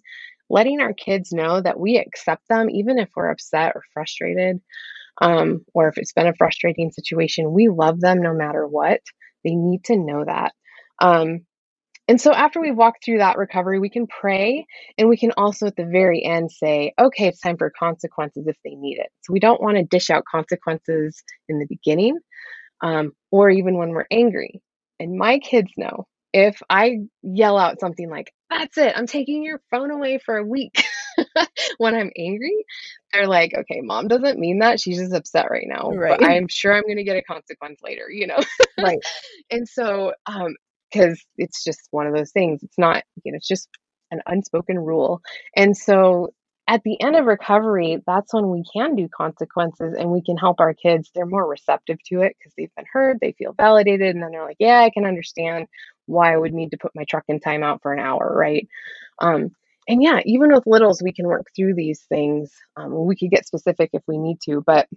letting 0.50 0.82
our 0.82 0.94
kids 0.94 1.32
know 1.32 1.62
that 1.62 1.80
we 1.80 1.98
accept 1.98 2.48
them, 2.50 2.70
even 2.70 3.00
if 3.00 3.10
we're 3.16 3.30
upset 3.30 3.74
or 3.76 3.84
frustrated, 3.94 4.62
um, 5.22 5.66
or 5.74 5.90
if 5.90 5.98
it's 5.98 6.14
been 6.14 6.28
a 6.28 6.36
frustrating 6.36 6.92
situation, 6.92 7.52
we 7.52 7.70
love 7.70 8.00
them 8.00 8.22
no 8.22 8.34
matter 8.34 8.68
what. 8.68 9.02
They 9.44 9.56
need 9.56 9.86
to 9.86 9.98
know 9.98 10.24
that. 10.26 10.54
Um, 11.02 11.42
and 12.08 12.20
so 12.20 12.34
after 12.34 12.60
we've 12.60 12.76
walked 12.76 13.06
through 13.06 13.20
that 13.20 13.38
recovery, 13.38 13.80
we 13.80 13.90
can 13.90 14.08
pray 14.08 14.66
and 14.98 15.08
we 15.08 15.16
can 15.16 15.32
also 15.38 15.68
at 15.68 15.76
the 15.76 15.86
very 15.86 16.26
end 16.26 16.52
say, 16.52 16.92
okay, 17.00 17.28
it's 17.28 17.40
time 17.40 17.56
for 17.56 17.72
consequences 17.78 18.48
if 18.48 18.58
they 18.66 18.74
need 18.74 18.98
it. 18.98 19.10
So 19.22 19.32
we 19.32 19.40
don't 19.40 19.62
want 19.62 19.78
to 19.78 19.84
dish 19.84 20.10
out 20.10 20.24
consequences 20.30 21.24
in 21.48 21.60
the 21.60 21.68
beginning 21.70 22.18
um, 22.82 23.12
or 23.32 23.52
even 23.52 23.78
when 23.78 23.90
we're 23.90 24.08
angry. 24.12 24.60
And 25.00 25.18
my 25.18 25.40
kids 25.40 25.72
know 25.78 26.08
if 26.34 26.62
I 26.70 26.98
yell 27.22 27.58
out 27.58 27.80
something 27.80 28.10
like, 28.10 28.32
that's 28.50 28.78
it, 28.78 28.94
I'm 28.96 29.08
taking 29.08 29.44
your 29.44 29.62
phone 29.72 29.92
away 29.92 30.20
for 30.24 30.38
a 30.38 30.46
week, 30.46 30.84
when 31.78 31.96
I'm 31.96 32.12
angry, 32.18 32.66
they're 33.12 33.28
like, 33.28 33.54
okay, 33.54 33.82
mom 33.82 34.08
doesn't 34.08 34.40
mean 34.40 34.60
that. 34.60 34.80
She's 34.80 34.98
just 34.98 35.14
upset 35.14 35.50
right 35.50 35.68
now. 35.68 35.92
Right. 35.92 36.20
But 36.20 36.28
I'm 36.28 36.48
sure 36.48 36.74
I'm 36.74 36.84
going 36.84 36.98
to 36.98 37.04
get 37.04 37.18
a 37.18 37.24
consequence 37.24 37.80
later, 37.84 38.10
you 38.10 38.28
know? 38.28 38.40
right. 38.80 39.00
and 39.52 39.68
so, 39.68 40.14
um, 40.26 40.56
because 40.92 41.24
it's 41.38 41.64
just 41.64 41.82
one 41.92 42.08
of 42.08 42.16
those 42.16 42.32
things. 42.32 42.64
It's 42.64 42.78
not, 42.78 43.04
you 43.24 43.32
know, 43.32 43.36
it's 43.38 43.48
just 43.48 43.70
an 44.12 44.22
unspoken 44.26 44.80
rule. 44.80 45.22
And 45.56 45.78
so 45.78 46.34
at 46.70 46.84
the 46.84 47.02
end 47.02 47.16
of 47.16 47.26
recovery, 47.26 47.98
that's 48.06 48.32
when 48.32 48.52
we 48.52 48.64
can 48.72 48.96
do 48.96 49.10
consequences 49.10 49.96
and 49.98 50.12
we 50.12 50.22
can 50.22 50.38
help 50.38 50.60
our 50.60 50.76
kids. 50.76 51.10
They're 51.14 51.26
more 51.26 51.48
receptive 51.48 51.98
to 52.10 52.22
it 52.22 52.36
because 52.38 52.54
they've 52.56 52.74
been 52.76 52.86
heard, 52.94 53.18
they 53.20 53.32
feel 53.32 53.54
validated, 53.54 54.16
and 54.16 54.24
then 54.24 54.30
they're 54.32 54.46
like, 54.46 54.58
yeah, 54.60 54.80
I 54.80 54.92
can 54.92 55.04
understand 55.04 55.66
why 56.06 56.32
I 56.32 56.38
would 56.38 56.54
need 56.54 56.70
to 56.70 56.78
put 56.78 56.96
my 56.96 57.06
truck 57.06 57.24
in 57.28 57.40
timeout 57.40 57.82
for 57.82 57.92
an 57.92 58.00
hour, 58.00 58.32
right? 58.38 58.68
Um, 59.20 59.50
and 59.88 60.04
yeah, 60.04 60.20
even 60.26 60.54
with 60.54 60.68
littles, 60.68 61.02
we 61.02 61.12
can 61.12 61.26
work 61.26 61.48
through 61.56 61.74
these 61.74 62.02
things. 62.08 62.52
Um, 62.78 63.08
we 63.08 63.16
could 63.16 63.32
get 63.32 63.48
specific 63.48 63.90
if 63.94 64.04
we 64.08 64.20
need 64.20 64.38
to, 64.46 64.62
but 64.64 64.88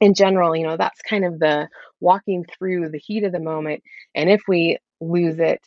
in 0.00 0.14
general, 0.14 0.56
you 0.56 0.66
know, 0.66 0.76
that's 0.76 1.00
kind 1.02 1.24
of 1.24 1.38
the 1.38 1.68
walking 2.00 2.44
through 2.44 2.88
the 2.88 2.98
heat 2.98 3.22
of 3.22 3.30
the 3.30 3.38
moment. 3.38 3.84
And 4.16 4.28
if 4.28 4.42
we 4.48 4.78
lose 5.00 5.38
it, 5.38 5.60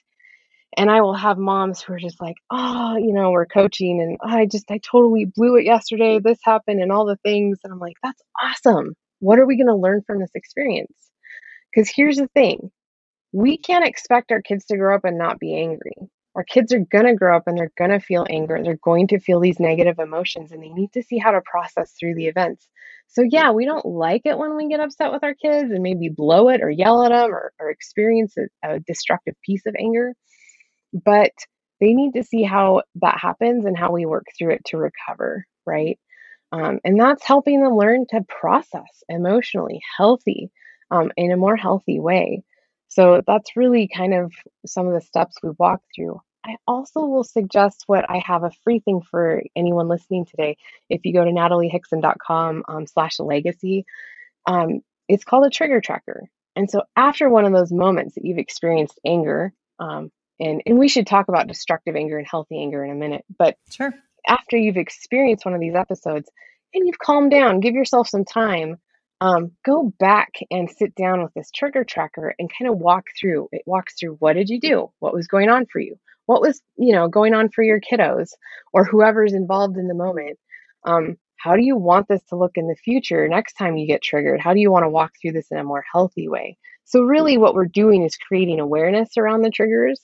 and 0.77 0.89
I 0.89 1.01
will 1.01 1.15
have 1.15 1.38
moms 1.38 1.81
who 1.81 1.93
are 1.93 1.99
just 1.99 2.21
like, 2.21 2.36
oh, 2.49 2.95
you 2.97 3.13
know, 3.13 3.31
we're 3.31 3.45
coaching 3.45 4.01
and 4.01 4.17
I 4.23 4.45
just, 4.45 4.71
I 4.71 4.79
totally 4.79 5.25
blew 5.25 5.57
it 5.57 5.65
yesterday. 5.65 6.19
This 6.19 6.39
happened 6.43 6.81
and 6.81 6.91
all 6.91 7.05
the 7.05 7.17
things. 7.23 7.60
And 7.63 7.73
I'm 7.73 7.79
like, 7.79 7.97
that's 8.01 8.21
awesome. 8.41 8.93
What 9.19 9.39
are 9.39 9.45
we 9.45 9.57
going 9.57 9.67
to 9.67 9.75
learn 9.75 10.01
from 10.07 10.19
this 10.19 10.31
experience? 10.34 10.93
Because 11.73 11.91
here's 11.93 12.17
the 12.17 12.27
thing 12.27 12.71
we 13.34 13.57
can't 13.57 13.86
expect 13.86 14.31
our 14.31 14.41
kids 14.41 14.65
to 14.65 14.77
grow 14.77 14.95
up 14.95 15.05
and 15.05 15.17
not 15.17 15.39
be 15.39 15.55
angry. 15.55 15.93
Our 16.36 16.43
kids 16.43 16.73
are 16.73 16.79
going 16.79 17.05
to 17.05 17.15
grow 17.15 17.36
up 17.36 17.43
and 17.47 17.57
they're 17.57 17.71
going 17.77 17.91
to 17.91 17.99
feel 17.99 18.25
anger. 18.29 18.60
They're 18.63 18.79
going 18.81 19.07
to 19.10 19.19
feel 19.19 19.41
these 19.41 19.60
negative 19.60 19.99
emotions 19.99 20.51
and 20.51 20.63
they 20.63 20.69
need 20.69 20.93
to 20.93 21.03
see 21.03 21.17
how 21.17 21.31
to 21.31 21.41
process 21.41 21.93
through 21.99 22.15
the 22.15 22.27
events. 22.27 22.67
So, 23.07 23.23
yeah, 23.29 23.51
we 23.51 23.65
don't 23.65 23.86
like 23.86 24.21
it 24.23 24.38
when 24.38 24.55
we 24.55 24.69
get 24.69 24.79
upset 24.79 25.12
with 25.12 25.23
our 25.23 25.34
kids 25.34 25.71
and 25.71 25.84
maybe 25.84 26.07
blow 26.07 26.47
it 26.47 26.62
or 26.62 26.69
yell 26.69 27.03
at 27.03 27.10
them 27.10 27.34
or, 27.34 27.51
or 27.60 27.69
experience 27.69 28.36
a, 28.38 28.75
a 28.75 28.79
destructive 28.79 29.36
piece 29.45 29.65
of 29.65 29.75
anger 29.77 30.13
but 30.93 31.32
they 31.80 31.93
need 31.93 32.13
to 32.13 32.23
see 32.23 32.43
how 32.43 32.84
that 32.95 33.19
happens 33.19 33.65
and 33.65 33.77
how 33.77 33.91
we 33.91 34.06
work 34.06 34.25
through 34.38 34.51
it 34.51 34.65
to 34.65 34.77
recover, 34.77 35.45
right? 35.65 35.99
Um, 36.51 36.80
and 36.84 36.99
that's 36.99 37.25
helping 37.25 37.62
them 37.62 37.75
learn 37.75 38.06
to 38.10 38.25
process 38.27 39.04
emotionally 39.10 39.82
healthy 39.97 40.51
um, 40.91 41.12
in 41.15 41.32
a 41.32 41.38
more 41.38 41.56
healthy 41.56 41.99
way. 41.99 42.43
So 42.89 43.21
that's 43.25 43.56
really 43.56 43.88
kind 43.88 44.13
of 44.13 44.34
some 44.65 44.88
of 44.88 44.93
the 44.93 45.01
steps 45.01 45.38
we 45.41 45.51
walk 45.58 45.82
through. 45.95 46.19
I 46.45 46.58
also 46.67 47.01
will 47.06 47.23
suggest 47.23 47.84
what 47.88 48.10
I 48.10 48.21
have 48.25 48.43
a 48.43 48.51
free 48.63 48.80
thing 48.80 49.01
for 49.10 49.43
anyone 49.56 49.88
listening 49.88 50.25
today. 50.25 50.58
If 50.89 51.06
you 51.06 51.13
go 51.13 51.23
to 51.23 51.32
nataliehickson.com 51.32 52.63
um, 52.67 52.88
slash 52.88 53.19
legacy, 53.19 53.86
um, 54.45 54.82
it's 55.08 55.23
called 55.23 55.45
a 55.45 55.49
trigger 55.49 55.80
tracker. 55.80 56.27
And 56.56 56.69
so 56.69 56.84
after 56.95 57.30
one 57.30 57.45
of 57.45 57.54
those 57.54 57.71
moments 57.71 58.15
that 58.15 58.25
you've 58.25 58.39
experienced 58.39 58.99
anger, 59.06 59.54
um, 59.80 60.12
and 60.41 60.62
and 60.65 60.77
we 60.77 60.89
should 60.89 61.08
talk 61.08 61.27
about 61.30 61.47
destructive 61.47 61.95
anger 61.95 62.17
and 62.17 62.27
healthy 62.27 62.60
anger 62.60 62.84
in 62.84 62.91
a 62.91 62.95
minute 62.95 63.23
but 63.38 63.56
sure. 63.69 63.93
after 64.27 64.58
you've 64.58 64.77
experienced 64.77 65.45
one 65.45 65.54
of 65.54 65.62
these 65.62 65.75
episodes 65.75 66.30
and 66.73 66.86
you've 66.86 66.99
calmed 66.99 67.32
down 67.32 67.60
give 67.60 67.75
yourself 67.75 68.10
some 68.10 68.25
time 68.25 68.77
um, 69.21 69.51
go 69.63 69.93
back 69.99 70.32
and 70.49 70.67
sit 70.67 70.95
down 70.95 71.21
with 71.21 71.32
this 71.36 71.51
trigger 71.51 71.84
tracker 71.84 72.34
and 72.39 72.51
kind 72.51 72.69
of 72.69 72.80
walk 72.80 73.06
through 73.19 73.49
it 73.51 73.62
walks 73.67 73.93
through 73.97 74.15
what 74.15 74.34
did 74.34 74.49
you 74.49 74.60
do? 74.60 74.91
What 74.99 75.13
was 75.13 75.27
going 75.27 75.47
on 75.47 75.67
for 75.71 75.80
you? 75.80 75.97
What 76.25 76.41
was 76.41 76.60
you 76.75 76.91
know 76.91 77.08
going 77.08 77.36
on 77.36 77.49
for 77.49 77.63
your 77.63 77.80
kiddos 77.80 78.32
or 78.73 78.84
whoever's 78.84 79.34
involved 79.34 79.77
in 79.77 79.88
the 79.88 79.93
moment? 79.93 80.39
Um, 80.84 81.17
how 81.38 81.56
do 81.56 81.63
you 81.63 81.77
want 81.77 82.08
this 82.08 82.23
to 82.30 82.36
look 82.36 82.54
in 82.56 82.67
the 82.67 82.75
future 82.75 83.27
next 83.27 83.54
time 83.54 83.77
you 83.77 83.86
get 83.86 84.01
triggered? 84.01 84.41
How 84.41 84.54
do 84.54 84.60
you 84.60 84.71
want 84.71 84.84
to 84.84 84.89
walk 84.89 85.12
through 85.21 85.34
this 85.34 85.51
in 85.51 85.58
a 85.58 85.63
more 85.63 85.84
healthy 85.91 86.27
way? 86.27 86.58
So 86.86 87.01
really 87.01 87.38
what 87.38 87.54
we're 87.54 87.65
doing 87.65 88.04
is 88.04 88.17
creating 88.17 88.60
awareness 88.60 89.17
around 89.17 89.43
the 89.43 89.51
triggers 89.51 90.01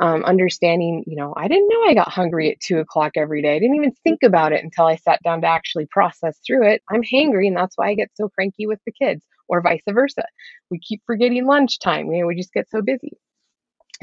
um, 0.00 0.24
understanding, 0.24 1.04
you 1.06 1.16
know, 1.16 1.34
I 1.36 1.48
didn't 1.48 1.68
know 1.68 1.82
I 1.84 1.94
got 1.94 2.08
hungry 2.08 2.50
at 2.50 2.60
two 2.60 2.78
o'clock 2.78 3.12
every 3.16 3.42
day. 3.42 3.56
I 3.56 3.58
didn't 3.58 3.76
even 3.76 3.92
think 4.04 4.22
about 4.22 4.52
it 4.52 4.62
until 4.62 4.86
I 4.86 4.96
sat 4.96 5.20
down 5.24 5.40
to 5.42 5.48
actually 5.48 5.86
process 5.86 6.38
through 6.46 6.68
it. 6.68 6.82
I'm 6.90 7.02
hangry, 7.02 7.48
and 7.48 7.56
that's 7.56 7.76
why 7.76 7.88
I 7.88 7.94
get 7.94 8.10
so 8.14 8.28
cranky 8.28 8.66
with 8.66 8.80
the 8.86 8.92
kids, 8.92 9.24
or 9.48 9.60
vice 9.60 9.82
versa. 9.88 10.24
We 10.70 10.78
keep 10.78 11.02
forgetting 11.06 11.46
lunchtime. 11.46 12.12
You 12.12 12.20
know, 12.20 12.26
we 12.26 12.36
just 12.36 12.52
get 12.52 12.70
so 12.70 12.80
busy. 12.82 13.12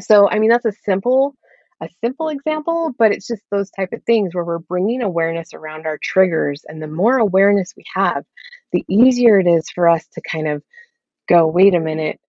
So, 0.02 0.30
I 0.30 0.40
mean, 0.40 0.50
that's 0.50 0.66
a 0.66 0.74
simple 0.84 1.36
a 1.82 1.90
simple 2.04 2.30
example, 2.30 2.94
but 2.98 3.12
it's 3.12 3.28
just 3.28 3.44
those 3.52 3.70
type 3.72 3.90
of 3.92 4.02
things 4.04 4.34
where 4.34 4.46
we're 4.46 4.60
bringing 4.60 5.02
awareness 5.02 5.54
around 5.54 5.86
our 5.86 6.00
triggers. 6.02 6.64
And 6.68 6.82
the 6.82 6.88
more 6.88 7.18
awareness 7.18 7.74
we 7.76 7.84
have, 7.94 8.24
the 8.72 8.86
easier 8.90 9.40
it 9.40 9.48
is 9.48 9.70
for 9.70 9.90
us 9.90 10.08
to 10.14 10.22
kind 10.22 10.48
of 10.48 10.64
go, 11.28 11.48
wait 11.48 11.76
a 11.76 11.80
minute, 11.80 12.20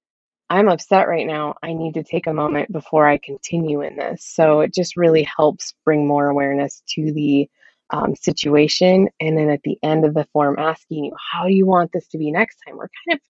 I'm 0.49 0.69
upset 0.69 1.09
right 1.09 1.27
now. 1.27 1.55
I 1.63 1.73
need 1.73 1.95
to 1.95 2.05
take 2.05 2.27
a 2.27 2.33
moment 2.33 2.71
before 2.71 3.07
I 3.07 3.19
continue 3.19 3.83
in 3.83 3.97
this. 3.97 4.25
So 4.25 4.61
it 4.61 4.73
just 4.73 4.97
really 4.97 5.25
helps 5.37 5.75
bring 5.85 6.07
more 6.07 6.29
awareness 6.29 6.83
to 6.91 7.13
the 7.13 7.49
um, 7.91 8.15
situation. 8.15 9.09
And 9.21 9.37
then 9.37 9.51
at 9.51 9.63
the 9.63 9.79
end 9.83 10.05
of 10.05 10.15
the 10.15 10.27
form, 10.33 10.57
asking 10.59 11.07
you, 11.07 11.13
how 11.33 11.47
do 11.47 11.55
you 11.55 11.67
want 11.67 11.91
this 11.93 12.07
to 12.09 12.19
be 12.19 12.31
next 12.31 12.59
time? 12.67 12.77
We're 12.77 12.89
kind 13.09 13.19
of 13.19 13.21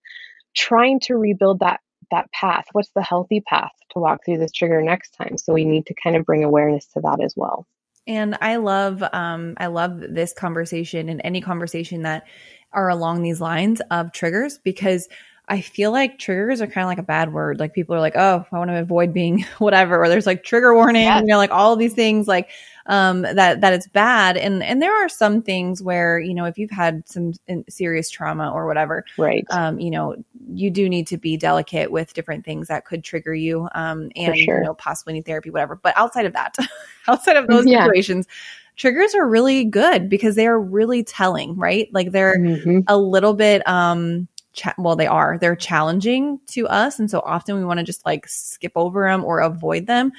trying 0.55 0.99
to 1.01 1.15
rebuild 1.15 1.59
that 1.59 1.79
that 2.09 2.31
path. 2.31 2.65
What's 2.71 2.91
the 2.95 3.03
healthy 3.03 3.41
path 3.41 3.71
to 3.91 3.99
walk 3.99 4.21
through 4.23 4.37
this 4.37 4.51
trigger 4.51 4.81
next 4.81 5.11
time? 5.11 5.37
So 5.37 5.53
we 5.53 5.65
need 5.65 5.85
to 5.87 5.95
kind 6.01 6.15
of 6.15 6.25
bring 6.25 6.43
awareness 6.43 6.85
to 6.93 7.01
that 7.01 7.21
as 7.21 7.33
well. 7.35 7.67
And 8.07 8.37
I 8.39 8.55
love, 8.55 9.03
um, 9.11 9.55
I 9.57 9.67
love 9.67 9.99
this 9.99 10.33
conversation 10.33 11.09
and 11.09 11.19
any 11.25 11.41
conversation 11.41 12.03
that 12.03 12.23
are 12.71 12.89
along 12.89 13.21
these 13.21 13.41
lines 13.41 13.81
of 13.91 14.13
triggers 14.13 14.59
because 14.63 15.09
I 15.49 15.61
feel 15.61 15.91
like 15.91 16.19
triggers 16.19 16.61
are 16.61 16.67
kind 16.67 16.83
of 16.83 16.89
like 16.89 16.97
a 16.97 17.03
bad 17.03 17.31
word. 17.31 17.57
Like 17.57 17.73
people 17.73 17.95
are 17.95 18.01
like, 18.01 18.17
oh, 18.17 18.45
I 18.51 18.57
want 18.57 18.69
to 18.69 18.79
avoid 18.79 19.13
being 19.13 19.45
whatever, 19.59 20.01
or 20.01 20.09
there's 20.09 20.25
like 20.25 20.43
trigger 20.43 20.73
warning, 20.75 21.03
yes. 21.03 21.21
you 21.21 21.27
know, 21.27 21.37
like 21.37 21.51
all 21.51 21.71
of 21.73 21.79
these 21.79 21.93
things 21.93 22.27
like 22.27 22.49
um 22.87 23.21
that 23.21 23.61
that 23.61 23.73
it's 23.73 23.87
bad. 23.87 24.35
And 24.35 24.61
and 24.61 24.81
there 24.81 24.93
are 24.93 25.07
some 25.07 25.41
things 25.41 25.81
where, 25.81 26.19
you 26.19 26.33
know, 26.33 26.45
if 26.45 26.57
you've 26.57 26.71
had 26.71 27.07
some 27.07 27.33
serious 27.69 28.09
trauma 28.09 28.51
or 28.51 28.67
whatever, 28.67 29.05
right. 29.17 29.45
Um, 29.49 29.79
you 29.79 29.89
know, 29.89 30.15
you 30.49 30.69
do 30.69 30.89
need 30.89 31.07
to 31.07 31.17
be 31.17 31.37
delicate 31.37 31.91
with 31.91 32.13
different 32.13 32.43
things 32.43 32.67
that 32.67 32.85
could 32.85 33.03
trigger 33.03 33.33
you. 33.33 33.69
Um 33.73 34.11
and 34.17 34.37
sure. 34.37 34.57
you 34.57 34.63
know, 34.65 34.73
possibly 34.73 35.13
need 35.13 35.25
therapy, 35.25 35.49
whatever. 35.49 35.77
But 35.77 35.93
outside 35.97 36.25
of 36.25 36.33
that, 36.33 36.57
outside 37.07 37.37
of 37.37 37.47
those 37.47 37.65
yeah. 37.65 37.85
situations, 37.85 38.27
triggers 38.75 39.15
are 39.15 39.27
really 39.27 39.63
good 39.63 40.09
because 40.09 40.35
they 40.35 40.47
are 40.47 40.59
really 40.59 41.03
telling, 41.03 41.55
right? 41.55 41.87
Like 41.93 42.11
they're 42.11 42.37
mm-hmm. 42.37 42.79
a 42.87 42.97
little 42.97 43.33
bit 43.33 43.65
um 43.65 44.27
cha- 44.57 44.73
well 44.77 44.95
they 44.95 45.07
are 45.07 45.37
they're 45.37 45.55
challenging 45.55 46.39
to 46.47 46.67
us 46.67 46.99
and 46.99 47.09
so 47.09 47.21
often 47.21 47.55
we 47.55 47.63
want 47.63 47.79
to 47.79 47.85
just 47.85 48.05
like 48.05 48.27
skip 48.27 48.73
over 48.75 49.07
them 49.07 49.23
or 49.23 49.39
avoid 49.39 49.87
them. 49.87 50.11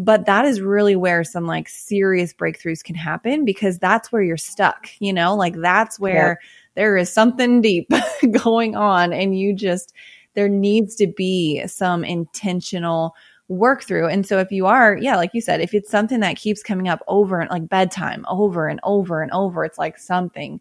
But 0.00 0.26
that 0.26 0.44
is 0.44 0.60
really 0.60 0.94
where 0.94 1.24
some 1.24 1.46
like 1.46 1.68
serious 1.68 2.32
breakthroughs 2.32 2.84
can 2.84 2.94
happen 2.94 3.44
because 3.44 3.78
that's 3.78 4.12
where 4.12 4.22
you're 4.22 4.36
stuck 4.36 4.88
you 5.00 5.12
know? 5.12 5.34
Like 5.34 5.56
that's 5.56 5.98
where 5.98 6.38
there 6.74 6.96
is 6.96 7.12
something 7.12 7.60
deep 7.60 7.90
going 8.44 8.76
on 8.76 9.12
and 9.12 9.36
you 9.36 9.52
just 9.52 9.92
there 10.34 10.48
needs 10.48 10.94
to 10.96 11.08
be 11.08 11.66
some 11.66 12.04
intentional 12.04 13.16
work 13.48 13.82
through. 13.82 14.06
And 14.06 14.26
so 14.26 14.38
if 14.38 14.52
you 14.52 14.66
are, 14.66 14.96
yeah, 14.96 15.16
like 15.16 15.30
you 15.32 15.40
said, 15.40 15.60
if 15.60 15.74
it's 15.74 15.90
something 15.90 16.20
that 16.20 16.36
keeps 16.36 16.62
coming 16.62 16.86
up 16.86 17.02
over 17.08 17.40
and 17.40 17.50
like 17.50 17.68
bedtime 17.68 18.24
over 18.28 18.68
and 18.68 18.78
over 18.82 19.22
and 19.22 19.32
over, 19.32 19.64
it's 19.64 19.78
like 19.78 19.98
something 19.98 20.60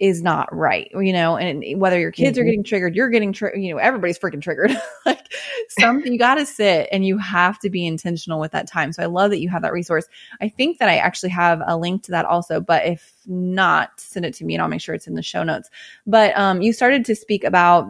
is 0.00 0.22
not 0.22 0.54
right, 0.54 0.90
you 0.94 1.12
know, 1.12 1.36
and 1.36 1.78
whether 1.78 2.00
your 2.00 2.10
kids 2.10 2.36
mm-hmm. 2.36 2.42
are 2.42 2.44
getting 2.46 2.64
triggered, 2.64 2.96
you're 2.96 3.10
getting 3.10 3.34
triggered, 3.34 3.62
you 3.62 3.70
know, 3.70 3.78
everybody's 3.78 4.18
freaking 4.18 4.40
triggered. 4.40 4.74
like 5.06 5.30
something 5.78 6.10
you 6.10 6.18
got 6.18 6.36
to 6.36 6.46
sit 6.46 6.88
and 6.90 7.04
you 7.04 7.18
have 7.18 7.58
to 7.58 7.68
be 7.68 7.86
intentional 7.86 8.40
with 8.40 8.52
that 8.52 8.66
time. 8.66 8.92
So 8.92 9.02
I 9.02 9.06
love 9.06 9.30
that 9.30 9.40
you 9.40 9.50
have 9.50 9.60
that 9.60 9.74
resource. 9.74 10.06
I 10.40 10.48
think 10.48 10.78
that 10.78 10.88
I 10.88 10.96
actually 10.96 11.28
have 11.28 11.60
a 11.66 11.76
link 11.76 12.02
to 12.04 12.12
that 12.12 12.24
also, 12.24 12.62
but 12.62 12.86
if 12.86 13.12
not, 13.26 14.00
send 14.00 14.24
it 14.24 14.32
to 14.34 14.44
me 14.44 14.54
and 14.54 14.62
I'll 14.62 14.68
make 14.68 14.80
sure 14.80 14.94
it's 14.94 15.06
in 15.06 15.14
the 15.14 15.22
show 15.22 15.42
notes. 15.42 15.68
But 16.06 16.36
um, 16.36 16.62
you 16.62 16.72
started 16.72 17.04
to 17.04 17.14
speak 17.14 17.44
about 17.44 17.86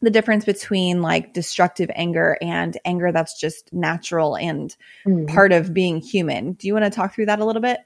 the 0.00 0.10
difference 0.10 0.46
between 0.46 1.02
like 1.02 1.34
destructive 1.34 1.90
anger 1.94 2.38
and 2.40 2.78
anger 2.86 3.12
that's 3.12 3.38
just 3.38 3.70
natural 3.74 4.36
and 4.36 4.74
mm-hmm. 5.06 5.26
part 5.26 5.52
of 5.52 5.74
being 5.74 6.00
human. 6.00 6.54
Do 6.54 6.66
you 6.66 6.72
want 6.72 6.86
to 6.86 6.90
talk 6.90 7.14
through 7.14 7.26
that 7.26 7.40
a 7.40 7.44
little 7.44 7.62
bit? 7.62 7.78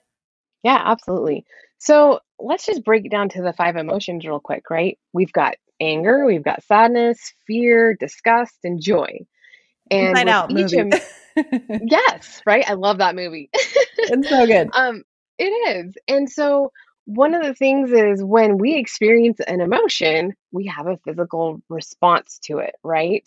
Yeah, 0.62 0.80
absolutely. 0.84 1.44
So 1.78 2.20
let's 2.38 2.66
just 2.66 2.84
break 2.84 3.04
it 3.06 3.10
down 3.10 3.28
to 3.30 3.42
the 3.42 3.52
five 3.52 3.76
emotions 3.76 4.24
real 4.24 4.40
quick, 4.40 4.70
right? 4.70 4.98
We've 5.12 5.32
got 5.32 5.56
anger, 5.80 6.24
we've 6.24 6.44
got 6.44 6.64
sadness, 6.64 7.34
fear, 7.46 7.94
disgust, 7.98 8.56
and 8.64 8.80
joy. 8.80 9.20
And 9.90 10.08
Inside 10.08 10.28
Out 10.28 10.52
movie. 10.52 10.78
Em- 10.78 11.80
yes, 11.86 12.40
right. 12.46 12.68
I 12.68 12.74
love 12.74 12.98
that 12.98 13.14
movie. 13.14 13.50
it's 13.52 14.28
so 14.28 14.46
good. 14.46 14.70
Um, 14.74 15.04
it 15.38 15.44
is, 15.86 15.94
and 16.08 16.30
so 16.30 16.72
one 17.06 17.34
of 17.34 17.42
the 17.44 17.54
things 17.54 17.92
is 17.92 18.22
when 18.22 18.58
we 18.58 18.74
experience 18.74 19.38
an 19.46 19.60
emotion, 19.60 20.34
we 20.50 20.66
have 20.66 20.88
a 20.88 20.98
physical 21.04 21.62
response 21.68 22.40
to 22.44 22.58
it, 22.58 22.74
right? 22.82 23.24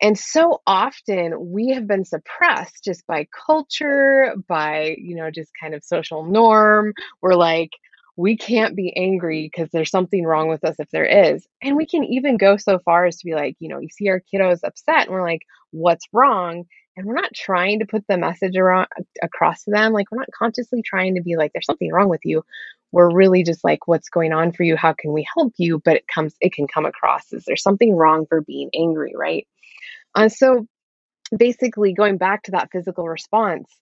And 0.00 0.18
so 0.18 0.62
often 0.66 1.50
we 1.52 1.70
have 1.70 1.86
been 1.86 2.04
suppressed 2.06 2.84
just 2.84 3.06
by 3.06 3.26
culture, 3.46 4.34
by, 4.48 4.96
you 4.98 5.14
know, 5.14 5.30
just 5.30 5.50
kind 5.60 5.74
of 5.74 5.84
social 5.84 6.24
norm. 6.24 6.94
We're 7.20 7.34
like, 7.34 7.72
we 8.18 8.36
can't 8.36 8.74
be 8.74 8.92
angry 8.96 9.48
because 9.48 9.70
there's 9.70 9.92
something 9.92 10.24
wrong 10.24 10.48
with 10.48 10.64
us 10.64 10.74
if 10.80 10.90
there 10.90 11.04
is. 11.04 11.46
And 11.62 11.76
we 11.76 11.86
can 11.86 12.02
even 12.02 12.36
go 12.36 12.56
so 12.56 12.80
far 12.80 13.06
as 13.06 13.18
to 13.18 13.24
be 13.24 13.34
like, 13.36 13.54
you 13.60 13.68
know, 13.68 13.78
you 13.78 13.88
see 13.92 14.08
our 14.08 14.20
kiddos 14.20 14.64
upset 14.64 15.02
and 15.02 15.10
we're 15.10 15.22
like, 15.22 15.42
what's 15.70 16.08
wrong? 16.12 16.64
And 16.96 17.06
we're 17.06 17.14
not 17.14 17.32
trying 17.32 17.78
to 17.78 17.86
put 17.86 18.04
the 18.08 18.18
message 18.18 18.56
around 18.56 18.88
across 19.22 19.62
to 19.62 19.70
them. 19.70 19.92
Like 19.92 20.10
we're 20.10 20.18
not 20.18 20.32
consciously 20.36 20.82
trying 20.82 21.14
to 21.14 21.22
be 21.22 21.36
like, 21.36 21.52
there's 21.52 21.64
something 21.64 21.92
wrong 21.92 22.08
with 22.08 22.22
you. 22.24 22.44
We're 22.90 23.14
really 23.14 23.44
just 23.44 23.62
like, 23.62 23.86
what's 23.86 24.08
going 24.08 24.32
on 24.32 24.50
for 24.50 24.64
you? 24.64 24.76
How 24.76 24.94
can 24.94 25.12
we 25.12 25.24
help 25.36 25.52
you? 25.56 25.80
But 25.84 25.94
it 25.94 26.08
comes, 26.12 26.34
it 26.40 26.52
can 26.52 26.66
come 26.66 26.86
across 26.86 27.32
as 27.32 27.44
there's 27.44 27.62
something 27.62 27.94
wrong 27.94 28.26
for 28.28 28.40
being 28.40 28.70
angry, 28.74 29.12
right? 29.14 29.46
Uh, 30.16 30.28
so 30.28 30.66
basically 31.36 31.92
going 31.92 32.18
back 32.18 32.42
to 32.44 32.50
that 32.50 32.70
physical 32.72 33.08
response, 33.08 33.72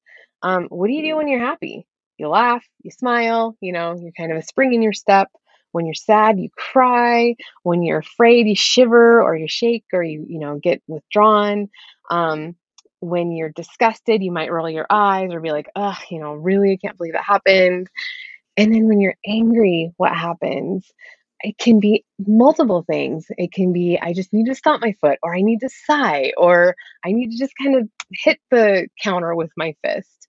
um, 0.42 0.64
what 0.64 0.88
do 0.88 0.92
you 0.92 1.10
do 1.10 1.16
when 1.16 1.26
you're 1.26 1.40
happy? 1.40 1.86
You 2.18 2.28
laugh, 2.28 2.64
you 2.82 2.90
smile, 2.90 3.56
you 3.60 3.72
know, 3.72 3.96
you're 3.98 4.12
kind 4.12 4.32
of 4.32 4.38
a 4.38 4.42
spring 4.42 4.74
in 4.74 4.82
your 4.82 4.92
step. 4.92 5.28
When 5.72 5.84
you're 5.84 5.94
sad, 5.94 6.38
you 6.38 6.48
cry. 6.56 7.36
When 7.62 7.82
you're 7.82 7.98
afraid, 7.98 8.46
you 8.46 8.56
shiver 8.56 9.22
or 9.22 9.36
you 9.36 9.46
shake 9.48 9.84
or 9.92 10.02
you, 10.02 10.24
you 10.28 10.38
know, 10.38 10.58
get 10.58 10.82
withdrawn. 10.86 11.68
Um, 12.10 12.56
when 13.00 13.32
you're 13.32 13.50
disgusted, 13.50 14.22
you 14.22 14.32
might 14.32 14.50
roll 14.50 14.70
your 14.70 14.86
eyes 14.88 15.32
or 15.32 15.40
be 15.40 15.52
like, 15.52 15.68
ugh, 15.76 15.98
you 16.10 16.18
know, 16.18 16.32
really, 16.32 16.72
I 16.72 16.76
can't 16.76 16.96
believe 16.96 17.12
that 17.12 17.24
happened. 17.24 17.88
And 18.56 18.74
then 18.74 18.88
when 18.88 19.00
you're 19.00 19.16
angry, 19.26 19.92
what 19.98 20.16
happens? 20.16 20.90
It 21.40 21.58
can 21.58 21.78
be 21.78 22.04
multiple 22.26 22.82
things. 22.90 23.26
It 23.36 23.52
can 23.52 23.74
be, 23.74 23.98
I 24.00 24.14
just 24.14 24.32
need 24.32 24.46
to 24.46 24.54
stomp 24.54 24.80
my 24.80 24.94
foot, 25.00 25.18
or 25.22 25.36
I 25.36 25.42
need 25.42 25.60
to 25.60 25.68
sigh, 25.68 26.32
or 26.38 26.74
I 27.04 27.12
need 27.12 27.32
to 27.32 27.38
just 27.38 27.52
kind 27.62 27.76
of 27.76 27.88
hit 28.10 28.38
the 28.50 28.88
counter 29.02 29.34
with 29.34 29.50
my 29.58 29.76
fist. 29.84 30.26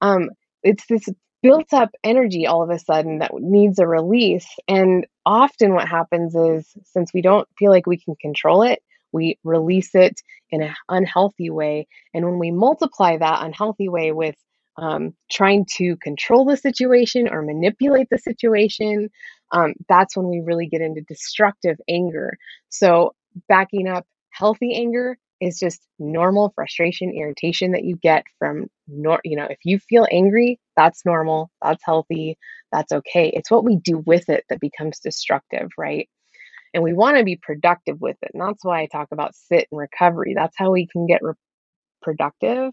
Um, 0.00 0.30
it's 0.64 0.84
this 0.88 1.08
built 1.42 1.72
up 1.72 1.90
energy 2.02 2.46
all 2.46 2.62
of 2.62 2.70
a 2.70 2.78
sudden 2.78 3.18
that 3.20 3.32
needs 3.34 3.78
a 3.78 3.86
release. 3.86 4.48
And 4.66 5.06
often 5.24 5.74
what 5.74 5.88
happens 5.88 6.34
is 6.34 6.66
since 6.84 7.12
we 7.12 7.22
don't 7.22 7.48
feel 7.58 7.70
like 7.70 7.86
we 7.86 7.98
can 7.98 8.16
control 8.20 8.62
it, 8.62 8.80
we 9.12 9.38
release 9.44 9.94
it 9.94 10.20
in 10.50 10.62
an 10.62 10.74
unhealthy 10.88 11.50
way. 11.50 11.86
And 12.14 12.24
when 12.24 12.38
we 12.38 12.50
multiply 12.50 13.16
that 13.16 13.42
unhealthy 13.42 13.88
way 13.88 14.12
with 14.12 14.36
um, 14.76 15.14
trying 15.30 15.66
to 15.76 15.96
control 15.96 16.44
the 16.44 16.56
situation 16.56 17.28
or 17.28 17.42
manipulate 17.42 18.08
the 18.10 18.18
situation, 18.18 19.10
um, 19.50 19.74
that's 19.88 20.16
when 20.16 20.28
we 20.28 20.40
really 20.40 20.66
get 20.66 20.80
into 20.80 21.00
destructive 21.02 21.78
anger. 21.88 22.36
So, 22.68 23.14
backing 23.48 23.88
up 23.88 24.06
healthy 24.30 24.74
anger 24.74 25.18
is 25.40 25.58
just 25.58 25.80
normal 25.98 26.52
frustration, 26.54 27.12
irritation 27.12 27.72
that 27.72 27.84
you 27.84 27.96
get 27.96 28.24
from, 28.38 28.66
nor- 28.86 29.20
you 29.24 29.36
know, 29.36 29.46
if 29.48 29.58
you 29.64 29.78
feel 29.78 30.06
angry, 30.10 30.58
that's 30.76 31.04
normal, 31.06 31.50
that's 31.62 31.82
healthy, 31.84 32.38
that's 32.72 32.92
okay. 32.92 33.30
It's 33.34 33.50
what 33.50 33.64
we 33.64 33.76
do 33.76 33.98
with 33.98 34.28
it 34.28 34.44
that 34.48 34.60
becomes 34.60 34.98
destructive, 35.00 35.68
right? 35.78 36.08
And 36.74 36.82
we 36.82 36.92
want 36.92 37.16
to 37.16 37.24
be 37.24 37.36
productive 37.36 38.00
with 38.00 38.16
it. 38.22 38.30
And 38.34 38.42
that's 38.42 38.64
why 38.64 38.82
I 38.82 38.86
talk 38.86 39.08
about 39.12 39.34
sit 39.34 39.68
and 39.70 39.78
recovery. 39.78 40.34
That's 40.34 40.56
how 40.56 40.70
we 40.70 40.86
can 40.86 41.06
get 41.06 41.22
re- 41.22 41.34
productive. 42.02 42.72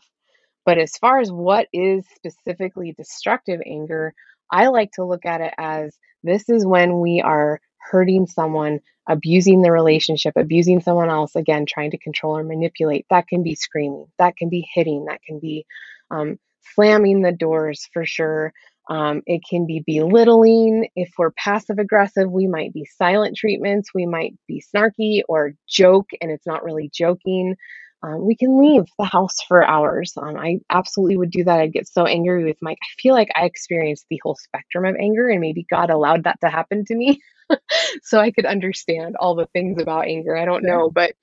But 0.66 0.78
as 0.80 0.98
far 0.98 1.20
as 1.20 1.32
what 1.32 1.68
is 1.74 2.06
specifically 2.16 2.94
destructive 2.98 3.62
anger, 3.66 4.14
I 4.52 4.68
like 4.68 4.92
to 4.94 5.06
look 5.06 5.26
at 5.26 5.42
it 5.42 5.54
as 5.58 5.98
this 6.24 6.50
is 6.50 6.66
when 6.66 7.00
we 7.00 7.22
are 7.22 7.60
hurting 7.92 8.28
someone, 8.28 8.80
abusing 9.08 9.62
the 9.62 9.72
relationship, 9.72 10.34
abusing 10.36 10.82
someone 10.82 11.10
else, 11.10 11.36
again, 11.36 11.66
trying 11.68 11.92
to 11.92 11.98
control 11.98 12.38
or 12.38 12.44
manipulate. 12.44 13.06
That 13.10 13.28
can 13.28 13.44
be 13.44 13.56
screaming, 13.56 14.08
that 14.20 14.36
can 14.38 14.50
be 14.50 14.68
hitting, 14.74 15.06
that 15.06 15.22
can 15.24 15.40
be 15.40 15.66
um, 16.12 16.38
slamming 16.74 17.22
the 17.22 17.32
doors 17.32 17.88
for 17.94 18.06
sure. 18.06 18.54
Um, 18.88 19.24
it 19.26 19.42
can 19.50 19.66
be 19.66 19.84
belittling. 19.86 20.90
If 20.96 21.14
we're 21.18 21.32
passive 21.32 21.80
aggressive, 21.80 22.30
we 22.30 22.48
might 22.48 22.72
be 22.72 22.86
silent 22.86 23.36
treatments. 23.36 23.90
We 23.96 24.06
might 24.06 24.34
be 24.48 24.64
snarky 24.76 25.22
or 25.28 25.54
joke, 25.68 26.10
and 26.22 26.30
it's 26.30 26.46
not 26.46 26.64
really 26.64 26.92
joking. 26.94 27.56
Um, 28.04 28.26
we 28.26 28.36
can 28.36 28.60
leave 28.60 28.84
the 29.00 29.06
house 29.06 29.38
for 29.48 29.66
hours. 29.66 30.14
Um, 30.18 30.38
I 30.38 30.60
absolutely 30.70 31.18
would 31.18 31.32
do 31.32 31.44
that. 31.46 31.60
I'd 31.60 31.74
get 31.74 31.88
so 31.88 32.06
angry 32.06 32.44
with 32.44 32.58
Mike. 32.62 32.78
I 32.82 33.02
feel 33.02 33.14
like 33.14 33.30
I 33.36 33.46
experienced 33.46 34.06
the 34.10 34.20
whole 34.24 34.36
spectrum 34.36 34.86
of 34.86 34.96
anger, 35.00 35.28
and 35.28 35.42
maybe 35.42 35.66
God 35.70 35.90
allowed 35.90 36.26
that 36.26 36.40
to 36.42 36.50
happen 36.50 36.86
to 36.86 36.96
me 36.96 37.20
so 38.04 38.20
I 38.20 38.32
could 38.32 38.46
understand 38.46 39.16
all 39.20 39.36
the 39.36 39.48
things 39.54 39.82
about 39.82 40.08
anger. 40.08 40.36
I 40.36 40.46
don't 40.46 40.64
know, 40.64 40.90
but 40.90 41.14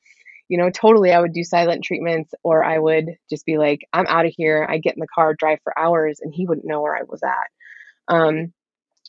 you 0.49 0.59
know, 0.59 0.70
totally 0.70 1.12
I 1.12 1.20
would 1.20 1.33
do 1.33 1.45
silent 1.45 1.83
treatments 1.83 2.35
or 2.43 2.62
I 2.62 2.79
would 2.79 3.07
just 3.31 3.47
be 3.47 3.57
like, 3.57 3.87
I'm 3.93 4.07
out 4.07 4.27
of 4.27 4.35
here. 4.37 4.66
I 4.68 4.79
get 4.79 4.95
in 4.95 5.01
the 5.01 5.07
car, 5.14 5.35
drive 5.35 5.61
for 5.64 5.79
hours, 5.79 6.18
and 6.20 6.35
he 6.35 6.47
wouldn't 6.47 6.66
know 6.66 6.83
where 6.83 6.95
I 6.97 7.05
was 7.09 7.23
at. 7.23 8.14
Um, 8.14 8.53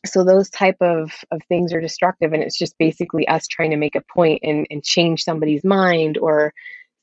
so 0.05 0.23
those 0.23 0.49
type 0.49 0.77
of, 0.81 1.11
of 1.31 1.41
things 1.49 1.73
are 1.73 1.81
destructive 1.81 2.33
and 2.33 2.43
it's 2.43 2.57
just 2.57 2.77
basically 2.77 3.27
us 3.27 3.47
trying 3.47 3.71
to 3.71 3.77
make 3.77 3.95
a 3.95 4.03
point 4.13 4.41
and, 4.43 4.67
and 4.69 4.83
change 4.83 5.23
somebody's 5.23 5.63
mind 5.63 6.17
or 6.17 6.53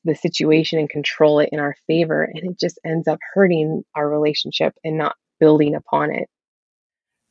the 0.03 0.15
situation 0.15 0.79
and 0.79 0.89
control 0.89 1.39
it 1.39 1.49
in 1.51 1.59
our 1.59 1.75
favor 1.87 2.23
and 2.23 2.51
it 2.51 2.59
just 2.59 2.79
ends 2.85 3.07
up 3.07 3.19
hurting 3.33 3.83
our 3.95 4.09
relationship 4.09 4.73
and 4.83 4.97
not 4.97 5.15
building 5.39 5.75
upon 5.75 6.11
it 6.11 6.27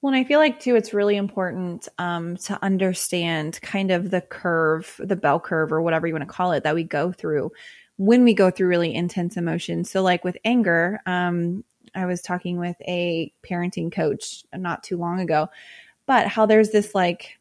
well, 0.02 0.14
and 0.14 0.20
I 0.20 0.26
feel 0.26 0.38
like 0.38 0.60
too, 0.60 0.76
it's 0.76 0.94
really 0.94 1.16
important 1.16 1.86
um, 1.98 2.38
to 2.38 2.58
understand 2.62 3.60
kind 3.60 3.90
of 3.90 4.10
the 4.10 4.22
curve, 4.22 4.98
the 4.98 5.16
bell 5.16 5.38
curve, 5.38 5.72
or 5.72 5.82
whatever 5.82 6.06
you 6.06 6.14
want 6.14 6.26
to 6.26 6.34
call 6.34 6.52
it, 6.52 6.64
that 6.64 6.74
we 6.74 6.84
go 6.84 7.12
through 7.12 7.50
when 7.96 8.24
we 8.24 8.32
go 8.32 8.50
through 8.50 8.68
really 8.68 8.94
intense 8.94 9.36
emotions. 9.36 9.90
So, 9.90 10.02
like 10.02 10.24
with 10.24 10.38
anger, 10.42 11.00
um, 11.04 11.64
I 11.94 12.06
was 12.06 12.22
talking 12.22 12.58
with 12.58 12.76
a 12.88 13.30
parenting 13.46 13.92
coach 13.92 14.42
not 14.54 14.82
too 14.82 14.96
long 14.96 15.20
ago, 15.20 15.50
but 16.06 16.28
how 16.28 16.46
there's 16.46 16.70
this 16.70 16.94
like 16.94 17.38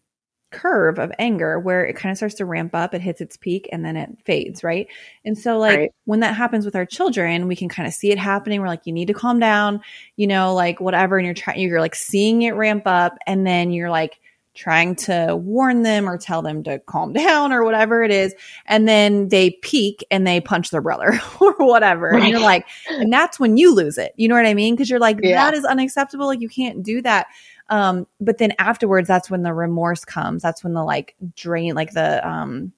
curve 0.52 1.00
of 1.00 1.12
anger 1.20 1.60
where 1.60 1.86
it 1.86 1.95
kind 1.95 2.12
of 2.12 2.18
starts 2.18 2.36
to 2.36 2.45
ramp 2.45 2.74
up, 2.74 2.93
it 2.93 3.02
hits 3.02 3.22
its 3.22 3.38
peak, 3.38 3.70
and 3.72 3.84
then 3.84 3.95
it 3.95 4.10
fades, 4.26 4.64
right? 4.64 4.88
And 5.26 5.38
so, 5.38 5.58
like, 5.58 5.78
right. 5.78 5.93
when 6.06 6.22
that 6.22 6.36
happens 6.36 6.66
with 6.66 6.76
our 6.76 6.86
children, 6.86 7.47
we 7.47 7.56
can 7.56 7.70
kind 7.70 7.88
of 7.88 7.93
see 7.93 8.12
it 8.12 8.18
happening. 8.18 8.62
We're 8.62 8.68
like, 8.68 8.86
you 8.86 8.93
need 8.93 9.08
to 9.08 9.14
calm 9.14 9.39
down, 9.39 9.82
you 10.16 10.28
know, 10.28 10.54
like 10.54 10.80
whatever. 10.80 11.18
And 11.18 11.26
you're 11.26 11.36
trying, 11.36 11.60
you're 11.60 11.82
like 11.82 11.95
seeing 11.95 12.41
it 12.41 12.52
ramp 12.52 12.84
up, 12.86 13.18
and 13.28 13.45
then 13.45 13.72
you're 13.72 13.89
like, 13.89 14.20
trying 14.56 14.93
to 14.93 15.38
warn 15.38 15.84
them 15.84 16.10
or 16.10 16.18
tell 16.18 16.41
them 16.41 16.64
to 16.64 16.80
calm 16.80 17.14
down 17.14 17.54
or 17.54 17.64
whatever 17.64 18.04
it 18.04 18.12
is. 18.12 18.36
And 18.66 18.88
then 18.88 19.30
they 19.30 19.52
peak 19.52 20.06
and 20.12 20.28
they 20.28 20.41
punch 20.41 20.70
their 20.70 20.82
brother 20.82 21.20
or 21.39 21.54
whatever. 21.54 22.10
Right. 22.10 22.24
And 22.24 22.30
you're 22.30 22.41
like, 22.41 22.68
and 22.89 23.12
that's 23.12 23.39
when 23.39 23.58
you 23.58 23.74
lose 23.74 23.97
it. 23.97 24.14
You 24.18 24.28
know 24.28 24.36
what 24.36 24.45
I 24.45 24.54
mean? 24.54 24.76
Cause 24.76 24.89
you're 24.89 25.00
like, 25.00 25.20
yeah. 25.24 25.45
that 25.50 25.58
is 25.58 25.64
unacceptable. 25.64 26.28
Like 26.28 26.41
you 26.41 26.50
can't 26.50 26.84
do 26.84 27.02
that. 27.04 27.28
Um, 27.70 28.08
but 28.20 28.38
then 28.38 28.54
afterwards, 28.60 29.08
that's 29.08 29.30
when 29.30 29.44
the 29.44 29.54
remorse 29.54 30.04
comes. 30.06 30.42
That's 30.42 30.64
when 30.64 30.74
the 30.74 30.84
like 30.84 31.16
drain, 31.36 31.76
like 31.76 31.94
the, 31.94 32.28
um, 32.28 32.74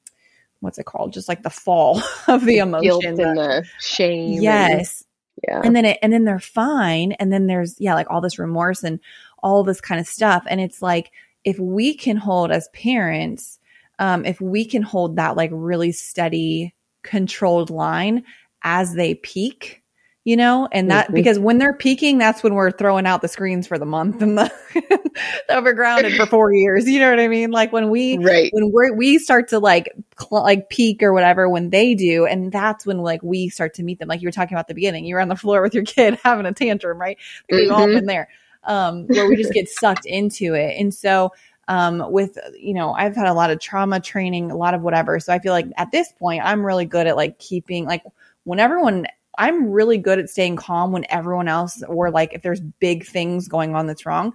what's 0.59 0.77
it 0.77 0.85
called? 0.85 1.13
Just 1.13 1.27
like 1.27 1.43
the 1.43 1.49
fall 1.49 2.01
of 2.27 2.45
the 2.45 2.59
emotion. 2.59 2.83
Guilt 2.83 3.05
and 3.05 3.17
the 3.17 3.65
shame. 3.79 4.41
Yes. 4.41 5.01
And, 5.01 5.07
yeah. 5.47 5.61
And 5.63 5.75
then 5.75 5.85
it, 5.85 5.97
and 6.01 6.11
then 6.13 6.25
they're 6.25 6.39
fine. 6.39 7.13
And 7.13 7.31
then 7.31 7.47
there's, 7.47 7.79
yeah, 7.79 7.95
like 7.95 8.07
all 8.09 8.21
this 8.21 8.37
remorse 8.37 8.83
and 8.83 8.99
all 9.41 9.63
this 9.63 9.81
kind 9.81 9.99
of 9.99 10.07
stuff. 10.07 10.43
And 10.47 10.61
it's 10.61 10.81
like, 10.81 11.11
if 11.43 11.57
we 11.57 11.95
can 11.95 12.17
hold 12.17 12.51
as 12.51 12.69
parents, 12.73 13.59
um, 13.99 14.25
if 14.25 14.39
we 14.41 14.65
can 14.65 14.81
hold 14.81 15.15
that 15.15 15.35
like 15.35 15.49
really 15.53 15.91
steady, 15.91 16.75
controlled 17.03 17.69
line 17.69 18.23
as 18.63 18.93
they 18.93 19.15
peak, 19.15 19.80
you 20.23 20.37
know 20.37 20.67
and 20.71 20.91
that 20.91 21.05
mm-hmm. 21.05 21.15
because 21.15 21.39
when 21.39 21.57
they're 21.57 21.73
peaking 21.73 22.17
that's 22.19 22.43
when 22.43 22.53
we're 22.53 22.69
throwing 22.69 23.07
out 23.07 23.21
the 23.21 23.27
screens 23.27 23.65
for 23.65 23.79
the 23.79 23.85
month 23.85 24.21
and 24.21 24.37
the, 24.37 24.51
the 24.73 25.11
overgrounded 25.49 26.15
for 26.15 26.25
four 26.27 26.53
years 26.53 26.87
you 26.87 26.99
know 26.99 27.09
what 27.09 27.19
i 27.19 27.27
mean? 27.27 27.51
Like 27.51 27.71
when 27.71 27.89
we 27.89 28.17
right. 28.17 28.51
when 28.53 28.71
we 28.73 28.91
we 28.91 29.17
start 29.19 29.49
to 29.49 29.59
like 29.59 29.91
cl- 30.19 30.43
like 30.43 30.69
peak 30.69 31.01
or 31.01 31.13
whatever 31.13 31.49
when 31.49 31.69
they 31.69 31.95
do 31.95 32.25
and 32.25 32.51
that's 32.51 32.85
when 32.85 32.99
like 32.99 33.23
we 33.23 33.49
start 33.49 33.73
to 33.75 33.83
meet 33.83 33.99
them. 33.99 34.07
Like 34.07 34.21
you 34.21 34.27
were 34.27 34.31
talking 34.31 34.55
about 34.55 34.67
the 34.67 34.73
beginning 34.73 35.05
you 35.05 35.15
were 35.15 35.21
on 35.21 35.27
the 35.27 35.35
floor 35.35 35.61
with 35.61 35.73
your 35.73 35.83
kid 35.83 36.19
having 36.23 36.45
a 36.45 36.53
tantrum 36.53 36.99
right? 36.99 37.17
We've 37.49 37.69
mm-hmm. 37.69 37.73
all 37.73 37.87
been 37.87 38.05
there 38.05 38.29
um 38.63 39.07
where 39.07 39.27
we 39.27 39.35
just 39.35 39.53
get 39.53 39.69
sucked 39.69 40.05
into 40.05 40.53
it. 40.53 40.75
And 40.79 40.93
so 40.93 41.31
um, 41.67 42.11
with 42.11 42.37
you 42.59 42.73
know 42.73 42.91
i've 42.91 43.15
had 43.15 43.27
a 43.27 43.33
lot 43.33 43.49
of 43.49 43.59
trauma 43.59 43.99
training 44.01 44.51
a 44.51 44.57
lot 44.57 44.73
of 44.73 44.81
whatever. 44.81 45.19
So 45.19 45.33
i 45.33 45.39
feel 45.39 45.53
like 45.53 45.67
at 45.77 45.91
this 45.91 46.11
point 46.19 46.41
i'm 46.43 46.65
really 46.65 46.85
good 46.85 47.07
at 47.07 47.15
like 47.15 47.39
keeping 47.39 47.85
like 47.85 48.03
when 48.43 48.59
everyone 48.59 49.07
I'm 49.37 49.71
really 49.71 49.97
good 49.97 50.19
at 50.19 50.29
staying 50.29 50.57
calm 50.57 50.91
when 50.91 51.05
everyone 51.09 51.47
else 51.47 51.83
or 51.87 52.11
like 52.11 52.33
if 52.33 52.41
there's 52.41 52.59
big 52.59 53.05
things 53.05 53.47
going 53.47 53.75
on 53.75 53.87
that's 53.87 54.05
wrong. 54.05 54.33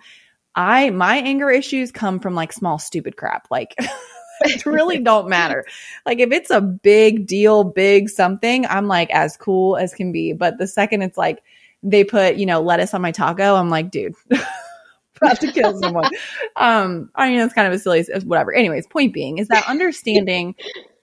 I 0.55 0.91
my 0.91 1.19
anger 1.19 1.51
issues 1.51 1.93
come 1.93 2.19
from 2.19 2.35
like 2.35 2.53
small 2.53 2.79
stupid 2.79 3.17
crap. 3.17 3.49
Like 3.51 3.75
it 4.41 4.67
really 4.67 4.99
don't 5.03 5.29
matter. 5.29 5.65
Like 6.05 6.19
if 6.19 6.33
it's 6.33 6.51
a 6.51 6.61
big 6.61 7.27
deal, 7.27 7.65
big 7.65 8.09
something, 8.09 8.67
I'm 8.67 8.89
like 8.89 9.11
as 9.11 9.37
cool 9.37 9.77
as 9.77 9.95
can 9.95 10.13
be. 10.13 10.33
But 10.33 10.59
the 10.59 10.67
second 10.67 11.03
it's 11.03 11.19
like 11.19 11.43
they 11.83 12.05
put, 12.05 12.37
you 12.37 12.47
know, 12.47 12.61
lettuce 12.61 12.95
on 12.95 13.03
my 13.03 13.13
taco, 13.13 13.55
I'm 13.55 13.71
like, 13.71 13.91
dude, 13.91 14.15
about 15.17 15.41
to 15.41 15.53
kill 15.53 15.79
someone. 15.81 16.11
um, 16.57 17.11
I 17.15 17.29
mean, 17.29 17.41
it's 17.41 17.55
kind 17.55 17.69
of 17.69 17.75
a 17.75 17.79
silly, 17.79 18.05
whatever. 18.25 18.53
Anyways, 18.53 18.87
point 18.87 19.13
being 19.13 19.39
is 19.39 19.49
that 19.49 19.69
understanding 19.69 20.55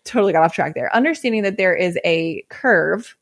totally 0.03 0.33
got 0.33 0.43
off 0.43 0.53
track 0.53 0.73
there. 0.75 0.93
Understanding 0.95 1.43
that 1.43 1.57
there 1.57 1.75
is 1.75 1.97
a 2.03 2.43
curve 2.49 3.15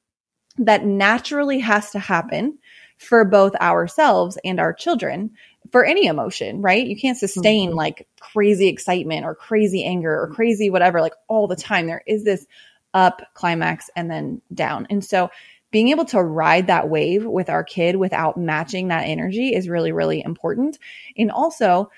that 0.65 0.85
naturally 0.85 1.59
has 1.59 1.91
to 1.91 1.99
happen 1.99 2.57
for 2.97 3.25
both 3.25 3.55
ourselves 3.55 4.37
and 4.43 4.59
our 4.59 4.73
children 4.73 5.31
for 5.71 5.85
any 5.85 6.05
emotion, 6.05 6.61
right? 6.61 6.85
You 6.85 6.95
can't 6.95 7.17
sustain 7.17 7.69
mm-hmm. 7.69 7.77
like 7.77 8.07
crazy 8.19 8.67
excitement 8.67 9.25
or 9.25 9.33
crazy 9.33 9.83
anger 9.83 10.21
or 10.21 10.27
crazy 10.27 10.69
whatever, 10.69 11.01
like 11.01 11.15
all 11.27 11.47
the 11.47 11.55
time. 11.55 11.87
There 11.87 12.03
is 12.05 12.23
this 12.23 12.45
up 12.93 13.21
climax 13.33 13.89
and 13.95 14.09
then 14.09 14.41
down. 14.53 14.87
And 14.89 15.03
so 15.03 15.29
being 15.71 15.89
able 15.89 16.05
to 16.05 16.21
ride 16.21 16.67
that 16.67 16.89
wave 16.89 17.25
with 17.25 17.49
our 17.49 17.63
kid 17.63 17.95
without 17.95 18.37
matching 18.37 18.89
that 18.89 19.07
energy 19.07 19.55
is 19.55 19.69
really, 19.69 19.91
really 19.91 20.21
important. 20.23 20.77
And 21.17 21.31
also, 21.31 21.89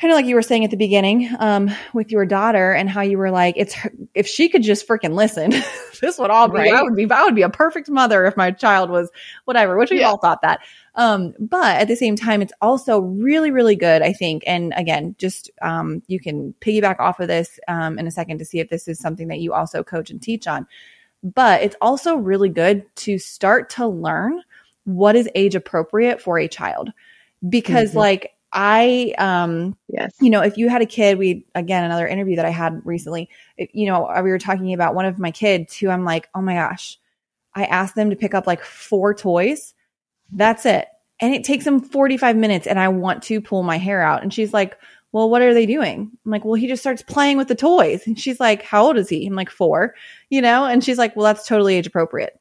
kind 0.00 0.12
of 0.12 0.16
like 0.16 0.24
you 0.24 0.34
were 0.34 0.42
saying 0.42 0.64
at 0.64 0.70
the 0.70 0.76
beginning 0.76 1.28
um, 1.38 1.70
with 1.92 2.10
your 2.10 2.24
daughter 2.24 2.72
and 2.72 2.88
how 2.88 3.02
you 3.02 3.18
were 3.18 3.30
like, 3.30 3.54
it's 3.58 3.76
if 4.14 4.26
she 4.26 4.48
could 4.48 4.62
just 4.62 4.88
freaking 4.88 5.14
listen, 5.14 5.50
this 6.00 6.18
would 6.18 6.30
all 6.30 6.48
be. 6.48 6.58
Right? 6.58 6.72
I 6.72 6.82
would 6.82 6.96
be. 6.96 7.10
I 7.10 7.24
would 7.24 7.34
be 7.34 7.42
a 7.42 7.50
perfect 7.50 7.90
mother 7.90 8.24
if 8.24 8.36
my 8.36 8.50
child 8.50 8.88
was 8.88 9.10
whatever. 9.44 9.76
Which 9.76 9.90
we 9.90 10.00
yeah. 10.00 10.08
all 10.08 10.16
thought 10.16 10.40
that. 10.42 10.60
Um, 10.94 11.34
but 11.38 11.80
at 11.80 11.88
the 11.88 11.96
same 11.96 12.16
time, 12.16 12.40
it's 12.40 12.52
also 12.60 13.00
really, 13.00 13.50
really 13.50 13.76
good, 13.76 14.02
I 14.02 14.12
think. 14.12 14.42
And 14.46 14.72
again, 14.76 15.14
just 15.18 15.50
um, 15.62 16.02
you 16.06 16.18
can 16.18 16.54
piggyback 16.60 16.98
off 16.98 17.20
of 17.20 17.28
this 17.28 17.60
um, 17.68 17.98
in 17.98 18.06
a 18.06 18.10
second 18.10 18.38
to 18.38 18.44
see 18.44 18.58
if 18.58 18.70
this 18.70 18.88
is 18.88 18.98
something 18.98 19.28
that 19.28 19.40
you 19.40 19.52
also 19.52 19.84
coach 19.84 20.10
and 20.10 20.20
teach 20.20 20.46
on. 20.46 20.66
But 21.22 21.62
it's 21.62 21.76
also 21.80 22.16
really 22.16 22.48
good 22.48 22.84
to 22.96 23.18
start 23.18 23.68
to 23.70 23.86
learn 23.86 24.42
what 24.84 25.14
is 25.14 25.28
age 25.34 25.54
appropriate 25.54 26.22
for 26.22 26.38
a 26.38 26.48
child 26.48 26.90
because, 27.46 27.90
mm-hmm. 27.90 27.98
like 27.98 28.32
I, 28.52 29.14
um, 29.18 29.76
yes, 29.88 30.12
you 30.20 30.30
know, 30.30 30.40
if 30.40 30.56
you 30.56 30.68
had 30.68 30.82
a 30.82 30.86
kid, 30.86 31.18
we 31.18 31.46
again 31.54 31.84
another 31.84 32.06
interview 32.06 32.36
that 32.36 32.44
I 32.44 32.50
had 32.50 32.80
recently. 32.84 33.28
It, 33.56 33.70
you 33.72 33.86
know, 33.86 34.10
we 34.22 34.30
were 34.30 34.38
talking 34.38 34.72
about 34.72 34.94
one 34.94 35.04
of 35.04 35.18
my 35.18 35.30
kids 35.30 35.76
who 35.76 35.88
I'm 35.88 36.04
like, 36.04 36.28
oh 36.34 36.42
my 36.42 36.54
gosh, 36.54 36.98
I 37.54 37.64
asked 37.64 37.94
them 37.94 38.10
to 38.10 38.16
pick 38.16 38.34
up 38.34 38.46
like 38.46 38.62
four 38.62 39.14
toys. 39.14 39.74
That's 40.32 40.66
it, 40.66 40.88
and 41.20 41.34
it 41.34 41.44
takes 41.44 41.64
them 41.64 41.80
45 41.80 42.36
minutes, 42.36 42.66
and 42.66 42.78
I 42.78 42.88
want 42.88 43.22
to 43.24 43.40
pull 43.40 43.62
my 43.62 43.78
hair 43.78 44.02
out. 44.02 44.22
And 44.22 44.34
she's 44.34 44.52
like, 44.52 44.76
well, 45.12 45.28
what 45.28 45.42
are 45.42 45.54
they 45.54 45.66
doing? 45.66 46.10
I'm 46.24 46.30
like, 46.30 46.44
well, 46.44 46.54
he 46.54 46.68
just 46.68 46.82
starts 46.82 47.02
playing 47.02 47.36
with 47.36 47.48
the 47.48 47.54
toys, 47.54 48.06
and 48.06 48.18
she's 48.18 48.40
like, 48.40 48.62
how 48.62 48.86
old 48.86 48.96
is 48.96 49.08
he? 49.08 49.26
I'm 49.26 49.34
like, 49.34 49.50
four, 49.50 49.94
you 50.28 50.40
know, 50.40 50.64
and 50.64 50.82
she's 50.82 50.98
like, 50.98 51.14
well, 51.14 51.24
that's 51.24 51.46
totally 51.46 51.76
age 51.76 51.86
appropriate 51.86 52.40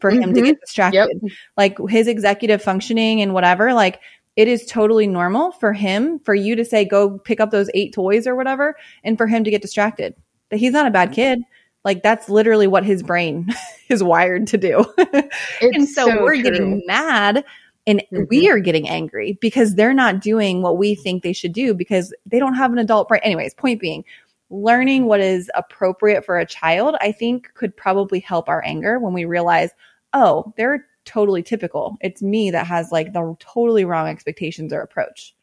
for 0.00 0.10
mm-hmm. 0.10 0.22
him 0.22 0.34
to 0.34 0.40
mm-hmm. 0.40 0.46
get 0.50 0.60
distracted. 0.60 1.20
Yep. 1.22 1.32
Like 1.56 1.78
his 1.88 2.08
executive 2.08 2.62
functioning 2.62 3.22
and 3.22 3.34
whatever, 3.34 3.74
like 3.74 4.00
it 4.36 4.48
is 4.48 4.66
totally 4.66 5.06
normal 5.06 5.52
for 5.52 5.72
him, 5.72 6.18
for 6.20 6.34
you 6.34 6.54
to 6.56 6.64
say, 6.64 6.84
go 6.84 7.18
pick 7.18 7.40
up 7.40 7.50
those 7.50 7.70
eight 7.74 7.92
toys 7.92 8.26
or 8.26 8.36
whatever, 8.36 8.76
and 9.02 9.16
for 9.16 9.26
him 9.26 9.44
to 9.44 9.50
get 9.50 9.62
distracted. 9.62 10.14
That 10.50 10.58
he's 10.58 10.72
not 10.72 10.86
a 10.86 10.90
bad 10.90 11.12
kid. 11.12 11.40
Like 11.84 12.02
that's 12.02 12.28
literally 12.28 12.66
what 12.66 12.84
his 12.84 13.02
brain 13.02 13.48
is 13.88 14.02
wired 14.02 14.46
to 14.48 14.58
do. 14.58 14.84
and 15.62 15.88
so, 15.88 16.06
so 16.06 16.22
we're 16.22 16.34
true. 16.34 16.42
getting 16.42 16.82
mad 16.86 17.44
and 17.86 18.02
mm-hmm. 18.12 18.24
we 18.28 18.50
are 18.50 18.58
getting 18.58 18.88
angry 18.88 19.38
because 19.40 19.74
they're 19.74 19.94
not 19.94 20.20
doing 20.20 20.62
what 20.62 20.76
we 20.76 20.94
think 20.94 21.22
they 21.22 21.32
should 21.32 21.52
do 21.52 21.72
because 21.74 22.12
they 22.26 22.38
don't 22.38 22.54
have 22.54 22.72
an 22.72 22.78
adult 22.78 23.08
brain. 23.08 23.20
Anyways, 23.22 23.54
point 23.54 23.80
being, 23.80 24.04
learning 24.50 25.06
what 25.06 25.20
is 25.20 25.50
appropriate 25.54 26.24
for 26.24 26.38
a 26.38 26.46
child, 26.46 26.96
I 27.00 27.12
think 27.12 27.52
could 27.54 27.76
probably 27.76 28.20
help 28.20 28.48
our 28.48 28.64
anger 28.64 28.98
when 28.98 29.12
we 29.12 29.24
realize, 29.24 29.70
oh, 30.12 30.52
they're 30.56 30.84
totally 31.06 31.42
typical. 31.42 31.96
It's 32.02 32.20
me 32.20 32.50
that 32.50 32.66
has 32.66 32.92
like 32.92 33.12
the 33.12 33.36
totally 33.38 33.84
wrong 33.84 34.08
expectations 34.08 34.72
or 34.72 34.80
approach. 34.80 35.34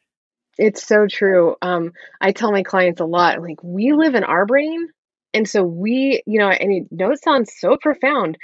It's 0.57 0.85
so 0.85 1.07
true. 1.07 1.55
Um, 1.61 1.93
I 2.21 2.31
tell 2.31 2.51
my 2.51 2.61
clients 2.61 3.01
a 3.01 3.05
lot, 3.05 3.41
like 3.41 3.63
we 3.63 3.93
live 3.93 4.13
in 4.13 4.23
our 4.23 4.45
brain. 4.45 4.89
And 5.33 5.49
so 5.49 5.63
we, 5.63 6.21
you 6.27 6.37
know, 6.37 6.49
and 6.49 6.71
it, 6.71 6.91
know 6.91 7.11
it 7.11 7.23
sounds 7.23 7.51
so 7.57 7.75
profound, 7.81 8.37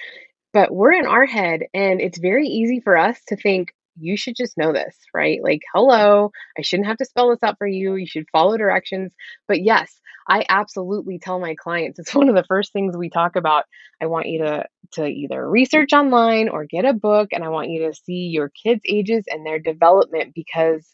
but 0.53 0.73
we're 0.73 0.93
in 0.93 1.05
our 1.05 1.27
head 1.27 1.65
and 1.73 2.01
it's 2.01 2.17
very 2.17 2.47
easy 2.47 2.79
for 2.79 2.97
us 2.97 3.19
to 3.27 3.35
think, 3.35 3.75
you 3.99 4.17
should 4.17 4.35
just 4.35 4.57
know 4.57 4.73
this, 4.73 4.95
right? 5.13 5.39
Like, 5.43 5.61
hello, 5.73 6.31
I 6.57 6.61
shouldn't 6.61 6.87
have 6.87 6.97
to 6.97 7.05
spell 7.05 7.29
this 7.29 7.43
out 7.43 7.57
for 7.57 7.67
you. 7.67 7.95
You 7.95 8.07
should 8.07 8.29
follow 8.31 8.57
directions. 8.57 9.11
But 9.47 9.61
yes, 9.61 9.99
I 10.27 10.45
absolutely 10.47 11.19
tell 11.19 11.39
my 11.39 11.55
clients 11.55 11.99
it's 11.99 12.13
one 12.15 12.29
of 12.29 12.35
the 12.35 12.45
first 12.47 12.71
things 12.71 12.95
we 12.95 13.09
talk 13.09 13.35
about. 13.35 13.65
I 14.01 14.05
want 14.05 14.27
you 14.27 14.43
to 14.43 14.65
to 14.93 15.05
either 15.05 15.47
research 15.47 15.93
online 15.93 16.49
or 16.49 16.65
get 16.65 16.85
a 16.85 16.93
book, 16.93 17.29
and 17.31 17.43
I 17.43 17.49
want 17.49 17.69
you 17.69 17.87
to 17.87 17.93
see 17.93 18.29
your 18.31 18.49
kids' 18.49 18.81
ages 18.87 19.25
and 19.27 19.45
their 19.45 19.59
development 19.59 20.33
because 20.33 20.87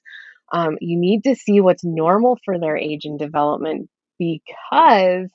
um, 0.52 0.78
you 0.82 0.98
need 0.98 1.24
to 1.24 1.36
see 1.36 1.62
what's 1.62 1.84
normal 1.84 2.38
for 2.46 2.60
their 2.60 2.78
age 2.78 3.06
and 3.06 3.18
development 3.18 3.90
because 4.20 5.30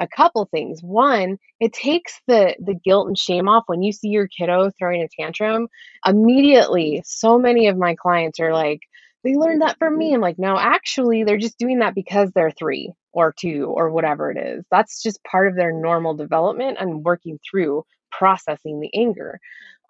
a 0.00 0.08
couple 0.08 0.46
things. 0.50 0.80
One, 0.82 1.38
it 1.60 1.72
takes 1.72 2.20
the 2.26 2.56
the 2.58 2.74
guilt 2.74 3.08
and 3.08 3.18
shame 3.18 3.48
off 3.48 3.64
when 3.66 3.82
you 3.82 3.92
see 3.92 4.08
your 4.08 4.28
kiddo 4.28 4.70
throwing 4.78 5.02
a 5.02 5.08
tantrum. 5.20 5.68
Immediately, 6.06 7.02
so 7.06 7.38
many 7.38 7.68
of 7.68 7.76
my 7.76 7.94
clients 7.94 8.40
are 8.40 8.52
like, 8.52 8.80
they 9.24 9.34
learned 9.34 9.62
that 9.62 9.78
from 9.78 9.98
me. 9.98 10.14
I'm 10.14 10.20
like, 10.20 10.38
no, 10.38 10.56
actually, 10.58 11.24
they're 11.24 11.38
just 11.38 11.58
doing 11.58 11.80
that 11.80 11.94
because 11.94 12.30
they're 12.32 12.50
three 12.50 12.92
or 13.12 13.34
two 13.38 13.66
or 13.66 13.90
whatever 13.90 14.30
it 14.30 14.38
is. 14.38 14.64
That's 14.70 15.02
just 15.02 15.22
part 15.24 15.48
of 15.48 15.56
their 15.56 15.72
normal 15.72 16.14
development 16.14 16.78
and 16.80 17.04
working 17.04 17.38
through 17.48 17.84
processing 18.10 18.80
the 18.80 18.90
anger. 18.98 19.38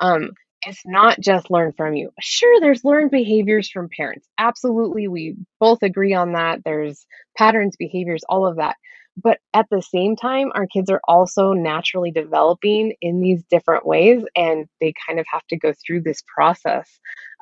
Um, 0.01 0.33
it's 0.67 0.83
not 0.85 1.19
just 1.21 1.51
learned 1.51 1.77
from 1.77 1.95
you. 1.95 2.11
Sure, 2.21 2.61
there's 2.61 2.85
learned 2.85 3.11
behaviors 3.11 3.71
from 3.71 3.89
parents. 3.97 4.29
Absolutely. 4.39 5.09
We 5.09 5.37
both 5.59 5.83
agree 5.83 6.13
on 6.15 6.33
that. 6.33 6.61
There's 6.65 7.07
patterns, 7.37 7.77
behaviors, 7.79 8.23
all 8.29 8.47
of 8.47 8.57
that. 8.57 8.77
But 9.17 9.39
at 9.55 9.67
the 9.71 9.83
same 9.83 10.17
time, 10.17 10.51
our 10.55 10.67
kids 10.67 10.91
are 10.91 11.01
also 11.07 11.53
naturally 11.53 12.11
developing 12.11 12.95
in 13.01 13.21
these 13.21 13.43
different 13.51 13.85
ways, 13.85 14.23
and 14.37 14.67
they 14.81 14.95
kind 15.07 15.19
of 15.19 15.27
have 15.31 15.47
to 15.49 15.59
go 15.59 15.73
through 15.85 16.03
this 16.03 16.23
process 16.35 16.89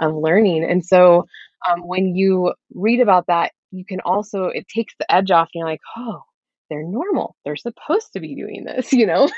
of 0.00 0.14
learning. 0.14 0.64
And 0.64 0.84
so, 0.84 1.26
um, 1.70 1.80
when 1.86 2.14
you 2.16 2.54
read 2.74 3.00
about 3.00 3.26
that, 3.28 3.52
you 3.70 3.84
can 3.84 4.00
also, 4.00 4.44
it 4.46 4.66
takes 4.68 4.94
the 4.98 5.12
edge 5.12 5.30
off, 5.30 5.48
and 5.54 5.60
you're 5.60 5.68
like, 5.68 5.80
oh, 5.96 6.22
they're 6.70 6.82
normal. 6.82 7.36
They're 7.44 7.56
supposed 7.56 8.12
to 8.12 8.20
be 8.20 8.34
doing 8.34 8.64
this, 8.64 8.92
you 8.92 9.06
know? 9.06 9.28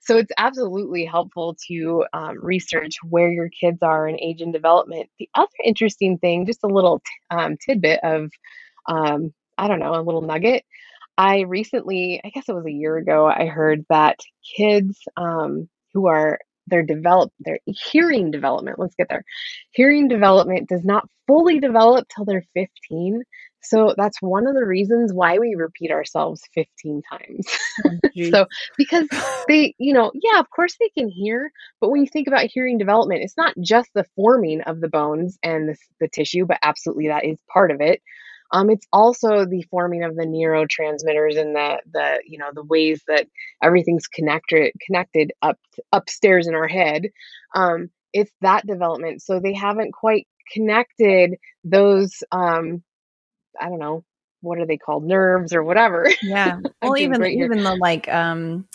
so 0.00 0.16
it's 0.16 0.32
absolutely 0.38 1.04
helpful 1.04 1.56
to 1.68 2.04
um, 2.12 2.36
research 2.42 2.94
where 3.08 3.30
your 3.30 3.48
kids 3.48 3.78
are 3.82 4.08
in 4.08 4.20
age 4.20 4.40
and 4.40 4.52
development. 4.52 5.08
The 5.18 5.28
other 5.34 5.48
interesting 5.64 6.18
thing, 6.18 6.46
just 6.46 6.64
a 6.64 6.68
little 6.68 7.00
t- 7.00 7.36
um, 7.36 7.56
tidbit 7.64 8.00
of, 8.02 8.30
um, 8.88 9.32
I 9.56 9.68
don't 9.68 9.80
know, 9.80 9.94
a 9.94 10.02
little 10.02 10.22
nugget. 10.22 10.64
I 11.18 11.40
recently, 11.40 12.22
I 12.24 12.30
guess 12.30 12.48
it 12.48 12.54
was 12.54 12.66
a 12.66 12.72
year 12.72 12.96
ago, 12.96 13.26
I 13.26 13.46
heard 13.46 13.84
that 13.90 14.20
kids 14.56 14.98
um, 15.16 15.68
who 15.92 16.06
are 16.06 16.38
their 16.68 16.82
develop 16.82 17.32
their 17.40 17.58
hearing 17.64 18.30
development 18.30 18.78
let's 18.78 18.94
get 18.94 19.08
there 19.08 19.24
hearing 19.70 20.06
development 20.06 20.68
does 20.68 20.84
not 20.84 21.08
fully 21.26 21.60
develop 21.60 22.06
till 22.14 22.26
they're 22.26 22.44
15 22.52 23.22
so 23.62 23.94
that's 23.96 24.22
one 24.22 24.46
of 24.46 24.54
the 24.54 24.64
reasons 24.64 25.12
why 25.12 25.38
we 25.38 25.54
repeat 25.54 25.90
ourselves 25.90 26.42
15 26.54 27.02
times. 27.02 27.46
Oh, 27.84 27.90
so, 28.30 28.46
because 28.76 29.08
they, 29.48 29.74
you 29.78 29.92
know, 29.92 30.12
yeah, 30.14 30.38
of 30.38 30.48
course 30.50 30.76
they 30.78 30.88
can 30.90 31.08
hear, 31.08 31.50
but 31.80 31.90
when 31.90 32.00
you 32.00 32.06
think 32.06 32.28
about 32.28 32.46
hearing 32.46 32.78
development, 32.78 33.22
it's 33.22 33.36
not 33.36 33.54
just 33.60 33.90
the 33.94 34.06
forming 34.16 34.60
of 34.62 34.80
the 34.80 34.88
bones 34.88 35.38
and 35.42 35.68
the, 35.68 35.76
the 36.00 36.08
tissue, 36.08 36.46
but 36.46 36.58
absolutely 36.62 37.08
that 37.08 37.24
is 37.24 37.38
part 37.52 37.70
of 37.70 37.80
it. 37.80 38.00
Um, 38.50 38.70
it's 38.70 38.86
also 38.92 39.44
the 39.44 39.62
forming 39.70 40.04
of 40.04 40.16
the 40.16 40.24
neurotransmitters 40.24 41.38
and 41.38 41.54
the 41.54 41.80
the 41.92 42.20
you 42.26 42.38
know 42.38 42.50
the 42.54 42.64
ways 42.64 43.02
that 43.08 43.26
everything's 43.62 44.06
connected 44.06 44.72
connected 44.86 45.32
up 45.42 45.58
upstairs 45.92 46.46
in 46.46 46.54
our 46.54 46.68
head. 46.68 47.08
Um, 47.54 47.90
it's 48.12 48.32
that 48.40 48.66
development. 48.66 49.22
So 49.22 49.40
they 49.40 49.54
haven't 49.54 49.92
quite 49.92 50.26
connected 50.52 51.36
those 51.64 52.22
um, 52.32 52.82
I 53.60 53.68
don't 53.68 53.78
know, 53.78 54.04
what 54.40 54.58
are 54.58 54.66
they 54.66 54.78
called? 54.78 55.04
Nerves 55.04 55.52
or 55.52 55.62
whatever. 55.62 56.10
Yeah. 56.22 56.60
Well, 56.82 56.96
even 56.96 57.24
even 57.24 57.62
the 57.62 57.74
like 57.74 58.08
um, 58.08 58.66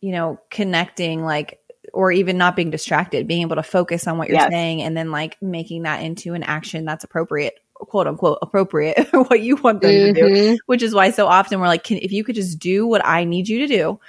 you 0.00 0.12
know, 0.12 0.40
connecting 0.50 1.22
like 1.22 1.58
or 1.92 2.12
even 2.12 2.38
not 2.38 2.56
being 2.56 2.70
distracted, 2.70 3.26
being 3.26 3.42
able 3.42 3.56
to 3.56 3.62
focus 3.62 4.06
on 4.06 4.18
what 4.18 4.28
you're 4.28 4.38
yes. 4.38 4.50
saying 4.50 4.82
and 4.82 4.96
then 4.96 5.10
like 5.10 5.36
making 5.42 5.82
that 5.82 6.02
into 6.02 6.34
an 6.34 6.42
action 6.42 6.84
that's 6.84 7.04
appropriate, 7.04 7.54
quote 7.86 8.06
unquote 8.06 8.38
appropriate, 8.42 9.08
what 9.12 9.40
you 9.40 9.56
want 9.56 9.82
them 9.82 9.90
mm-hmm. 9.90 10.14
to 10.14 10.20
do. 10.20 10.34
Mm-hmm. 10.34 10.54
Which 10.66 10.82
is 10.82 10.94
why 10.94 11.10
so 11.10 11.26
often 11.26 11.60
we're 11.60 11.66
like, 11.66 11.84
can, 11.84 11.98
if 11.98 12.12
you 12.12 12.24
could 12.24 12.34
just 12.34 12.58
do 12.58 12.86
what 12.86 13.04
I 13.04 13.24
need 13.24 13.48
you 13.48 13.60
to 13.60 13.66
do, 13.66 14.00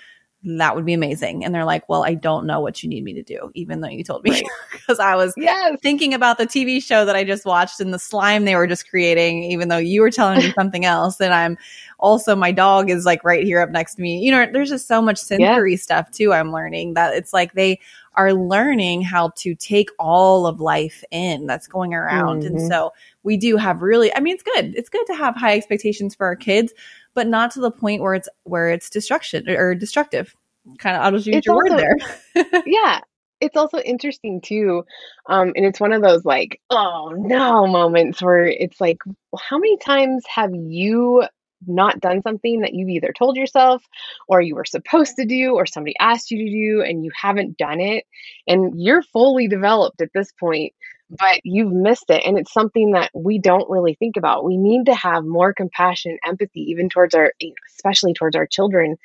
that 0.44 0.76
would 0.76 0.86
be 0.86 0.94
amazing. 0.94 1.46
And 1.46 1.54
they're 1.54 1.66
like, 1.66 1.88
well, 1.88 2.04
I 2.04 2.16
don't 2.16 2.48
know 2.48 2.62
what 2.62 2.82
you 2.82 2.90
need 2.90 3.04
me 3.04 3.14
to 3.14 3.22
do, 3.22 3.52
even 3.54 3.82
though 3.82 3.90
you 3.90 4.04
told 4.04 4.24
me. 4.24 4.44
Because 4.72 4.98
right. 4.98 5.08
I 5.14 5.16
was 5.16 5.34
yes. 5.38 5.78
thinking 5.84 6.16
about 6.16 6.40
the 6.40 6.48
TV 6.48 6.84
show 6.84 7.06
that 7.06 7.16
I 7.16 7.24
just 7.24 7.46
watched 7.46 7.80
and 7.80 7.94
the 7.94 8.00
slime 8.00 8.46
they 8.46 8.56
were 8.56 8.66
just 8.66 8.90
creating, 8.90 9.44
even 9.44 9.68
though 9.70 9.78
you 9.78 10.02
were 10.02 10.10
telling 10.10 10.40
me 10.40 10.52
something 10.58 10.84
else. 10.84 11.22
And 11.22 11.34
I'm 11.34 11.58
also, 12.00 12.36
my 12.36 12.52
dog 12.52 12.90
is 12.90 13.06
like 13.06 13.24
right 13.24 13.44
here 13.44 13.62
up 13.62 13.70
next 13.70 13.96
to 13.96 14.02
me. 14.02 14.20
You 14.20 14.32
know, 14.32 14.48
there's 14.52 14.70
just 14.70 14.88
so 14.88 15.00
much 15.00 15.20
sensory 15.20 15.78
stuff 15.78 16.10
too, 16.10 16.34
I'm 16.34 16.52
learning 16.52 16.96
that 16.96 17.14
it's 17.14 17.34
like 17.34 17.54
they 17.54 17.80
are 18.16 18.34
learning 18.34 19.04
how 19.04 19.30
to 19.38 19.56
take 19.56 19.90
all 19.98 20.46
of 20.46 20.60
life 20.60 21.04
in 21.12 21.46
that's 21.46 21.68
going 21.68 21.94
around. 21.94 22.44
Mm-hmm. 22.44 22.58
And 22.58 22.68
so 22.68 22.94
we 23.24 23.38
do 23.38 23.58
have 23.58 23.82
really, 23.82 24.14
I 24.16 24.20
mean, 24.20 24.34
it's 24.34 24.44
good. 24.44 24.74
It's 24.76 24.90
good 24.90 25.06
to 25.08 25.16
have 25.16 25.36
high 25.36 25.56
expectations 25.56 26.16
for 26.16 26.26
our 26.26 26.36
kids, 26.36 26.74
but 27.14 27.28
not 27.28 27.52
to 27.52 27.62
the 27.62 27.72
point 27.72 28.02
where 28.02 28.14
it's, 28.14 28.30
where 28.44 28.70
it's 28.70 28.90
destruction 28.90 29.50
or 29.50 29.76
destructive. 29.76 30.36
Kind 30.78 30.96
of, 30.96 31.04
I'll 31.04 31.12
just 31.12 31.28
use 31.28 31.38
it's 31.38 31.48
your 31.48 31.56
also, 31.56 31.76
word 31.76 32.04
there. 32.36 32.64
yeah 32.68 33.00
it's 33.42 33.58
also 33.58 33.80
interesting 33.80 34.40
too 34.40 34.86
um, 35.28 35.52
and 35.56 35.66
it's 35.66 35.80
one 35.80 35.92
of 35.92 36.02
those 36.02 36.24
like 36.24 36.62
oh 36.70 37.12
no 37.18 37.66
moments 37.68 38.22
where 38.22 38.46
it's 38.46 38.80
like 38.80 39.00
well, 39.06 39.42
how 39.44 39.58
many 39.58 39.78
times 39.78 40.24
have 40.28 40.52
you 40.54 41.24
not 41.68 42.00
done 42.00 42.22
something 42.22 42.62
that 42.62 42.74
you've 42.74 42.90
either 42.90 43.14
told 43.18 43.38
yourself 43.38 43.84
or 44.28 44.42
you 44.42 44.56
were 44.56 44.66
supposed 44.66 45.16
to 45.16 45.26
do 45.26 45.54
or 45.54 45.66
somebody 45.66 45.96
asked 46.00 46.32
you 46.32 46.46
to 46.46 46.52
do 46.52 46.82
and 46.82 47.04
you 47.04 47.12
haven't 47.20 47.58
done 47.58 47.80
it 47.80 48.06
and 48.48 48.80
you're 48.80 49.04
fully 49.04 49.48
developed 49.48 50.02
at 50.02 50.10
this 50.14 50.32
point 50.40 50.74
but 51.18 51.40
you've 51.44 51.74
missed 51.74 52.10
it 52.10 52.24
and 52.26 52.38
it's 52.38 52.54
something 52.54 52.92
that 52.92 53.12
we 53.14 53.38
don't 53.40 53.70
really 53.70 53.96
think 53.96 54.18
about 54.18 54.46
we 54.46 54.58
need 54.58 54.86
to 54.86 54.96
have 54.96 55.24
more 55.26 55.54
compassion 55.54 56.18
empathy 56.26 56.62
even 56.62 56.90
towards 56.90 57.14
our 57.14 57.34
especially 57.68 58.14
towards 58.14 58.36
our 58.36 58.48
children 58.48 58.98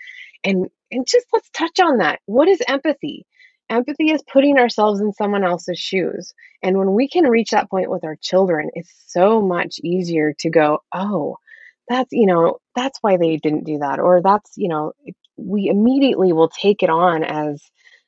and 0.44 0.68
and 0.90 1.06
just 1.06 1.26
let's 1.32 1.50
touch 1.50 1.80
on 1.80 1.98
that 1.98 2.20
what 2.26 2.48
is 2.48 2.62
empathy 2.68 3.26
Empathy 3.68 4.10
is 4.12 4.22
putting 4.32 4.58
ourselves 4.58 5.00
in 5.00 5.12
someone 5.12 5.44
else's 5.44 5.78
shoes. 5.78 6.34
And 6.62 6.78
when 6.78 6.94
we 6.94 7.08
can 7.08 7.24
reach 7.24 7.50
that 7.50 7.68
point 7.68 7.90
with 7.90 8.04
our 8.04 8.16
children, 8.16 8.70
it's 8.74 8.92
so 9.08 9.42
much 9.42 9.80
easier 9.82 10.34
to 10.40 10.50
go, 10.50 10.82
oh, 10.94 11.36
that's, 11.88 12.12
you 12.12 12.26
know, 12.26 12.58
that's 12.74 12.98
why 13.00 13.16
they 13.16 13.36
didn't 13.38 13.64
do 13.64 13.78
that. 13.78 13.98
Or 13.98 14.22
that's, 14.22 14.52
you 14.56 14.68
know, 14.68 14.92
we 15.36 15.68
immediately 15.68 16.32
will 16.32 16.48
take 16.48 16.82
it 16.82 16.90
on 16.90 17.24
as 17.24 17.62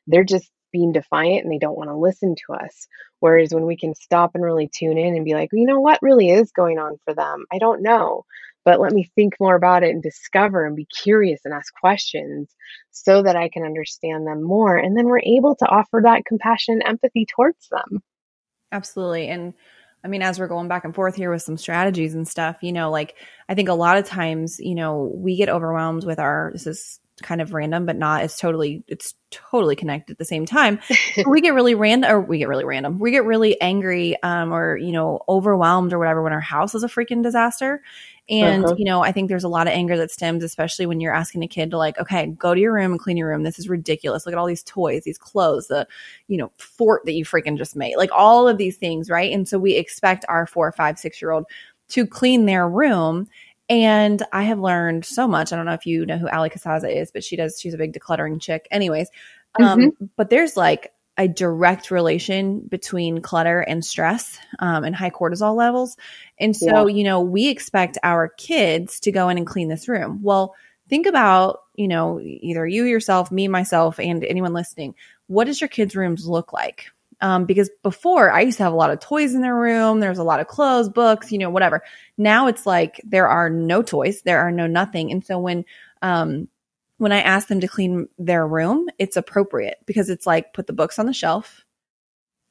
they're 0.07 0.25
just 0.25 0.49
being 0.73 0.93
defiant 0.93 1.45
and 1.45 1.53
they 1.53 1.59
don't 1.59 1.77
want 1.77 1.91
to 1.91 1.97
listen 1.97 2.35
to 2.47 2.55
us. 2.55 2.87
Whereas 3.21 3.53
when 3.53 3.67
we 3.67 3.77
can 3.77 3.95
stop 3.95 4.33
and 4.35 4.45
really 4.45 4.69
tune 4.73 4.99
in 4.99 5.15
and 5.15 5.25
be 5.25 5.35
like, 5.35 5.51
you 5.53 5.67
know, 5.67 5.81
what 5.81 5.99
really 6.03 6.31
is 6.31 6.53
going 6.53 6.79
on 6.79 6.97
for 7.05 7.15
them? 7.15 7.45
I 7.53 7.59
don't 7.59 7.83
know 7.83 8.25
but 8.69 8.81
let 8.81 8.93
me 8.93 9.11
think 9.15 9.33
more 9.41 9.55
about 9.55 9.83
it 9.83 9.93
and 9.93 10.03
discover 10.03 10.67
and 10.67 10.77
be 10.77 10.85
curious 11.03 11.41
and 11.47 11.55
ask 11.55 11.73
questions 11.73 12.55
so 12.91 13.23
that 13.23 13.35
I 13.35 13.49
can 13.49 13.63
understand 13.63 14.27
them 14.27 14.43
more. 14.43 14.77
And 14.77 14.95
then 14.95 15.07
we're 15.07 15.21
able 15.21 15.57
to 15.57 15.65
offer 15.65 16.03
that 16.05 16.27
compassion 16.27 16.75
and 16.75 16.83
empathy 16.87 17.25
towards 17.25 17.67
them. 17.71 18.03
Absolutely. 18.71 19.29
And 19.29 19.55
I 20.05 20.09
mean, 20.09 20.21
as 20.21 20.39
we're 20.39 20.49
going 20.49 20.69
back 20.69 20.85
and 20.85 20.95
forth 20.95 21.17
here 21.17 21.31
with 21.31 21.41
some 21.41 21.57
strategies 21.57 22.15
and 22.15 22.29
stuff, 22.29 22.59
you 22.61 22.73
know, 22.73 22.91
like 22.91 23.15
I 23.49 23.55
think 23.55 23.71
a 23.71 23.73
lot 23.73 23.97
of 23.97 24.05
times, 24.05 24.59
you 24.61 24.75
know, 24.75 25.11
we 25.15 25.37
get 25.37 25.49
overwhelmed 25.49 26.05
with 26.05 26.19
our, 26.19 26.51
this 26.53 26.67
is 26.67 27.01
kind 27.23 27.41
of 27.41 27.53
random, 27.53 27.87
but 27.87 27.97
not, 27.97 28.25
it's 28.25 28.39
totally, 28.39 28.85
it's 28.89 29.15
totally 29.31 29.77
connected 29.77 30.13
at 30.13 30.19
the 30.19 30.25
same 30.25 30.47
time. 30.47 30.81
we 31.27 31.41
get 31.41 31.55
really 31.55 31.75
random, 31.75 32.11
or 32.11 32.21
we 32.21 32.39
get 32.39 32.49
really 32.49 32.65
random. 32.65 32.99
We 32.99 33.11
get 33.11 33.25
really 33.25 33.61
angry, 33.61 34.21
um, 34.23 34.53
or, 34.53 34.77
you 34.77 34.93
know, 34.93 35.21
overwhelmed 35.29 35.93
or 35.93 35.99
whatever 35.99 36.23
when 36.23 36.33
our 36.33 36.41
house 36.41 36.75
is 36.75 36.83
a 36.83 36.89
freaking 36.89 37.23
disaster. 37.23 37.83
And, 38.31 38.65
uh-huh. 38.65 38.75
you 38.77 38.85
know, 38.85 39.03
I 39.03 39.13
think 39.13 39.29
there's 39.29 39.45
a 39.45 39.49
lot 39.49 39.67
of 39.67 39.73
anger 39.73 39.97
that 39.97 40.11
stems, 40.11 40.45
especially 40.45 40.85
when 40.85 41.01
you're 41.01 41.15
asking 41.15 41.43
a 41.43 41.49
kid 41.49 41.71
to 41.71 41.79
like, 41.79 41.99
okay, 41.99 42.27
go 42.27 42.55
to 42.55 42.61
your 42.61 42.75
room 42.75 42.93
and 42.93 43.01
clean 43.01 43.17
your 43.17 43.29
room. 43.29 43.43
This 43.43 43.59
is 43.59 43.69
ridiculous. 43.71 44.27
Look 44.27 44.35
at 44.35 44.39
all 44.39 44.47
these 44.47 44.63
toys, 44.65 45.05
these 45.05 45.17
clothes, 45.17 45.69
the, 45.69 45.87
you 46.27 46.37
know, 46.37 46.53
fort 46.59 47.07
that 47.07 47.15
you 47.15 47.25
freaking 47.25 47.57
just 47.57 47.75
made, 47.75 47.97
like 47.97 48.11
all 48.13 48.47
of 48.47 48.59
these 48.59 48.77
things, 48.77 49.09
right? 49.09 49.33
And 49.33 49.49
so 49.49 49.59
we 49.59 49.77
expect 49.77 50.27
our 50.29 50.47
four, 50.47 50.71
five, 50.73 50.99
six 50.99 51.23
year 51.23 51.31
old 51.31 51.47
to 51.89 52.07
clean 52.07 52.47
their 52.47 52.69
room. 52.69 53.29
And 53.69 54.23
I 54.33 54.45
have 54.45 54.59
learned 54.59 55.05
so 55.05 55.29
much. 55.29 55.53
I 55.53 55.57
don't 55.57 55.67
know 55.67 55.73
if 55.73 55.87
you 55.87 56.07
know 56.07 56.17
who 56.17 56.29
Allie 56.29 56.51
Casazza 56.51 56.95
is, 56.95 57.11
but 57.11 57.23
she 57.23 57.37
does, 57.37 57.61
she's 57.61 57.75
a 57.75 57.79
big 57.79 57.93
decluttering 57.93 58.41
chick. 58.41 58.67
Anyways, 58.71 59.11
um, 59.61 59.81
mm-hmm. 59.81 60.05
but 60.17 60.31
there's 60.31 60.57
like 60.57 60.93
a 61.19 61.29
direct 61.29 61.91
relation 61.91 62.61
between 62.61 63.21
clutter 63.21 63.61
and 63.61 63.85
stress 63.85 64.39
um, 64.61 64.85
and 64.85 64.95
high 64.95 65.11
cortisol 65.11 65.57
levels. 65.57 65.97
And 66.39 66.57
so, 66.57 66.87
yeah. 66.87 66.97
you 66.97 67.05
know, 67.05 67.21
we 67.21 67.49
expect 67.49 67.99
our 68.03 68.29
kids 68.29 69.01
to 69.01 69.13
go 69.13 69.29
in 69.29 69.37
and 69.37 69.47
clean 69.47 69.69
this 69.69 69.89
room. 69.89 70.21
Well, 70.23 70.55
think 70.89 71.07
about, 71.07 71.61
you 71.75 71.89
know, 71.89 72.21
either 72.21 72.67
you 72.67 72.85
yourself, 72.85 73.33
me, 73.33 73.49
myself, 73.49 73.99
and 73.99 74.25
anyone 74.25 74.53
listening. 74.53 74.95
What 75.27 75.45
does 75.45 75.61
your 75.61 75.69
kids' 75.69 75.97
rooms 75.97 76.27
look 76.27 76.53
like? 76.53 76.87
Um, 77.21 77.47
because 77.47 77.69
before 77.83 78.31
I 78.31 78.43
used 78.43 78.59
to 78.59 78.63
have 78.65 78.73
a 78.73 78.77
lot 78.77 78.91
of 78.91 79.01
toys 79.01 79.35
in 79.35 79.43
their 79.43 79.57
room. 79.57 80.01
There's 80.01 80.19
a 80.19 80.25
lot 80.25 80.41
of 80.41 80.47
clothes, 80.47 80.89
books, 80.89 81.33
you 81.33 81.39
know, 81.39 81.51
whatever. 81.51 81.83
Now 82.17 82.47
it's 82.47 82.65
like 82.67 83.01
there 83.05 83.29
are 83.29 83.51
no 83.51 83.83
toys, 83.83 84.23
there 84.23 84.39
are 84.41 84.53
no 84.53 84.67
nothing. 84.67 85.11
And 85.11 85.25
so 85.25 85.39
when 85.39 85.65
um, 86.03 86.49
when 86.99 87.13
I 87.13 87.21
ask 87.21 87.49
them 87.49 87.61
to 87.61 87.69
clean 87.69 88.09
their 88.19 88.47
room, 88.47 88.89
it's 88.99 89.17
appropriate 89.17 89.79
because 89.87 90.11
it's 90.11 90.27
like 90.27 90.53
put 90.53 90.67
the 90.67 90.73
books 90.73 90.99
on 90.99 91.07
the 91.07 91.13
shelf, 91.13 91.65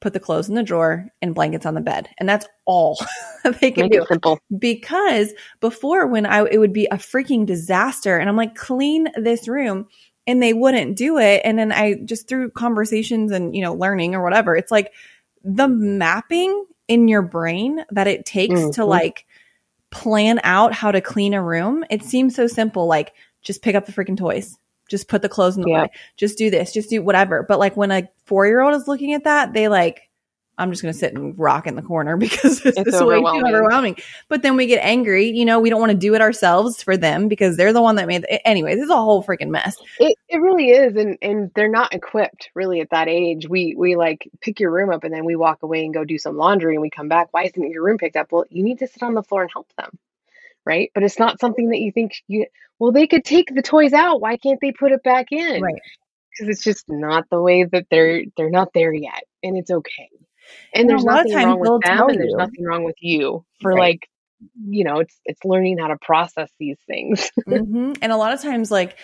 put 0.01 0.13
the 0.13 0.19
clothes 0.19 0.49
in 0.49 0.55
the 0.55 0.63
drawer, 0.63 1.07
and 1.21 1.35
blankets 1.35 1.65
on 1.65 1.73
the 1.73 1.81
bed. 1.81 2.09
And 2.17 2.27
that's 2.27 2.47
all 2.65 2.97
they 3.61 3.71
can 3.71 3.87
Make 3.87 3.91
do. 3.91 4.05
simple. 4.09 4.39
Because 4.57 5.33
before 5.59 6.07
when 6.07 6.25
I 6.25 6.45
it 6.45 6.57
would 6.57 6.73
be 6.73 6.85
a 6.87 6.95
freaking 6.97 7.45
disaster 7.45 8.17
and 8.17 8.29
I'm 8.29 8.37
like, 8.37 8.55
clean 8.55 9.07
this 9.15 9.47
room. 9.47 9.87
And 10.27 10.43
they 10.43 10.53
wouldn't 10.53 10.97
do 10.97 11.17
it. 11.17 11.41
And 11.45 11.57
then 11.57 11.71
I 11.71 11.95
just 11.95 12.27
through 12.27 12.51
conversations 12.51 13.31
and, 13.31 13.55
you 13.55 13.61
know, 13.61 13.73
learning 13.73 14.13
or 14.13 14.21
whatever, 14.21 14.55
it's 14.55 14.71
like 14.71 14.91
the 15.43 15.67
mapping 15.67 16.65
in 16.87 17.07
your 17.07 17.21
brain 17.21 17.83
that 17.91 18.07
it 18.07 18.25
takes 18.25 18.59
mm-hmm. 18.59 18.71
to 18.71 18.85
like 18.85 19.25
plan 19.89 20.39
out 20.43 20.73
how 20.73 20.91
to 20.91 21.01
clean 21.01 21.33
a 21.33 21.41
room. 21.41 21.85
It 21.89 22.03
seems 22.03 22.35
so 22.35 22.47
simple. 22.47 22.87
Like 22.87 23.13
just 23.41 23.61
pick 23.61 23.75
up 23.75 23.85
the 23.85 23.93
freaking 23.93 24.17
toys. 24.17 24.57
Just 24.89 25.07
put 25.07 25.21
the 25.21 25.29
clothes 25.29 25.57
in 25.57 25.63
the 25.63 25.69
yeah. 25.69 25.83
way. 25.83 25.89
Just 26.15 26.37
do 26.37 26.49
this. 26.49 26.73
Just 26.73 26.89
do 26.89 27.01
whatever. 27.01 27.43
But 27.43 27.59
like 27.59 27.75
when 27.75 27.91
a 27.91 28.09
four 28.25 28.45
year 28.45 28.61
old 28.61 28.75
is 28.75 28.87
looking 28.87 29.13
at 29.13 29.25
that, 29.25 29.53
they 29.53 29.67
like, 29.67 30.06
I'm 30.57 30.71
just 30.71 30.81
going 30.81 30.93
to 30.93 30.97
sit 30.97 31.13
and 31.13 31.37
rock 31.37 31.67
in 31.67 31.75
the 31.75 31.81
corner 31.81 32.17
because 32.17 32.65
it's, 32.65 32.77
it's 32.77 33.01
way 33.01 33.19
too 33.19 33.43
overwhelming. 33.45 33.97
But 34.29 34.41
then 34.41 34.55
we 34.55 34.65
get 34.65 34.83
angry. 34.83 35.29
You 35.29 35.45
know, 35.45 35.59
we 35.59 35.69
don't 35.69 35.79
want 35.79 35.91
to 35.91 35.97
do 35.97 36.15
it 36.15 36.21
ourselves 36.21 36.81
for 36.81 36.97
them 36.97 37.27
because 37.27 37.57
they're 37.57 37.73
the 37.73 37.81
one 37.81 37.95
that 37.95 38.07
made 38.07 38.25
it. 38.29 38.41
Anyways, 38.45 38.79
it's 38.79 38.91
a 38.91 38.95
whole 38.95 39.23
freaking 39.23 39.49
mess. 39.49 39.77
It, 39.99 40.17
it 40.29 40.37
really 40.37 40.69
is. 40.69 40.95
And, 40.95 41.17
and 41.21 41.51
they're 41.55 41.69
not 41.69 41.93
equipped 41.93 42.49
really 42.53 42.81
at 42.81 42.89
that 42.91 43.07
age. 43.07 43.47
We, 43.47 43.75
we 43.77 43.95
like 43.95 44.29
pick 44.41 44.59
your 44.59 44.71
room 44.71 44.89
up 44.89 45.03
and 45.03 45.13
then 45.13 45.25
we 45.25 45.35
walk 45.35 45.63
away 45.63 45.85
and 45.85 45.93
go 45.93 46.03
do 46.03 46.17
some 46.17 46.37
laundry 46.37 46.75
and 46.75 46.81
we 46.81 46.89
come 46.89 47.07
back. 47.07 47.27
Why 47.31 47.43
isn't 47.43 47.71
your 47.71 47.83
room 47.83 47.97
picked 47.97 48.15
up? 48.15 48.31
Well, 48.31 48.45
you 48.49 48.63
need 48.63 48.79
to 48.79 48.87
sit 48.87 49.03
on 49.03 49.13
the 49.13 49.23
floor 49.23 49.43
and 49.43 49.51
help 49.53 49.71
them 49.77 49.97
right? 50.67 50.91
But 50.93 51.03
it's 51.03 51.17
not 51.17 51.39
something 51.39 51.69
that 51.69 51.79
you 51.79 51.91
think 51.91 52.11
you 52.27 52.45
well 52.77 52.91
they 52.91 53.07
could 53.07 53.23
take 53.23 53.55
the 53.55 53.61
toys 53.61 53.93
out. 53.93 54.21
Why 54.21 54.37
can't 54.37 54.59
they 54.61 54.71
put 54.71 54.91
it 54.91 55.01
back 55.01 55.31
in? 55.31 55.61
Right. 55.61 55.81
Because 56.31 56.49
it's 56.49 56.63
just 56.63 56.83
not 56.89 57.25
the 57.31 57.41
way 57.41 57.63
that 57.63 57.87
they're 57.89 58.23
they're 58.35 58.51
not 58.51 58.73
there 58.73 58.93
yet, 58.93 59.23
and 59.41 59.57
it's 59.57 59.71
okay. 59.71 60.09
And, 60.73 60.81
and 60.81 60.89
there's 60.89 61.03
nothing 61.03 61.33
wrong 61.33 61.59
with 61.59 61.81
them, 61.83 62.09
and 62.09 62.19
there's 62.19 62.33
nothing 62.33 62.63
wrong 62.65 62.83
with 62.83 62.97
you 62.99 63.45
for 63.61 63.71
right. 63.71 63.79
like 63.79 64.09
you 64.69 64.83
know 64.83 64.99
it's 64.99 65.19
it's 65.25 65.43
learning 65.43 65.77
how 65.79 65.87
to 65.87 65.97
process 66.01 66.51
these 66.59 66.77
things. 66.87 67.31
mm-hmm. 67.47 67.93
And 68.01 68.11
a 68.11 68.17
lot 68.17 68.33
of 68.33 68.41
times, 68.41 68.71
like 68.71 68.97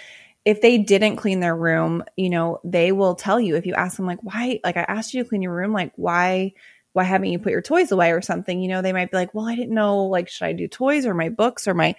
if 0.45 0.61
they 0.61 0.77
didn't 0.77 1.15
clean 1.17 1.39
their 1.39 1.55
room, 1.55 2.03
you 2.17 2.29
know, 2.29 2.59
they 2.63 2.91
will 2.91 3.15
tell 3.15 3.39
you 3.39 3.55
if 3.55 3.65
you 3.65 3.73
ask 3.73 3.97
them 3.97 4.05
like 4.05 4.21
why 4.21 4.59
like 4.63 4.77
I 4.77 4.85
asked 4.87 5.13
you 5.13 5.23
to 5.23 5.29
clean 5.29 5.41
your 5.41 5.55
room, 5.55 5.73
like 5.73 5.93
why 5.95 6.53
why 6.93 7.03
haven't 7.03 7.29
you 7.29 7.39
put 7.39 7.51
your 7.51 7.61
toys 7.61 7.91
away 7.91 8.11
or 8.11 8.21
something? 8.21 8.61
You 8.61 8.69
know, 8.69 8.81
they 8.81 8.93
might 8.93 9.09
be 9.09 9.17
like, 9.17 9.33
well, 9.33 9.47
I 9.47 9.55
didn't 9.55 9.73
know, 9.73 10.05
like, 10.05 10.29
should 10.29 10.45
I 10.45 10.53
do 10.53 10.67
toys 10.67 11.07
or 11.07 11.15
my 11.15 11.29
books 11.29 11.67
or 11.67 11.73
my 11.73 11.95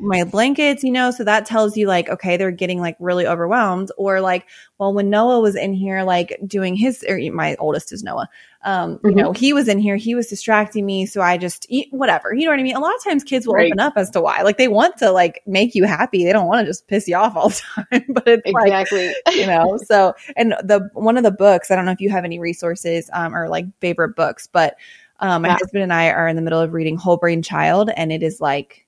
my 0.00 0.24
blankets, 0.24 0.82
you 0.82 0.90
know, 0.90 1.10
so 1.10 1.24
that 1.24 1.46
tells 1.46 1.76
you 1.76 1.86
like, 1.86 2.08
okay, 2.08 2.36
they're 2.36 2.50
getting 2.50 2.80
like 2.80 2.96
really 2.98 3.26
overwhelmed. 3.26 3.90
Or 3.96 4.20
like, 4.20 4.46
well, 4.78 4.92
when 4.94 5.10
Noah 5.10 5.40
was 5.40 5.56
in 5.56 5.74
here, 5.74 6.02
like 6.02 6.38
doing 6.46 6.74
his, 6.74 7.04
or 7.08 7.18
my 7.32 7.56
oldest 7.58 7.92
is 7.92 8.02
Noah, 8.02 8.28
um, 8.62 8.96
mm-hmm. 8.96 9.10
you 9.10 9.14
know, 9.14 9.32
he 9.32 9.52
was 9.52 9.68
in 9.68 9.78
here, 9.78 9.96
he 9.96 10.14
was 10.14 10.26
distracting 10.26 10.84
me. 10.84 11.06
So 11.06 11.20
I 11.20 11.36
just 11.38 11.66
eat 11.68 11.88
whatever, 11.90 12.34
you 12.34 12.44
know 12.44 12.50
what 12.50 12.60
I 12.60 12.62
mean? 12.62 12.76
A 12.76 12.80
lot 12.80 12.94
of 12.94 13.02
times 13.02 13.24
kids 13.24 13.46
will 13.46 13.54
right. 13.54 13.66
open 13.66 13.80
up 13.80 13.94
as 13.96 14.10
to 14.10 14.20
why, 14.20 14.42
like 14.42 14.58
they 14.58 14.68
want 14.68 14.96
to 14.98 15.10
like 15.10 15.42
make 15.46 15.74
you 15.74 15.84
happy. 15.84 16.24
They 16.24 16.32
don't 16.32 16.46
want 16.46 16.60
to 16.60 16.70
just 16.70 16.86
piss 16.88 17.06
you 17.08 17.16
off 17.16 17.36
all 17.36 17.50
the 17.50 17.62
time, 17.90 18.04
but 18.08 18.26
it's 18.26 18.42
exactly, 18.44 19.14
like, 19.26 19.36
you 19.36 19.46
know, 19.46 19.78
so, 19.84 20.14
and 20.36 20.52
the, 20.62 20.88
one 20.94 21.16
of 21.16 21.22
the 21.22 21.30
books, 21.30 21.70
I 21.70 21.76
don't 21.76 21.84
know 21.84 21.92
if 21.92 22.00
you 22.00 22.10
have 22.10 22.24
any 22.24 22.38
resources, 22.38 23.08
um, 23.12 23.34
or 23.34 23.48
like 23.48 23.66
favorite 23.80 24.16
books, 24.16 24.48
but, 24.50 24.76
um, 25.22 25.42
my 25.42 25.48
yeah. 25.48 25.58
husband 25.60 25.82
and 25.82 25.92
I 25.92 26.08
are 26.10 26.26
in 26.28 26.36
the 26.36 26.42
middle 26.42 26.60
of 26.60 26.72
reading 26.72 26.96
Whole 26.96 27.18
Brain 27.18 27.42
Child 27.42 27.90
and 27.94 28.10
it 28.10 28.22
is 28.22 28.40
like, 28.40 28.86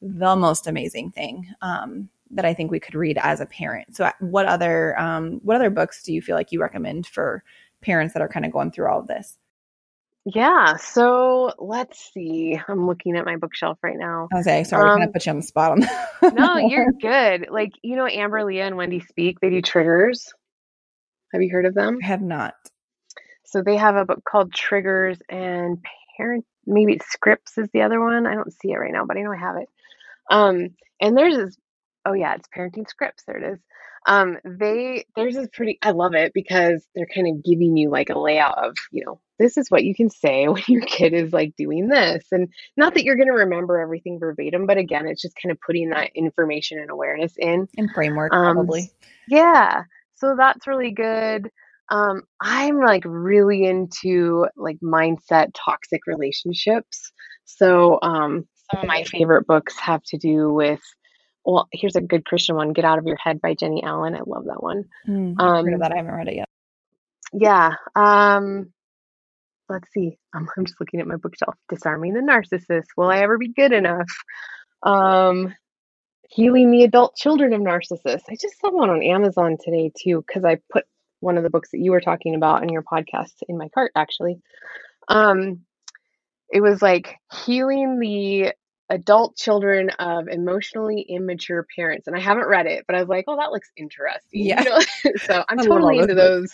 the 0.00 0.36
most 0.36 0.66
amazing 0.66 1.10
thing 1.10 1.46
um, 1.62 2.08
that 2.30 2.44
I 2.44 2.54
think 2.54 2.70
we 2.70 2.80
could 2.80 2.94
read 2.94 3.18
as 3.18 3.40
a 3.40 3.46
parent. 3.46 3.96
So, 3.96 4.10
what 4.20 4.46
other 4.46 4.98
um, 4.98 5.40
what 5.42 5.56
other 5.56 5.70
books 5.70 6.02
do 6.02 6.12
you 6.12 6.22
feel 6.22 6.36
like 6.36 6.52
you 6.52 6.60
recommend 6.60 7.06
for 7.06 7.42
parents 7.80 8.14
that 8.14 8.22
are 8.22 8.28
kind 8.28 8.44
of 8.46 8.52
going 8.52 8.70
through 8.70 8.88
all 8.88 9.00
of 9.00 9.06
this? 9.06 9.38
Yeah, 10.24 10.76
so 10.76 11.54
let's 11.58 12.10
see. 12.12 12.60
I'm 12.68 12.86
looking 12.86 13.16
at 13.16 13.24
my 13.24 13.36
bookshelf 13.36 13.78
right 13.82 13.96
now. 13.96 14.28
Okay, 14.34 14.62
sorry, 14.64 14.90
um, 14.90 14.98
kind 14.98 15.08
of 15.08 15.12
put 15.14 15.24
you 15.24 15.30
on 15.30 15.36
the 15.36 15.42
spot 15.42 15.72
on 15.72 15.80
that. 15.80 16.34
no, 16.34 16.56
you're 16.58 16.92
good. 17.00 17.48
Like 17.50 17.72
you 17.82 17.96
know, 17.96 18.06
Amber 18.06 18.44
Lia 18.44 18.66
and 18.66 18.76
Wendy 18.76 19.00
Speake. 19.00 19.40
They 19.40 19.50
do 19.50 19.62
triggers. 19.62 20.32
Have 21.32 21.42
you 21.42 21.50
heard 21.50 21.66
of 21.66 21.74
them? 21.74 21.98
I 22.02 22.06
have 22.06 22.22
not. 22.22 22.54
So 23.44 23.62
they 23.62 23.76
have 23.76 23.96
a 23.96 24.04
book 24.04 24.22
called 24.24 24.52
Triggers 24.52 25.18
and 25.28 25.82
Parent. 26.16 26.44
Maybe 26.66 27.00
Scripts 27.08 27.56
is 27.56 27.68
the 27.72 27.82
other 27.82 27.98
one. 27.98 28.26
I 28.26 28.34
don't 28.34 28.52
see 28.52 28.72
it 28.72 28.76
right 28.76 28.92
now, 28.92 29.06
but 29.06 29.16
I 29.16 29.22
know 29.22 29.32
I 29.32 29.38
have 29.38 29.56
it. 29.56 29.68
Um, 30.30 30.70
and 31.00 31.16
there's 31.16 31.36
this, 31.36 31.56
oh 32.04 32.12
yeah, 32.12 32.34
it's 32.34 32.48
parenting 32.56 32.88
scripts. 32.88 33.24
There 33.26 33.36
it 33.36 33.52
is. 33.54 33.58
Um, 34.06 34.38
they 34.44 35.04
there's 35.16 35.34
this 35.34 35.48
pretty. 35.52 35.78
I 35.82 35.90
love 35.90 36.14
it 36.14 36.32
because 36.32 36.86
they're 36.94 37.08
kind 37.12 37.28
of 37.28 37.44
giving 37.44 37.76
you 37.76 37.90
like 37.90 38.10
a 38.10 38.18
layout 38.18 38.56
of 38.64 38.74
you 38.90 39.04
know 39.04 39.20
this 39.38 39.56
is 39.56 39.70
what 39.70 39.84
you 39.84 39.94
can 39.94 40.08
say 40.08 40.48
when 40.48 40.62
your 40.66 40.82
kid 40.82 41.12
is 41.12 41.32
like 41.32 41.54
doing 41.56 41.88
this, 41.88 42.24
and 42.32 42.48
not 42.76 42.94
that 42.94 43.04
you're 43.04 43.16
going 43.16 43.28
to 43.28 43.34
remember 43.34 43.78
everything 43.78 44.18
verbatim, 44.18 44.66
but 44.66 44.78
again, 44.78 45.06
it's 45.06 45.22
just 45.22 45.36
kind 45.42 45.52
of 45.52 45.58
putting 45.60 45.90
that 45.90 46.10
information 46.14 46.78
and 46.78 46.90
awareness 46.90 47.34
in 47.36 47.68
and 47.76 47.90
framework 47.94 48.32
um, 48.32 48.54
probably. 48.54 48.90
Yeah, 49.28 49.82
so 50.14 50.34
that's 50.36 50.66
really 50.66 50.92
good. 50.92 51.50
Um, 51.90 52.22
I'm 52.40 52.80
like 52.80 53.02
really 53.06 53.64
into 53.64 54.46
like 54.56 54.78
mindset 54.82 55.52
toxic 55.54 56.06
relationships. 56.06 57.12
So 57.44 57.98
um, 58.02 58.46
some 58.70 58.82
of 58.82 58.86
my 58.86 59.04
favorite 59.04 59.46
books 59.46 59.78
have 59.78 60.02
to 60.04 60.18
do 60.18 60.52
with 60.52 60.80
well, 61.44 61.66
here's 61.72 61.96
a 61.96 62.02
good 62.02 62.26
Christian 62.26 62.56
one, 62.56 62.74
Get 62.74 62.84
Out 62.84 62.98
of 62.98 63.06
Your 63.06 63.16
Head 63.16 63.40
by 63.40 63.54
Jennie 63.54 63.82
Allen. 63.82 64.14
I 64.14 64.20
love 64.26 64.44
that 64.46 64.62
one. 64.62 64.84
Mm, 65.08 65.40
um, 65.40 65.64
heard 65.64 65.74
of 65.74 65.80
that. 65.80 65.92
I 65.92 65.96
haven't 65.96 66.12
read 66.12 66.28
it 66.28 66.36
yet. 66.36 66.48
Yeah. 67.32 67.70
Um, 67.96 68.70
let's 69.68 69.90
see. 69.92 70.18
I'm, 70.34 70.46
I'm 70.56 70.66
just 70.66 70.78
looking 70.78 71.00
at 71.00 71.06
my 71.06 71.16
bookshelf. 71.16 71.54
Disarming 71.70 72.12
the 72.12 72.20
Narcissist. 72.20 72.88
Will 72.98 73.10
I 73.10 73.20
ever 73.20 73.38
be 73.38 73.48
good 73.48 73.72
enough? 73.72 74.10
Um, 74.82 75.54
Healing 76.28 76.70
the 76.70 76.84
Adult 76.84 77.16
Children 77.16 77.54
of 77.54 77.62
Narcissists. 77.62 78.24
I 78.28 78.36
just 78.38 78.60
saw 78.60 78.70
one 78.70 78.90
on 78.90 79.02
Amazon 79.02 79.56
today 79.62 79.90
too, 79.98 80.22
because 80.26 80.44
I 80.44 80.58
put 80.70 80.84
one 81.20 81.38
of 81.38 81.44
the 81.44 81.50
books 81.50 81.70
that 81.70 81.80
you 81.80 81.92
were 81.92 82.02
talking 82.02 82.34
about 82.34 82.62
in 82.62 82.68
your 82.68 82.82
podcast 82.82 83.32
in 83.48 83.56
my 83.56 83.68
cart 83.70 83.92
actually. 83.96 84.40
Um, 85.08 85.64
it 86.50 86.60
was 86.60 86.80
like 86.80 87.16
healing 87.44 87.98
the 87.98 88.52
adult 88.90 89.36
children 89.36 89.90
of 89.90 90.28
emotionally 90.28 91.02
immature 91.02 91.66
parents. 91.76 92.06
And 92.06 92.16
I 92.16 92.20
haven't 92.20 92.48
read 92.48 92.66
it, 92.66 92.84
but 92.86 92.96
I 92.96 93.00
was 93.00 93.08
like, 93.08 93.24
oh, 93.28 93.36
that 93.36 93.52
looks 93.52 93.70
interesting. 93.76 94.46
Yeah. 94.46 94.62
You 94.62 94.70
know? 94.70 94.80
so 95.16 95.44
I'm 95.48 95.58
totally 95.58 95.98
into 95.98 96.14
those 96.14 96.52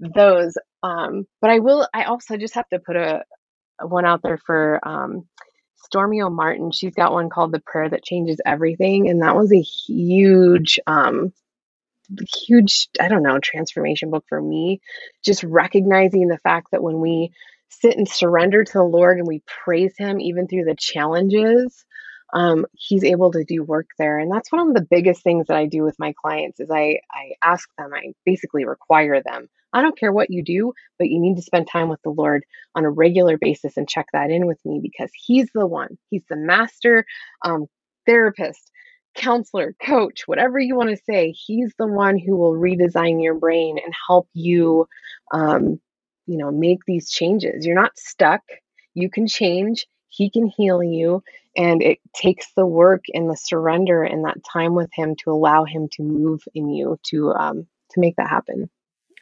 those. 0.00 0.56
Um, 0.82 1.26
but 1.40 1.50
I 1.50 1.58
will 1.58 1.86
I 1.92 2.04
also 2.04 2.36
just 2.36 2.54
have 2.54 2.68
to 2.70 2.78
put 2.78 2.96
a, 2.96 3.24
a 3.80 3.86
one 3.86 4.04
out 4.04 4.22
there 4.22 4.38
for 4.38 4.80
um 4.82 5.28
Stormie 5.92 6.26
Omartian. 6.26 6.72
She's 6.72 6.94
got 6.94 7.12
one 7.12 7.28
called 7.28 7.52
The 7.52 7.60
Prayer 7.60 7.88
That 7.88 8.04
Changes 8.04 8.40
Everything. 8.46 9.08
And 9.08 9.22
that 9.22 9.36
was 9.36 9.52
a 9.52 9.60
huge 9.60 10.78
um 10.86 11.32
huge, 12.46 12.88
I 13.00 13.08
don't 13.08 13.22
know, 13.22 13.38
transformation 13.38 14.10
book 14.10 14.24
for 14.28 14.40
me. 14.40 14.80
Just 15.24 15.44
recognizing 15.44 16.28
the 16.28 16.38
fact 16.38 16.68
that 16.72 16.82
when 16.82 17.00
we 17.00 17.32
sit 17.80 17.96
and 17.96 18.08
surrender 18.08 18.64
to 18.64 18.72
the 18.72 18.82
Lord 18.82 19.18
and 19.18 19.26
we 19.26 19.42
praise 19.64 19.94
Him 19.96 20.20
even 20.20 20.46
through 20.46 20.64
the 20.64 20.76
challenges, 20.78 21.84
um, 22.32 22.66
He's 22.74 23.04
able 23.04 23.32
to 23.32 23.44
do 23.44 23.62
work 23.62 23.88
there. 23.98 24.18
And 24.18 24.30
that's 24.30 24.52
one 24.52 24.68
of 24.68 24.74
the 24.74 24.86
biggest 24.88 25.22
things 25.22 25.46
that 25.48 25.56
I 25.56 25.66
do 25.66 25.82
with 25.82 25.98
my 25.98 26.14
clients 26.20 26.60
is 26.60 26.70
I 26.70 26.98
I 27.12 27.32
ask 27.42 27.68
them, 27.78 27.90
I 27.94 28.12
basically 28.24 28.64
require 28.64 29.22
them. 29.22 29.48
I 29.72 29.80
don't 29.82 29.98
care 29.98 30.12
what 30.12 30.30
you 30.30 30.42
do, 30.44 30.72
but 30.98 31.08
you 31.08 31.18
need 31.18 31.36
to 31.36 31.42
spend 31.42 31.66
time 31.66 31.88
with 31.88 32.00
the 32.02 32.10
Lord 32.10 32.44
on 32.74 32.84
a 32.84 32.90
regular 32.90 33.38
basis 33.38 33.76
and 33.76 33.88
check 33.88 34.06
that 34.12 34.30
in 34.30 34.46
with 34.46 34.58
me 34.64 34.80
because 34.82 35.10
He's 35.14 35.48
the 35.54 35.66
one. 35.66 35.98
He's 36.10 36.24
the 36.28 36.36
master 36.36 37.04
um, 37.44 37.66
therapist, 38.06 38.70
counselor, 39.14 39.74
coach, 39.84 40.22
whatever 40.26 40.58
you 40.58 40.76
want 40.76 40.90
to 40.90 41.02
say. 41.04 41.32
He's 41.32 41.72
the 41.78 41.86
one 41.86 42.18
who 42.18 42.36
will 42.36 42.54
redesign 42.54 43.22
your 43.22 43.34
brain 43.34 43.78
and 43.82 43.94
help 44.06 44.28
you 44.34 44.86
um, 45.32 45.80
you 46.26 46.38
know, 46.38 46.50
make 46.50 46.80
these 46.86 47.10
changes. 47.10 47.66
You're 47.66 47.80
not 47.80 47.98
stuck. 47.98 48.42
You 48.94 49.10
can 49.10 49.26
change. 49.26 49.86
He 50.08 50.30
can 50.30 50.46
heal 50.46 50.82
you. 50.82 51.22
And 51.56 51.82
it 51.82 51.98
takes 52.14 52.52
the 52.54 52.66
work 52.66 53.04
and 53.12 53.28
the 53.28 53.36
surrender 53.36 54.02
and 54.02 54.24
that 54.24 54.38
time 54.50 54.74
with 54.74 54.90
him 54.92 55.16
to 55.24 55.30
allow 55.30 55.64
him 55.64 55.88
to 55.92 56.02
move 56.02 56.42
in 56.54 56.70
you 56.70 56.98
to 57.10 57.32
um 57.32 57.66
to 57.90 58.00
make 58.00 58.16
that 58.16 58.28
happen. 58.28 58.70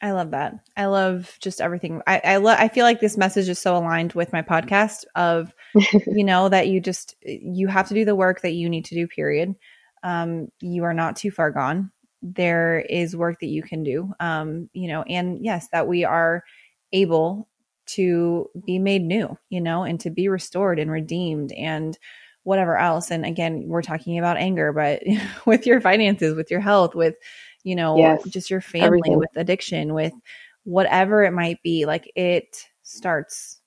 I 0.03 0.13
love 0.13 0.31
that. 0.31 0.55
I 0.77 0.87
love 0.87 1.37
just 1.41 1.61
everything. 1.61 2.03
I 2.07 2.21
I, 2.25 2.37
lo- 2.37 2.57
I 2.57 2.69
feel 2.69 2.85
like 2.85 3.01
this 3.01 3.19
message 3.19 3.49
is 3.49 3.59
so 3.59 3.77
aligned 3.77 4.15
with 4.15 4.33
my 4.33 4.43
podcast 4.43 5.05
of 5.15 5.53
you 6.07 6.25
know 6.25 6.49
that 6.49 6.69
you 6.69 6.81
just 6.81 7.17
you 7.23 7.69
have 7.69 7.89
to 7.89 7.95
do 7.95 8.05
the 8.05 8.15
work 8.15 8.43
that 8.43 8.53
you 8.53 8.69
need 8.69 8.87
to 8.87 8.95
do 8.95 9.07
period. 9.07 9.55
Um 10.03 10.49
you 10.61 10.85
are 10.85 10.95
not 10.95 11.17
too 11.17 11.31
far 11.31 11.51
gone. 11.51 11.91
There 12.23 12.81
is 12.81 13.17
work 13.17 13.41
that 13.41 13.49
you 13.49 13.63
can 13.63 13.83
do. 13.83 14.13
Um 14.21 14.71
you 14.73 14.89
know 14.89 15.03
and 15.03 15.45
yes 15.45 15.69
that 15.73 15.89
we 15.89 16.05
are 16.05 16.45
able 16.93 17.49
to 17.87 18.49
be 18.67 18.79
made 18.79 19.03
new, 19.03 19.37
you 19.49 19.61
know, 19.61 19.83
and 19.83 19.99
to 20.01 20.11
be 20.11 20.29
restored 20.29 20.79
and 20.79 20.91
redeemed 20.91 21.53
and 21.53 21.99
whatever 22.45 22.77
else. 22.77 23.11
And 23.11 23.25
again, 23.27 23.65
we're 23.67 23.83
talking 23.83 24.19
about 24.19 24.37
anger, 24.37 24.73
but 24.73 25.03
with 25.47 25.67
your 25.67 25.81
finances, 25.81 26.35
with 26.35 26.51
your 26.51 26.61
health, 26.61 26.95
with, 26.95 27.15
you 27.65 27.75
know, 27.75 27.97
yes, 27.99 28.25
just 28.25 28.51
your 28.51 28.61
family, 28.61 28.87
everything. 28.87 29.19
with 29.19 29.31
addiction, 29.37 29.95
with 29.95 30.13
whatever 30.65 31.25
it 31.25 31.33
might 31.33 31.63
be, 31.63 31.85
like 31.87 32.11
it 32.15 32.57
starts 32.83 33.61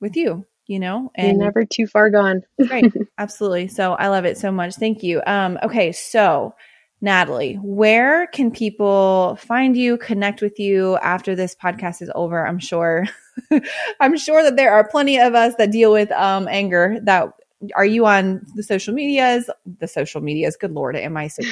with 0.00 0.16
you, 0.16 0.44
you 0.66 0.78
know, 0.78 1.10
and 1.14 1.36
You're 1.36 1.46
never 1.46 1.64
too 1.64 1.86
far 1.86 2.10
gone. 2.10 2.42
right. 2.70 2.92
Absolutely. 3.18 3.68
So 3.68 3.92
I 3.94 4.08
love 4.08 4.24
it 4.24 4.36
so 4.38 4.50
much. 4.50 4.74
Thank 4.74 5.02
you. 5.02 5.22
Um, 5.26 5.58
okay. 5.62 5.92
So, 5.92 6.54
Natalie, 7.00 7.54
where 7.62 8.26
can 8.28 8.50
people 8.50 9.36
find 9.40 9.76
you, 9.76 9.98
connect 9.98 10.40
with 10.40 10.58
you 10.58 10.96
after 10.96 11.34
this 11.34 11.54
podcast 11.54 12.00
is 12.02 12.10
over? 12.14 12.46
I'm 12.46 12.58
sure 12.58 13.06
I'm 14.00 14.16
sure 14.16 14.42
that 14.42 14.56
there 14.56 14.72
are 14.72 14.88
plenty 14.88 15.18
of 15.18 15.34
us 15.34 15.54
that 15.58 15.70
deal 15.70 15.92
with 15.92 16.10
um, 16.12 16.48
anger 16.48 16.98
that 17.02 17.32
are 17.74 17.86
you 17.86 18.06
on 18.06 18.44
the 18.54 18.62
social 18.62 18.92
medias? 18.94 19.48
The 19.78 19.88
social 19.88 20.20
medias, 20.20 20.56
good 20.56 20.72
lord, 20.72 20.96
am 20.96 21.16
I 21.16 21.28
so 21.28 21.42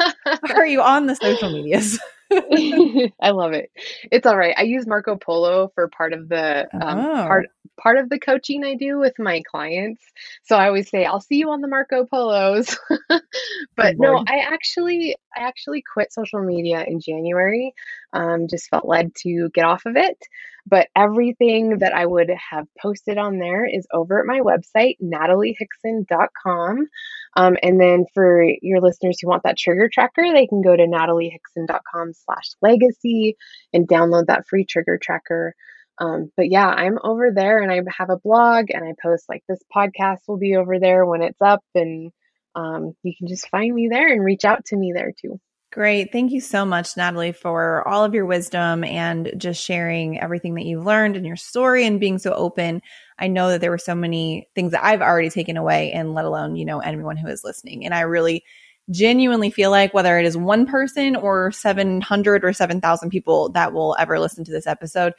Are 0.54 0.66
you 0.66 0.82
on 0.82 1.06
the 1.06 1.16
social 1.16 1.50
medias? 1.50 1.98
I 3.20 3.30
love 3.30 3.52
it. 3.52 3.70
It's 4.10 4.26
all 4.26 4.36
right. 4.36 4.54
I 4.56 4.62
use 4.62 4.86
Marco 4.86 5.16
Polo 5.16 5.70
for 5.74 5.88
part 5.88 6.12
of 6.12 6.28
the 6.28 6.68
um, 6.72 6.98
oh. 6.98 7.26
part 7.26 7.46
part 7.76 7.98
of 7.98 8.08
the 8.08 8.18
coaching 8.18 8.64
I 8.64 8.74
do 8.74 8.98
with 8.98 9.14
my 9.18 9.42
clients. 9.50 10.02
So 10.44 10.56
I 10.56 10.66
always 10.66 10.88
say 10.88 11.04
I'll 11.04 11.20
see 11.20 11.36
you 11.36 11.50
on 11.50 11.60
the 11.60 11.68
Marco 11.68 12.04
Polos. 12.04 12.76
but 13.76 13.96
no, 13.98 14.24
I 14.26 14.38
actually 14.38 15.16
I 15.36 15.42
actually 15.42 15.82
quit 15.82 16.12
social 16.12 16.40
media 16.40 16.84
in 16.86 17.00
January. 17.00 17.74
Um, 18.12 18.46
just 18.48 18.68
felt 18.68 18.86
led 18.86 19.14
to 19.22 19.50
get 19.50 19.64
off 19.64 19.86
of 19.86 19.96
it. 19.96 20.18
But 20.66 20.88
everything 20.96 21.78
that 21.78 21.92
I 21.92 22.06
would 22.06 22.30
have 22.50 22.66
posted 22.80 23.18
on 23.18 23.38
there 23.38 23.66
is 23.66 23.86
over 23.92 24.18
at 24.18 24.26
my 24.26 24.40
website, 24.40 24.96
nataliehickson.com. 25.02 26.88
Um, 27.36 27.56
and 27.62 27.80
then 27.80 28.06
for 28.14 28.44
your 28.62 28.80
listeners 28.80 29.18
who 29.20 29.28
want 29.28 29.42
that 29.44 29.58
trigger 29.58 29.88
tracker, 29.92 30.24
they 30.32 30.46
can 30.46 30.62
go 30.62 30.76
to 30.76 30.86
nataliehickson.com 30.86 32.12
slash 32.12 32.50
legacy 32.62 33.36
and 33.72 33.88
download 33.88 34.26
that 34.26 34.46
free 34.48 34.64
trigger 34.64 34.98
tracker. 35.02 35.54
Um, 35.98 36.30
but 36.36 36.50
yeah, 36.50 36.66
I'm 36.66 36.98
over 37.02 37.30
there 37.32 37.62
and 37.62 37.70
I 37.70 37.80
have 37.96 38.10
a 38.10 38.18
blog 38.18 38.66
and 38.70 38.84
I 38.84 38.94
post 39.00 39.28
like 39.28 39.42
this 39.48 39.62
podcast 39.74 40.18
will 40.26 40.38
be 40.38 40.56
over 40.56 40.78
there 40.78 41.04
when 41.06 41.22
it's 41.22 41.40
up 41.40 41.64
and 41.74 42.10
um, 42.56 42.94
you 43.02 43.12
can 43.16 43.26
just 43.28 43.48
find 43.48 43.74
me 43.74 43.88
there 43.90 44.08
and 44.08 44.24
reach 44.24 44.44
out 44.44 44.64
to 44.66 44.76
me 44.76 44.92
there 44.94 45.12
too. 45.20 45.40
Great. 45.74 46.12
Thank 46.12 46.30
you 46.30 46.40
so 46.40 46.64
much, 46.64 46.96
Natalie, 46.96 47.32
for 47.32 47.86
all 47.88 48.04
of 48.04 48.14
your 48.14 48.26
wisdom 48.26 48.84
and 48.84 49.32
just 49.36 49.60
sharing 49.60 50.20
everything 50.20 50.54
that 50.54 50.66
you've 50.66 50.86
learned 50.86 51.16
and 51.16 51.26
your 51.26 51.34
story 51.34 51.84
and 51.84 51.98
being 51.98 52.18
so 52.18 52.32
open. 52.32 52.80
I 53.18 53.26
know 53.26 53.48
that 53.48 53.60
there 53.60 53.72
were 53.72 53.78
so 53.78 53.96
many 53.96 54.48
things 54.54 54.70
that 54.70 54.84
I've 54.84 55.02
already 55.02 55.30
taken 55.30 55.56
away, 55.56 55.90
and 55.90 56.14
let 56.14 56.26
alone, 56.26 56.54
you 56.54 56.64
know, 56.64 56.78
anyone 56.78 57.16
who 57.16 57.26
is 57.26 57.42
listening. 57.42 57.84
And 57.84 57.92
I 57.92 58.02
really 58.02 58.44
genuinely 58.88 59.50
feel 59.50 59.72
like 59.72 59.92
whether 59.92 60.16
it 60.16 60.26
is 60.26 60.36
one 60.36 60.64
person 60.66 61.16
or 61.16 61.50
700 61.50 62.44
or 62.44 62.52
7,000 62.52 63.10
people 63.10 63.48
that 63.48 63.72
will 63.72 63.96
ever 63.98 64.20
listen 64.20 64.44
to 64.44 64.52
this 64.52 64.68
episode, 64.68 65.12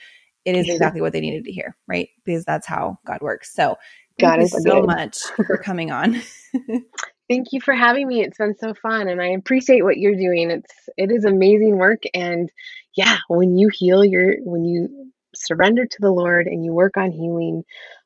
it 0.45 0.55
is 0.55 0.67
mm-hmm. 0.67 0.75
exactly 0.75 1.01
what 1.01 1.11
they 1.11 1.19
needed 1.19 1.43
to 1.43 1.51
hear, 1.51 1.75
right? 1.85 2.07
Because 2.23 2.45
that's 2.45 2.65
how 2.65 2.97
God 3.05 3.17
works. 3.19 3.53
So, 3.53 3.75
thank 4.17 4.35
God 4.35 4.41
you 4.41 4.47
so 4.47 4.79
good. 4.79 4.85
much 4.85 5.17
for 5.35 5.57
coming 5.57 5.91
on. 5.91 6.21
Thank 7.29 7.47
you 7.53 7.61
for 7.61 7.73
having 7.73 8.07
me. 8.07 8.21
It's 8.21 8.37
been 8.37 8.55
so 8.55 8.73
fun 8.75 9.07
and 9.07 9.21
I 9.21 9.27
appreciate 9.29 9.83
what 9.83 9.97
you're 9.97 10.15
doing. 10.15 10.51
It's 10.51 10.71
it 10.97 11.11
is 11.11 11.25
amazing 11.25 11.77
work 11.77 12.03
and 12.13 12.49
yeah, 12.95 13.17
when 13.27 13.57
you 13.57 13.69
heal 13.73 14.05
your 14.05 14.35
when 14.43 14.63
you 14.63 15.11
surrender 15.35 15.85
to 15.85 15.97
the 15.99 16.11
Lord 16.11 16.47
and 16.47 16.63
you 16.63 16.73
work 16.73 16.97
on 16.97 17.11
healing, 17.11 17.63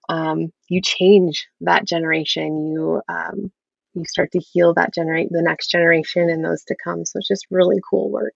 um, 0.07 0.51
you 0.70 0.82
change 0.82 1.47
that 1.61 1.86
generation. 1.86 2.72
You 2.72 3.01
um, 3.09 3.51
you 3.93 4.05
start 4.05 4.32
to 4.32 4.39
heal 4.39 4.74
that 4.76 4.93
generate 4.93 5.28
the 5.32 5.41
next 5.41 5.70
generation 5.70 6.30
and 6.30 6.43
those 6.43 6.63
to 6.65 6.76
come. 6.82 7.03
So 7.05 7.20
it's 7.20 7.28
just 7.28 7.45
really 7.51 7.80
cool 7.89 8.09
work. 8.09 8.34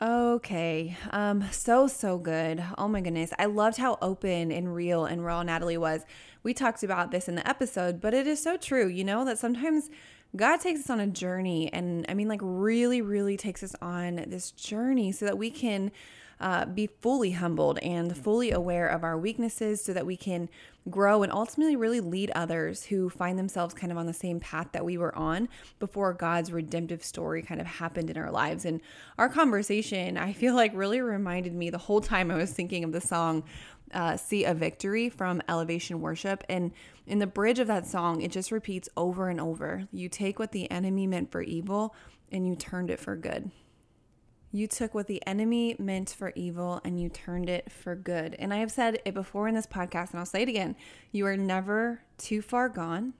Okay. 0.00 0.94
Um 1.10 1.44
so 1.50 1.86
so 1.86 2.18
good. 2.18 2.62
Oh 2.76 2.86
my 2.86 3.00
goodness. 3.00 3.32
I 3.38 3.46
loved 3.46 3.78
how 3.78 3.96
open 4.02 4.52
and 4.52 4.74
real 4.74 5.06
and 5.06 5.24
raw 5.24 5.42
Natalie 5.42 5.78
was 5.78 6.04
we 6.42 6.52
talked 6.52 6.82
about 6.82 7.10
this 7.10 7.28
in 7.28 7.34
the 7.34 7.48
episode, 7.48 8.00
but 8.00 8.12
it 8.12 8.26
is 8.26 8.42
so 8.42 8.58
true, 8.58 8.88
you 8.88 9.04
know, 9.04 9.24
that 9.24 9.38
sometimes 9.38 9.88
God 10.36 10.60
takes 10.60 10.80
us 10.80 10.90
on 10.90 11.00
a 11.00 11.06
journey 11.06 11.72
and 11.72 12.04
I 12.10 12.14
mean 12.14 12.28
like 12.28 12.40
really 12.42 13.00
really 13.00 13.38
takes 13.38 13.62
us 13.62 13.74
on 13.80 14.16
this 14.26 14.50
journey 14.50 15.12
so 15.12 15.24
that 15.24 15.38
we 15.38 15.50
can 15.50 15.90
uh, 16.40 16.66
be 16.66 16.86
fully 16.86 17.32
humbled 17.32 17.78
and 17.78 18.16
fully 18.16 18.50
aware 18.50 18.86
of 18.88 19.02
our 19.02 19.16
weaknesses 19.16 19.82
so 19.82 19.92
that 19.92 20.06
we 20.06 20.16
can 20.16 20.48
grow 20.90 21.22
and 21.22 21.32
ultimately 21.32 21.76
really 21.76 22.00
lead 22.00 22.30
others 22.34 22.84
who 22.84 23.08
find 23.08 23.38
themselves 23.38 23.74
kind 23.74 23.90
of 23.90 23.98
on 23.98 24.06
the 24.06 24.12
same 24.12 24.38
path 24.38 24.68
that 24.72 24.84
we 24.84 24.96
were 24.98 25.16
on 25.16 25.48
before 25.78 26.12
God's 26.12 26.52
redemptive 26.52 27.02
story 27.02 27.42
kind 27.42 27.60
of 27.60 27.66
happened 27.66 28.10
in 28.10 28.16
our 28.16 28.30
lives. 28.30 28.64
And 28.64 28.80
our 29.18 29.28
conversation, 29.28 30.16
I 30.16 30.32
feel 30.32 30.54
like, 30.54 30.72
really 30.74 31.00
reminded 31.00 31.54
me 31.54 31.70
the 31.70 31.78
whole 31.78 32.00
time 32.00 32.30
I 32.30 32.36
was 32.36 32.52
thinking 32.52 32.84
of 32.84 32.92
the 32.92 33.00
song 33.00 33.42
uh, 33.92 34.16
See 34.16 34.44
a 34.44 34.54
Victory 34.54 35.08
from 35.08 35.42
Elevation 35.48 36.00
Worship. 36.00 36.44
And 36.48 36.72
in 37.06 37.18
the 37.18 37.26
bridge 37.26 37.58
of 37.58 37.68
that 37.68 37.86
song, 37.86 38.20
it 38.20 38.30
just 38.30 38.52
repeats 38.52 38.88
over 38.96 39.28
and 39.28 39.40
over 39.40 39.84
You 39.92 40.08
take 40.08 40.38
what 40.38 40.52
the 40.52 40.70
enemy 40.70 41.06
meant 41.06 41.30
for 41.30 41.40
evil 41.40 41.94
and 42.30 42.46
you 42.46 42.56
turned 42.56 42.90
it 42.90 43.00
for 43.00 43.16
good. 43.16 43.50
You 44.52 44.66
took 44.66 44.94
what 44.94 45.06
the 45.06 45.24
enemy 45.26 45.76
meant 45.78 46.10
for 46.10 46.32
evil 46.34 46.80
and 46.84 47.00
you 47.00 47.08
turned 47.08 47.48
it 47.48 47.70
for 47.70 47.94
good. 47.94 48.36
And 48.38 48.54
I 48.54 48.58
have 48.58 48.70
said 48.70 49.00
it 49.04 49.14
before 49.14 49.48
in 49.48 49.54
this 49.54 49.66
podcast, 49.66 50.10
and 50.10 50.20
I'll 50.20 50.26
say 50.26 50.42
it 50.42 50.48
again 50.48 50.76
you 51.12 51.26
are 51.26 51.36
never 51.36 52.00
too 52.18 52.40
far 52.42 52.68
gone. 52.68 53.14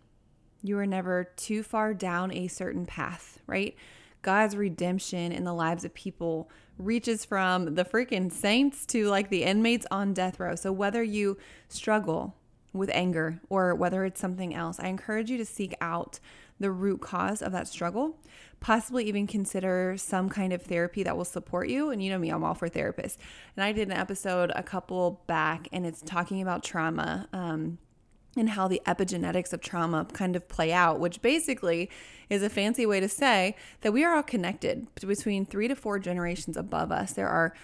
You 0.63 0.79
are 0.79 0.87
never 0.87 1.25
too 1.37 1.63
far 1.63 1.95
down 1.95 2.33
a 2.33 2.49
certain 2.49 2.87
path, 2.87 3.41
right? 3.47 3.77
God's 4.23 4.57
redemption 4.57 5.31
in 5.31 5.45
the 5.45 5.55
lives 5.55 5.85
of 5.85 5.95
people 5.95 6.51
reaches 6.79 7.25
from 7.25 7.77
the 7.77 7.85
freaking 7.85 8.33
saints 8.33 8.85
to 8.87 9.09
like 9.09 9.31
the 9.31 9.45
inmates 9.45 9.87
on 9.91 10.15
death 10.15 10.41
row. 10.41 10.57
So 10.57 10.73
whether 10.73 11.03
you 11.03 11.39
struggle 11.69 12.35
with 12.73 12.91
anger 12.93 13.41
or 13.49 13.75
whether 13.75 14.05
it's 14.05 14.21
something 14.21 14.55
else, 14.55 14.81
I 14.81 14.89
encourage 14.89 15.31
you 15.31 15.39
to 15.39 15.45
seek 15.45 15.75
out 15.81 16.19
the 16.59 16.71
root 16.71 17.01
cause 17.01 17.43
of 17.43 17.53
that 17.53 17.69
struggle. 17.69 18.17
Possibly 18.61 19.05
even 19.05 19.27
consider 19.27 19.95
some 19.97 20.29
kind 20.29 20.53
of 20.53 20.63
therapy 20.63 21.03
that 21.03 21.17
will 21.17 21.25
support 21.25 21.69
you. 21.69 21.91
And 21.91 22.03
you 22.03 22.11
know 22.11 22.19
me, 22.19 22.31
I'm 22.31 22.43
all 22.43 22.55
for 22.55 22.69
therapists. 22.69 23.17
And 23.57 23.65
I 23.65 23.73
did 23.73 23.89
an 23.89 23.97
episode 23.97 24.51
a 24.55 24.63
couple 24.63 25.23
back, 25.27 25.69
and 25.73 25.87
it's 25.87 26.03
talking 26.03 26.43
about 26.43 26.65
trauma. 26.65 27.29
Um, 27.33 27.79
and 28.37 28.51
how 28.51 28.69
the 28.69 28.83
epigenetics 28.87 29.53
of 29.53 29.61
trauma 29.61 30.07
kind 30.13 30.37
of 30.37 30.47
play 30.47 30.73
out, 30.73 31.01
which 31.01 31.23
basically 31.23 31.91
is 32.29 32.43
a 32.43 32.51
fancy 32.51 32.85
way 32.85 33.01
to 33.01 33.09
say 33.09 33.57
that 33.81 33.93
we 33.93 34.05
are 34.05 34.15
all 34.15 34.23
connected 34.23 34.87
between 34.95 35.47
three 35.47 35.69
to 35.69 35.75
four 35.75 35.99
generations 35.99 36.57
above 36.57 36.93
us. 36.93 37.13
There 37.13 37.29
are 37.29 37.55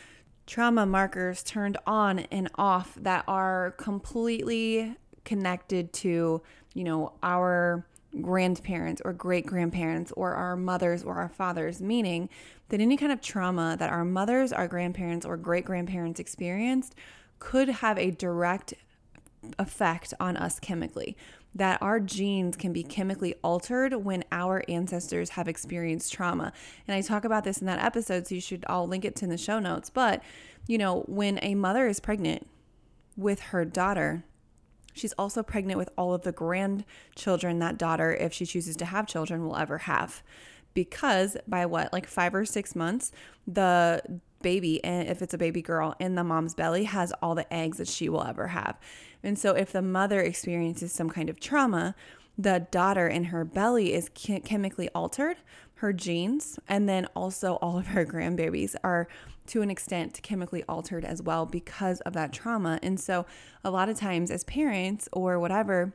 trauma 0.46 0.86
markers 0.86 1.42
turned 1.42 1.76
on 1.86 2.20
and 2.30 2.48
off 2.56 2.94
that 2.96 3.24
are 3.28 3.72
completely 3.72 4.96
connected 5.24 5.92
to, 5.92 6.42
you 6.74 6.84
know, 6.84 7.12
our 7.22 7.86
grandparents 8.20 9.00
or 9.04 9.12
great 9.12 9.46
grandparents 9.46 10.12
or 10.16 10.34
our 10.34 10.56
mothers 10.56 11.02
or 11.02 11.16
our 11.16 11.28
fathers, 11.28 11.80
meaning 11.80 12.28
that 12.68 12.80
any 12.80 12.96
kind 12.96 13.12
of 13.12 13.20
trauma 13.20 13.76
that 13.78 13.90
our 13.90 14.04
mothers, 14.04 14.52
our 14.52 14.68
grandparents, 14.68 15.24
or 15.24 15.36
great 15.36 15.64
grandparents 15.64 16.20
experienced 16.20 16.94
could 17.38 17.68
have 17.68 17.98
a 17.98 18.10
direct 18.10 18.74
effect 19.58 20.14
on 20.20 20.36
us 20.36 20.60
chemically. 20.60 21.16
That 21.54 21.82
our 21.82 22.00
genes 22.00 22.56
can 22.56 22.72
be 22.72 22.82
chemically 22.82 23.34
altered 23.42 23.92
when 23.94 24.24
our 24.32 24.62
ancestors 24.68 25.30
have 25.30 25.48
experienced 25.48 26.12
trauma. 26.12 26.52
And 26.88 26.94
I 26.94 27.02
talk 27.02 27.24
about 27.26 27.44
this 27.44 27.58
in 27.58 27.66
that 27.66 27.82
episode, 27.84 28.26
so 28.26 28.34
you 28.34 28.40
should, 28.40 28.64
I'll 28.68 28.86
link 28.86 29.04
it 29.04 29.16
to 29.16 29.24
in 29.24 29.30
the 29.30 29.36
show 29.36 29.58
notes. 29.58 29.90
But, 29.90 30.22
you 30.66 30.78
know, 30.78 31.00
when 31.08 31.38
a 31.42 31.54
mother 31.54 31.86
is 31.86 32.00
pregnant 32.00 32.46
with 33.16 33.40
her 33.40 33.66
daughter, 33.66 34.24
She's 34.92 35.12
also 35.14 35.42
pregnant 35.42 35.78
with 35.78 35.90
all 35.96 36.14
of 36.14 36.22
the 36.22 36.32
grandchildren 36.32 37.58
that 37.60 37.78
daughter, 37.78 38.12
if 38.12 38.32
she 38.32 38.46
chooses 38.46 38.76
to 38.76 38.84
have 38.84 39.06
children, 39.06 39.44
will 39.44 39.56
ever 39.56 39.78
have. 39.78 40.22
Because 40.74 41.36
by 41.46 41.66
what, 41.66 41.92
like 41.92 42.06
five 42.06 42.34
or 42.34 42.44
six 42.44 42.74
months, 42.74 43.12
the 43.46 44.02
baby, 44.42 44.82
and 44.84 45.08
if 45.08 45.22
it's 45.22 45.34
a 45.34 45.38
baby 45.38 45.62
girl 45.62 45.94
in 45.98 46.14
the 46.14 46.24
mom's 46.24 46.54
belly, 46.54 46.84
has 46.84 47.12
all 47.22 47.34
the 47.34 47.52
eggs 47.52 47.78
that 47.78 47.88
she 47.88 48.08
will 48.08 48.24
ever 48.24 48.48
have. 48.48 48.78
And 49.22 49.38
so 49.38 49.54
if 49.54 49.72
the 49.72 49.82
mother 49.82 50.20
experiences 50.20 50.92
some 50.92 51.10
kind 51.10 51.30
of 51.30 51.38
trauma, 51.38 51.94
the 52.38 52.66
daughter 52.70 53.06
in 53.06 53.24
her 53.24 53.44
belly 53.44 53.92
is 53.92 54.10
chemically 54.14 54.88
altered, 54.94 55.36
her 55.74 55.92
genes, 55.92 56.58
and 56.68 56.88
then 56.88 57.06
also 57.14 57.54
all 57.56 57.78
of 57.78 57.88
her 57.88 58.06
grandbabies 58.06 58.74
are 58.82 59.08
to 59.48 59.62
an 59.62 59.70
extent 59.70 60.20
chemically 60.22 60.62
altered 60.68 61.04
as 61.04 61.20
well 61.20 61.44
because 61.44 62.00
of 62.02 62.12
that 62.12 62.32
trauma. 62.32 62.78
And 62.82 62.98
so, 62.98 63.26
a 63.64 63.70
lot 63.70 63.88
of 63.88 63.98
times, 63.98 64.30
as 64.30 64.44
parents 64.44 65.08
or 65.12 65.38
whatever, 65.38 65.92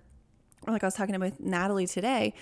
like 0.68 0.84
I 0.84 0.88
was 0.88 0.96
talking 0.96 1.18
with 1.20 1.40
Natalie 1.40 1.88
today, 1.88 2.34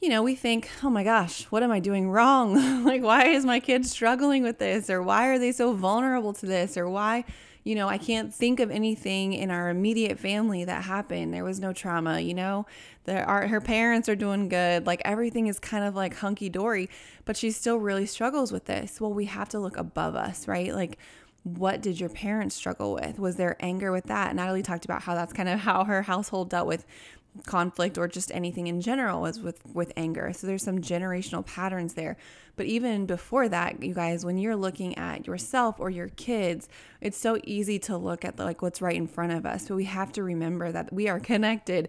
you 0.00 0.08
know, 0.08 0.22
we 0.22 0.34
think, 0.34 0.68
oh 0.82 0.90
my 0.90 1.04
gosh, 1.04 1.44
what 1.44 1.62
am 1.62 1.70
I 1.70 1.78
doing 1.78 2.10
wrong? 2.10 2.84
like, 2.84 3.02
why 3.02 3.26
is 3.26 3.44
my 3.44 3.60
kid 3.60 3.86
struggling 3.86 4.42
with 4.42 4.58
this? 4.58 4.90
Or 4.90 5.00
why 5.00 5.28
are 5.28 5.38
they 5.38 5.52
so 5.52 5.72
vulnerable 5.74 6.32
to 6.34 6.46
this? 6.46 6.76
Or 6.76 6.88
why, 6.88 7.24
you 7.64 7.74
know, 7.74 7.88
I 7.88 7.98
can't 7.98 8.34
think 8.34 8.58
of 8.60 8.70
anything 8.70 9.32
in 9.32 9.50
our 9.50 9.68
immediate 9.68 10.18
family 10.18 10.64
that 10.64 10.84
happened. 10.84 11.32
There 11.32 11.44
was 11.44 11.60
no 11.60 11.72
trauma, 11.72 12.20
you 12.20 12.34
know, 12.34 12.66
there 13.04 13.24
are, 13.28 13.46
her 13.46 13.60
parents 13.60 14.08
are 14.08 14.16
doing 14.16 14.48
good. 14.48 14.86
Like 14.86 15.00
everything 15.04 15.46
is 15.46 15.58
kind 15.58 15.84
of 15.84 15.94
like 15.94 16.16
hunky 16.16 16.48
dory, 16.48 16.90
but 17.24 17.36
she 17.36 17.50
still 17.50 17.78
really 17.78 18.06
struggles 18.06 18.50
with 18.50 18.64
this. 18.64 19.00
Well, 19.00 19.12
we 19.12 19.26
have 19.26 19.48
to 19.50 19.60
look 19.60 19.76
above 19.76 20.16
us, 20.16 20.48
right? 20.48 20.74
Like, 20.74 20.98
what 21.44 21.80
did 21.80 21.98
your 21.98 22.08
parents 22.08 22.54
struggle 22.54 22.94
with? 22.94 23.18
Was 23.18 23.36
there 23.36 23.56
anger 23.60 23.90
with 23.90 24.04
that? 24.04 24.34
Natalie 24.34 24.62
talked 24.62 24.84
about 24.84 25.02
how 25.02 25.14
that's 25.14 25.32
kind 25.32 25.48
of 25.48 25.60
how 25.60 25.84
her 25.84 26.02
household 26.02 26.50
dealt 26.50 26.68
with 26.68 26.86
conflict 27.46 27.96
or 27.98 28.06
just 28.06 28.30
anything 28.32 28.66
in 28.66 28.80
general 28.80 29.20
was 29.20 29.40
with 29.40 29.64
with 29.72 29.92
anger. 29.96 30.32
So 30.32 30.46
there's 30.46 30.62
some 30.62 30.80
generational 30.80 31.44
patterns 31.44 31.94
there. 31.94 32.16
But 32.56 32.66
even 32.66 33.06
before 33.06 33.48
that, 33.48 33.82
you 33.82 33.94
guys, 33.94 34.24
when 34.24 34.38
you're 34.38 34.56
looking 34.56 34.96
at 34.98 35.26
yourself 35.26 35.76
or 35.78 35.90
your 35.90 36.08
kids, 36.08 36.68
it's 37.00 37.16
so 37.16 37.38
easy 37.44 37.78
to 37.80 37.96
look 37.96 38.24
at 38.24 38.38
like 38.38 38.62
what's 38.62 38.82
right 38.82 38.96
in 38.96 39.06
front 39.06 39.32
of 39.32 39.46
us. 39.46 39.68
But 39.68 39.76
we 39.76 39.84
have 39.84 40.12
to 40.12 40.22
remember 40.22 40.70
that 40.72 40.92
we 40.92 41.08
are 41.08 41.20
connected 41.32 41.88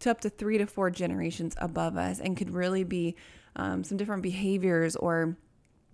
to 0.00 0.10
up 0.10 0.20
to 0.22 0.30
three 0.30 0.58
to 0.58 0.66
four 0.66 0.90
generations 0.90 1.54
above 1.58 1.96
us 1.96 2.20
and 2.20 2.36
could 2.36 2.50
really 2.50 2.84
be 2.84 3.14
um, 3.56 3.84
some 3.84 3.98
different 3.98 4.22
behaviors 4.22 4.96
or 4.96 5.36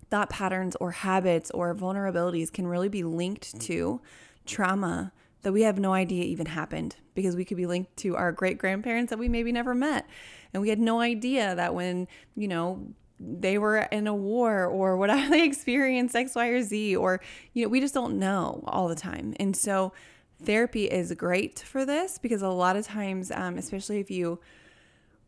thought 0.09 0.29
patterns 0.29 0.75
or 0.79 0.91
habits 0.91 1.51
or 1.51 1.75
vulnerabilities 1.75 2.51
can 2.51 2.65
really 2.65 2.87
be 2.87 3.03
linked 3.03 3.59
to 3.59 3.99
trauma 4.45 5.11
that 5.41 5.51
we 5.51 5.63
have 5.63 5.77
no 5.77 5.93
idea 5.93 6.23
even 6.23 6.45
happened 6.45 6.95
because 7.13 7.35
we 7.35 7.45
could 7.45 7.57
be 7.57 7.65
linked 7.65 7.95
to 7.97 8.15
our 8.15 8.31
great 8.31 8.57
grandparents 8.57 9.09
that 9.09 9.19
we 9.19 9.27
maybe 9.27 9.51
never 9.51 9.75
met. 9.75 10.07
And 10.53 10.61
we 10.61 10.69
had 10.69 10.79
no 10.79 11.01
idea 11.01 11.55
that 11.55 11.75
when, 11.75 12.07
you 12.35 12.47
know, 12.47 12.87
they 13.19 13.57
were 13.57 13.77
in 13.77 14.07
a 14.07 14.15
war 14.15 14.65
or 14.65 14.97
whatever 14.97 15.29
they 15.29 15.43
experienced 15.45 16.15
X, 16.15 16.35
Y, 16.35 16.47
or 16.47 16.61
Z, 16.61 16.95
or, 16.95 17.21
you 17.53 17.65
know, 17.65 17.69
we 17.69 17.79
just 17.79 17.93
don't 17.93 18.19
know 18.19 18.63
all 18.67 18.87
the 18.87 18.95
time. 18.95 19.33
And 19.39 19.55
so 19.55 19.93
therapy 20.41 20.85
is 20.85 21.11
great 21.13 21.59
for 21.59 21.85
this 21.85 22.17
because 22.17 22.41
a 22.41 22.49
lot 22.49 22.75
of 22.75 22.85
times, 22.85 23.31
um, 23.31 23.57
especially 23.57 23.99
if 23.99 24.11
you 24.11 24.39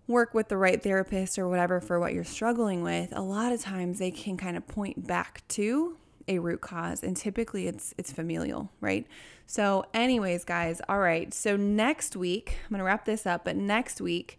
work 0.08 0.34
with 0.34 0.50
the 0.50 0.58
right 0.58 0.82
therapist 0.82 1.38
or 1.38 1.48
whatever 1.48 1.80
for 1.80 2.00
what 2.00 2.14
you're 2.14 2.24
struggling 2.24 2.84
with, 2.84 3.16
a 3.16 3.22
lot 3.22 3.52
of 3.52 3.62
times 3.62 4.00
they 4.00 4.12
can 4.12 4.38
kind 4.38 4.58
of 4.58 4.68
point 4.68 5.08
back 5.08 5.44
to 5.48 5.98
a 6.28 6.38
root 6.38 6.62
cause 6.62 7.02
and 7.04 7.18
typically 7.18 7.68
it's 7.68 7.94
it's 7.98 8.12
familial, 8.12 8.72
right? 8.82 9.08
So 9.48 9.86
anyways, 9.96 10.44
guys, 10.44 10.80
all 10.88 11.00
right. 11.00 11.34
So 11.34 11.58
next 11.58 12.16
week, 12.16 12.58
I'm 12.64 12.70
going 12.70 12.78
to 12.80 12.84
wrap 12.84 13.06
this 13.06 13.26
up, 13.26 13.46
but 13.46 13.56
next 13.56 14.00
week 14.00 14.38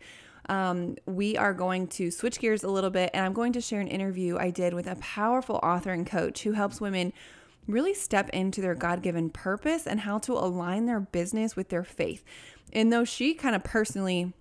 um, 0.50 0.96
we 1.06 1.36
are 1.36 1.54
going 1.54 1.86
to 1.86 2.10
switch 2.10 2.40
gears 2.40 2.64
a 2.64 2.68
little 2.68 2.90
bit 2.90 3.10
and 3.14 3.24
I'm 3.24 3.32
going 3.32 3.52
to 3.52 3.60
share 3.60 3.80
an 3.80 3.86
interview 3.86 4.36
I 4.36 4.50
did 4.50 4.74
with 4.74 4.88
a 4.88 4.96
powerful 4.96 5.60
author 5.62 5.92
and 5.92 6.04
coach 6.04 6.42
who 6.42 6.52
helps 6.52 6.80
women 6.80 7.12
really 7.68 7.94
step 7.94 8.28
into 8.30 8.60
their 8.60 8.74
God 8.74 9.00
given 9.00 9.30
purpose 9.30 9.86
and 9.86 10.00
how 10.00 10.18
to 10.18 10.32
align 10.32 10.86
their 10.86 10.98
business 10.98 11.54
with 11.54 11.68
their 11.68 11.84
faith. 11.84 12.24
And 12.72 12.92
though 12.92 13.04
she 13.04 13.32
kind 13.32 13.54
of 13.54 13.62
personally 13.62 14.32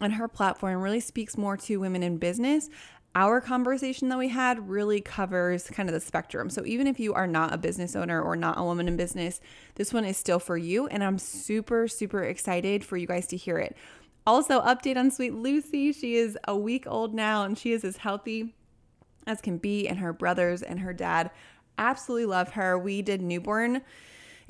on 0.00 0.12
her 0.12 0.28
platform 0.28 0.80
really 0.80 1.00
speaks 1.00 1.36
more 1.36 1.56
to 1.56 1.78
women 1.78 2.04
in 2.04 2.18
business, 2.18 2.70
our 3.16 3.40
conversation 3.40 4.08
that 4.08 4.18
we 4.18 4.28
had 4.28 4.68
really 4.68 5.00
covers 5.00 5.68
kind 5.68 5.88
of 5.88 5.92
the 5.92 6.00
spectrum. 6.00 6.48
So 6.48 6.64
even 6.64 6.86
if 6.86 7.00
you 7.00 7.12
are 7.12 7.26
not 7.26 7.52
a 7.52 7.58
business 7.58 7.96
owner 7.96 8.22
or 8.22 8.36
not 8.36 8.56
a 8.56 8.62
woman 8.62 8.86
in 8.86 8.96
business, 8.96 9.40
this 9.74 9.92
one 9.92 10.04
is 10.04 10.16
still 10.16 10.38
for 10.38 10.56
you. 10.56 10.86
And 10.86 11.02
I'm 11.02 11.18
super, 11.18 11.88
super 11.88 12.22
excited 12.22 12.84
for 12.84 12.96
you 12.96 13.08
guys 13.08 13.26
to 13.28 13.36
hear 13.36 13.58
it. 13.58 13.76
Also, 14.26 14.60
update 14.60 14.96
on 14.96 15.10
Sweet 15.10 15.34
Lucy. 15.34 15.92
She 15.92 16.16
is 16.16 16.38
a 16.46 16.56
week 16.56 16.84
old 16.86 17.14
now 17.14 17.44
and 17.44 17.56
she 17.56 17.72
is 17.72 17.84
as 17.84 17.98
healthy 17.98 18.54
as 19.26 19.40
can 19.40 19.58
be. 19.58 19.88
And 19.88 19.98
her 19.98 20.12
brothers 20.12 20.62
and 20.62 20.80
her 20.80 20.92
dad 20.92 21.30
absolutely 21.78 22.26
love 22.26 22.52
her. 22.52 22.78
We 22.78 23.02
did 23.02 23.22
newborn 23.22 23.82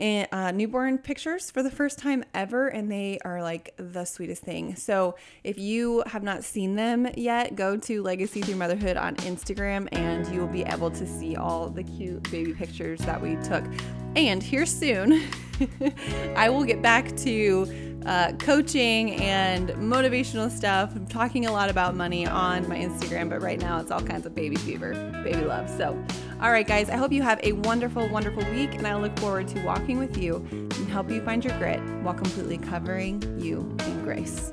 and 0.01 0.27
uh, 0.33 0.51
newborn 0.51 0.97
pictures 0.97 1.51
for 1.51 1.63
the 1.63 1.71
first 1.71 1.99
time 1.99 2.25
ever, 2.33 2.69
and 2.69 2.91
they 2.91 3.19
are 3.23 3.43
like 3.43 3.75
the 3.77 4.07
sweetest 4.07 4.43
thing. 4.43 4.75
So 4.75 5.17
if 5.45 5.59
you 5.59 6.03
have 6.07 6.23
not 6.23 6.43
seen 6.43 6.75
them 6.75 7.07
yet, 7.17 7.55
go 7.55 7.77
to 7.77 8.03
Legacy 8.03 8.41
Through 8.41 8.57
Motherhood 8.57 8.97
on 8.97 9.15
Instagram, 9.17 9.89
and 9.93 10.27
you 10.35 10.41
will 10.41 10.49
be 10.49 10.63
able 10.63 10.91
to 10.91 11.07
see 11.07 11.37
all 11.37 11.69
the 11.69 11.83
cute 11.83 12.23
baby 12.31 12.55
pictures 12.55 12.99
that 13.01 13.21
we 13.21 13.37
took. 13.37 13.63
And 14.17 14.43
here 14.43 14.65
soon, 14.65 15.23
I 16.35 16.49
will 16.49 16.65
get 16.65 16.81
back 16.81 17.15
to 17.19 17.90
uh, 18.07 18.33
coaching 18.39 19.15
and 19.17 19.71
motivational 19.71 20.51
stuff. 20.51 20.93
I'm 20.95 21.07
talking 21.07 21.47
a 21.47 21.53
lot 21.53 21.71
about 21.71 21.95
money 21.95 22.27
on 22.27 22.69
my 22.69 22.79
Instagram, 22.79 23.29
but 23.29 23.43
right 23.43 23.61
now 23.61 23.81
it's 23.81 23.91
all 23.91 24.01
kinds 24.01 24.27
of 24.27 24.35
baby 24.35 24.57
fever, 24.57 24.95
baby 25.23 25.43
love. 25.43 25.69
So 25.69 25.99
All 26.41 26.51
right, 26.51 26.67
guys, 26.67 26.89
I 26.89 26.97
hope 26.97 27.13
you 27.13 27.23
have 27.23 27.39
a 27.43 27.53
wonderful, 27.53 28.09
wonderful 28.09 28.45
week, 28.53 28.75
and 28.75 28.87
I 28.87 28.97
look 28.97 29.19
forward 29.19 29.49
to 29.49 29.63
walking 29.63 29.99
with 29.99 30.17
you 30.17 30.37
and 30.51 30.89
help 30.89 31.11
you 31.11 31.23
find 31.23 31.45
your 31.45 31.57
grit 31.59 31.81
while 32.03 32.15
completely 32.15 32.57
covering 32.57 33.23
you 33.39 33.77
in 33.87 34.03
grace. 34.03 34.51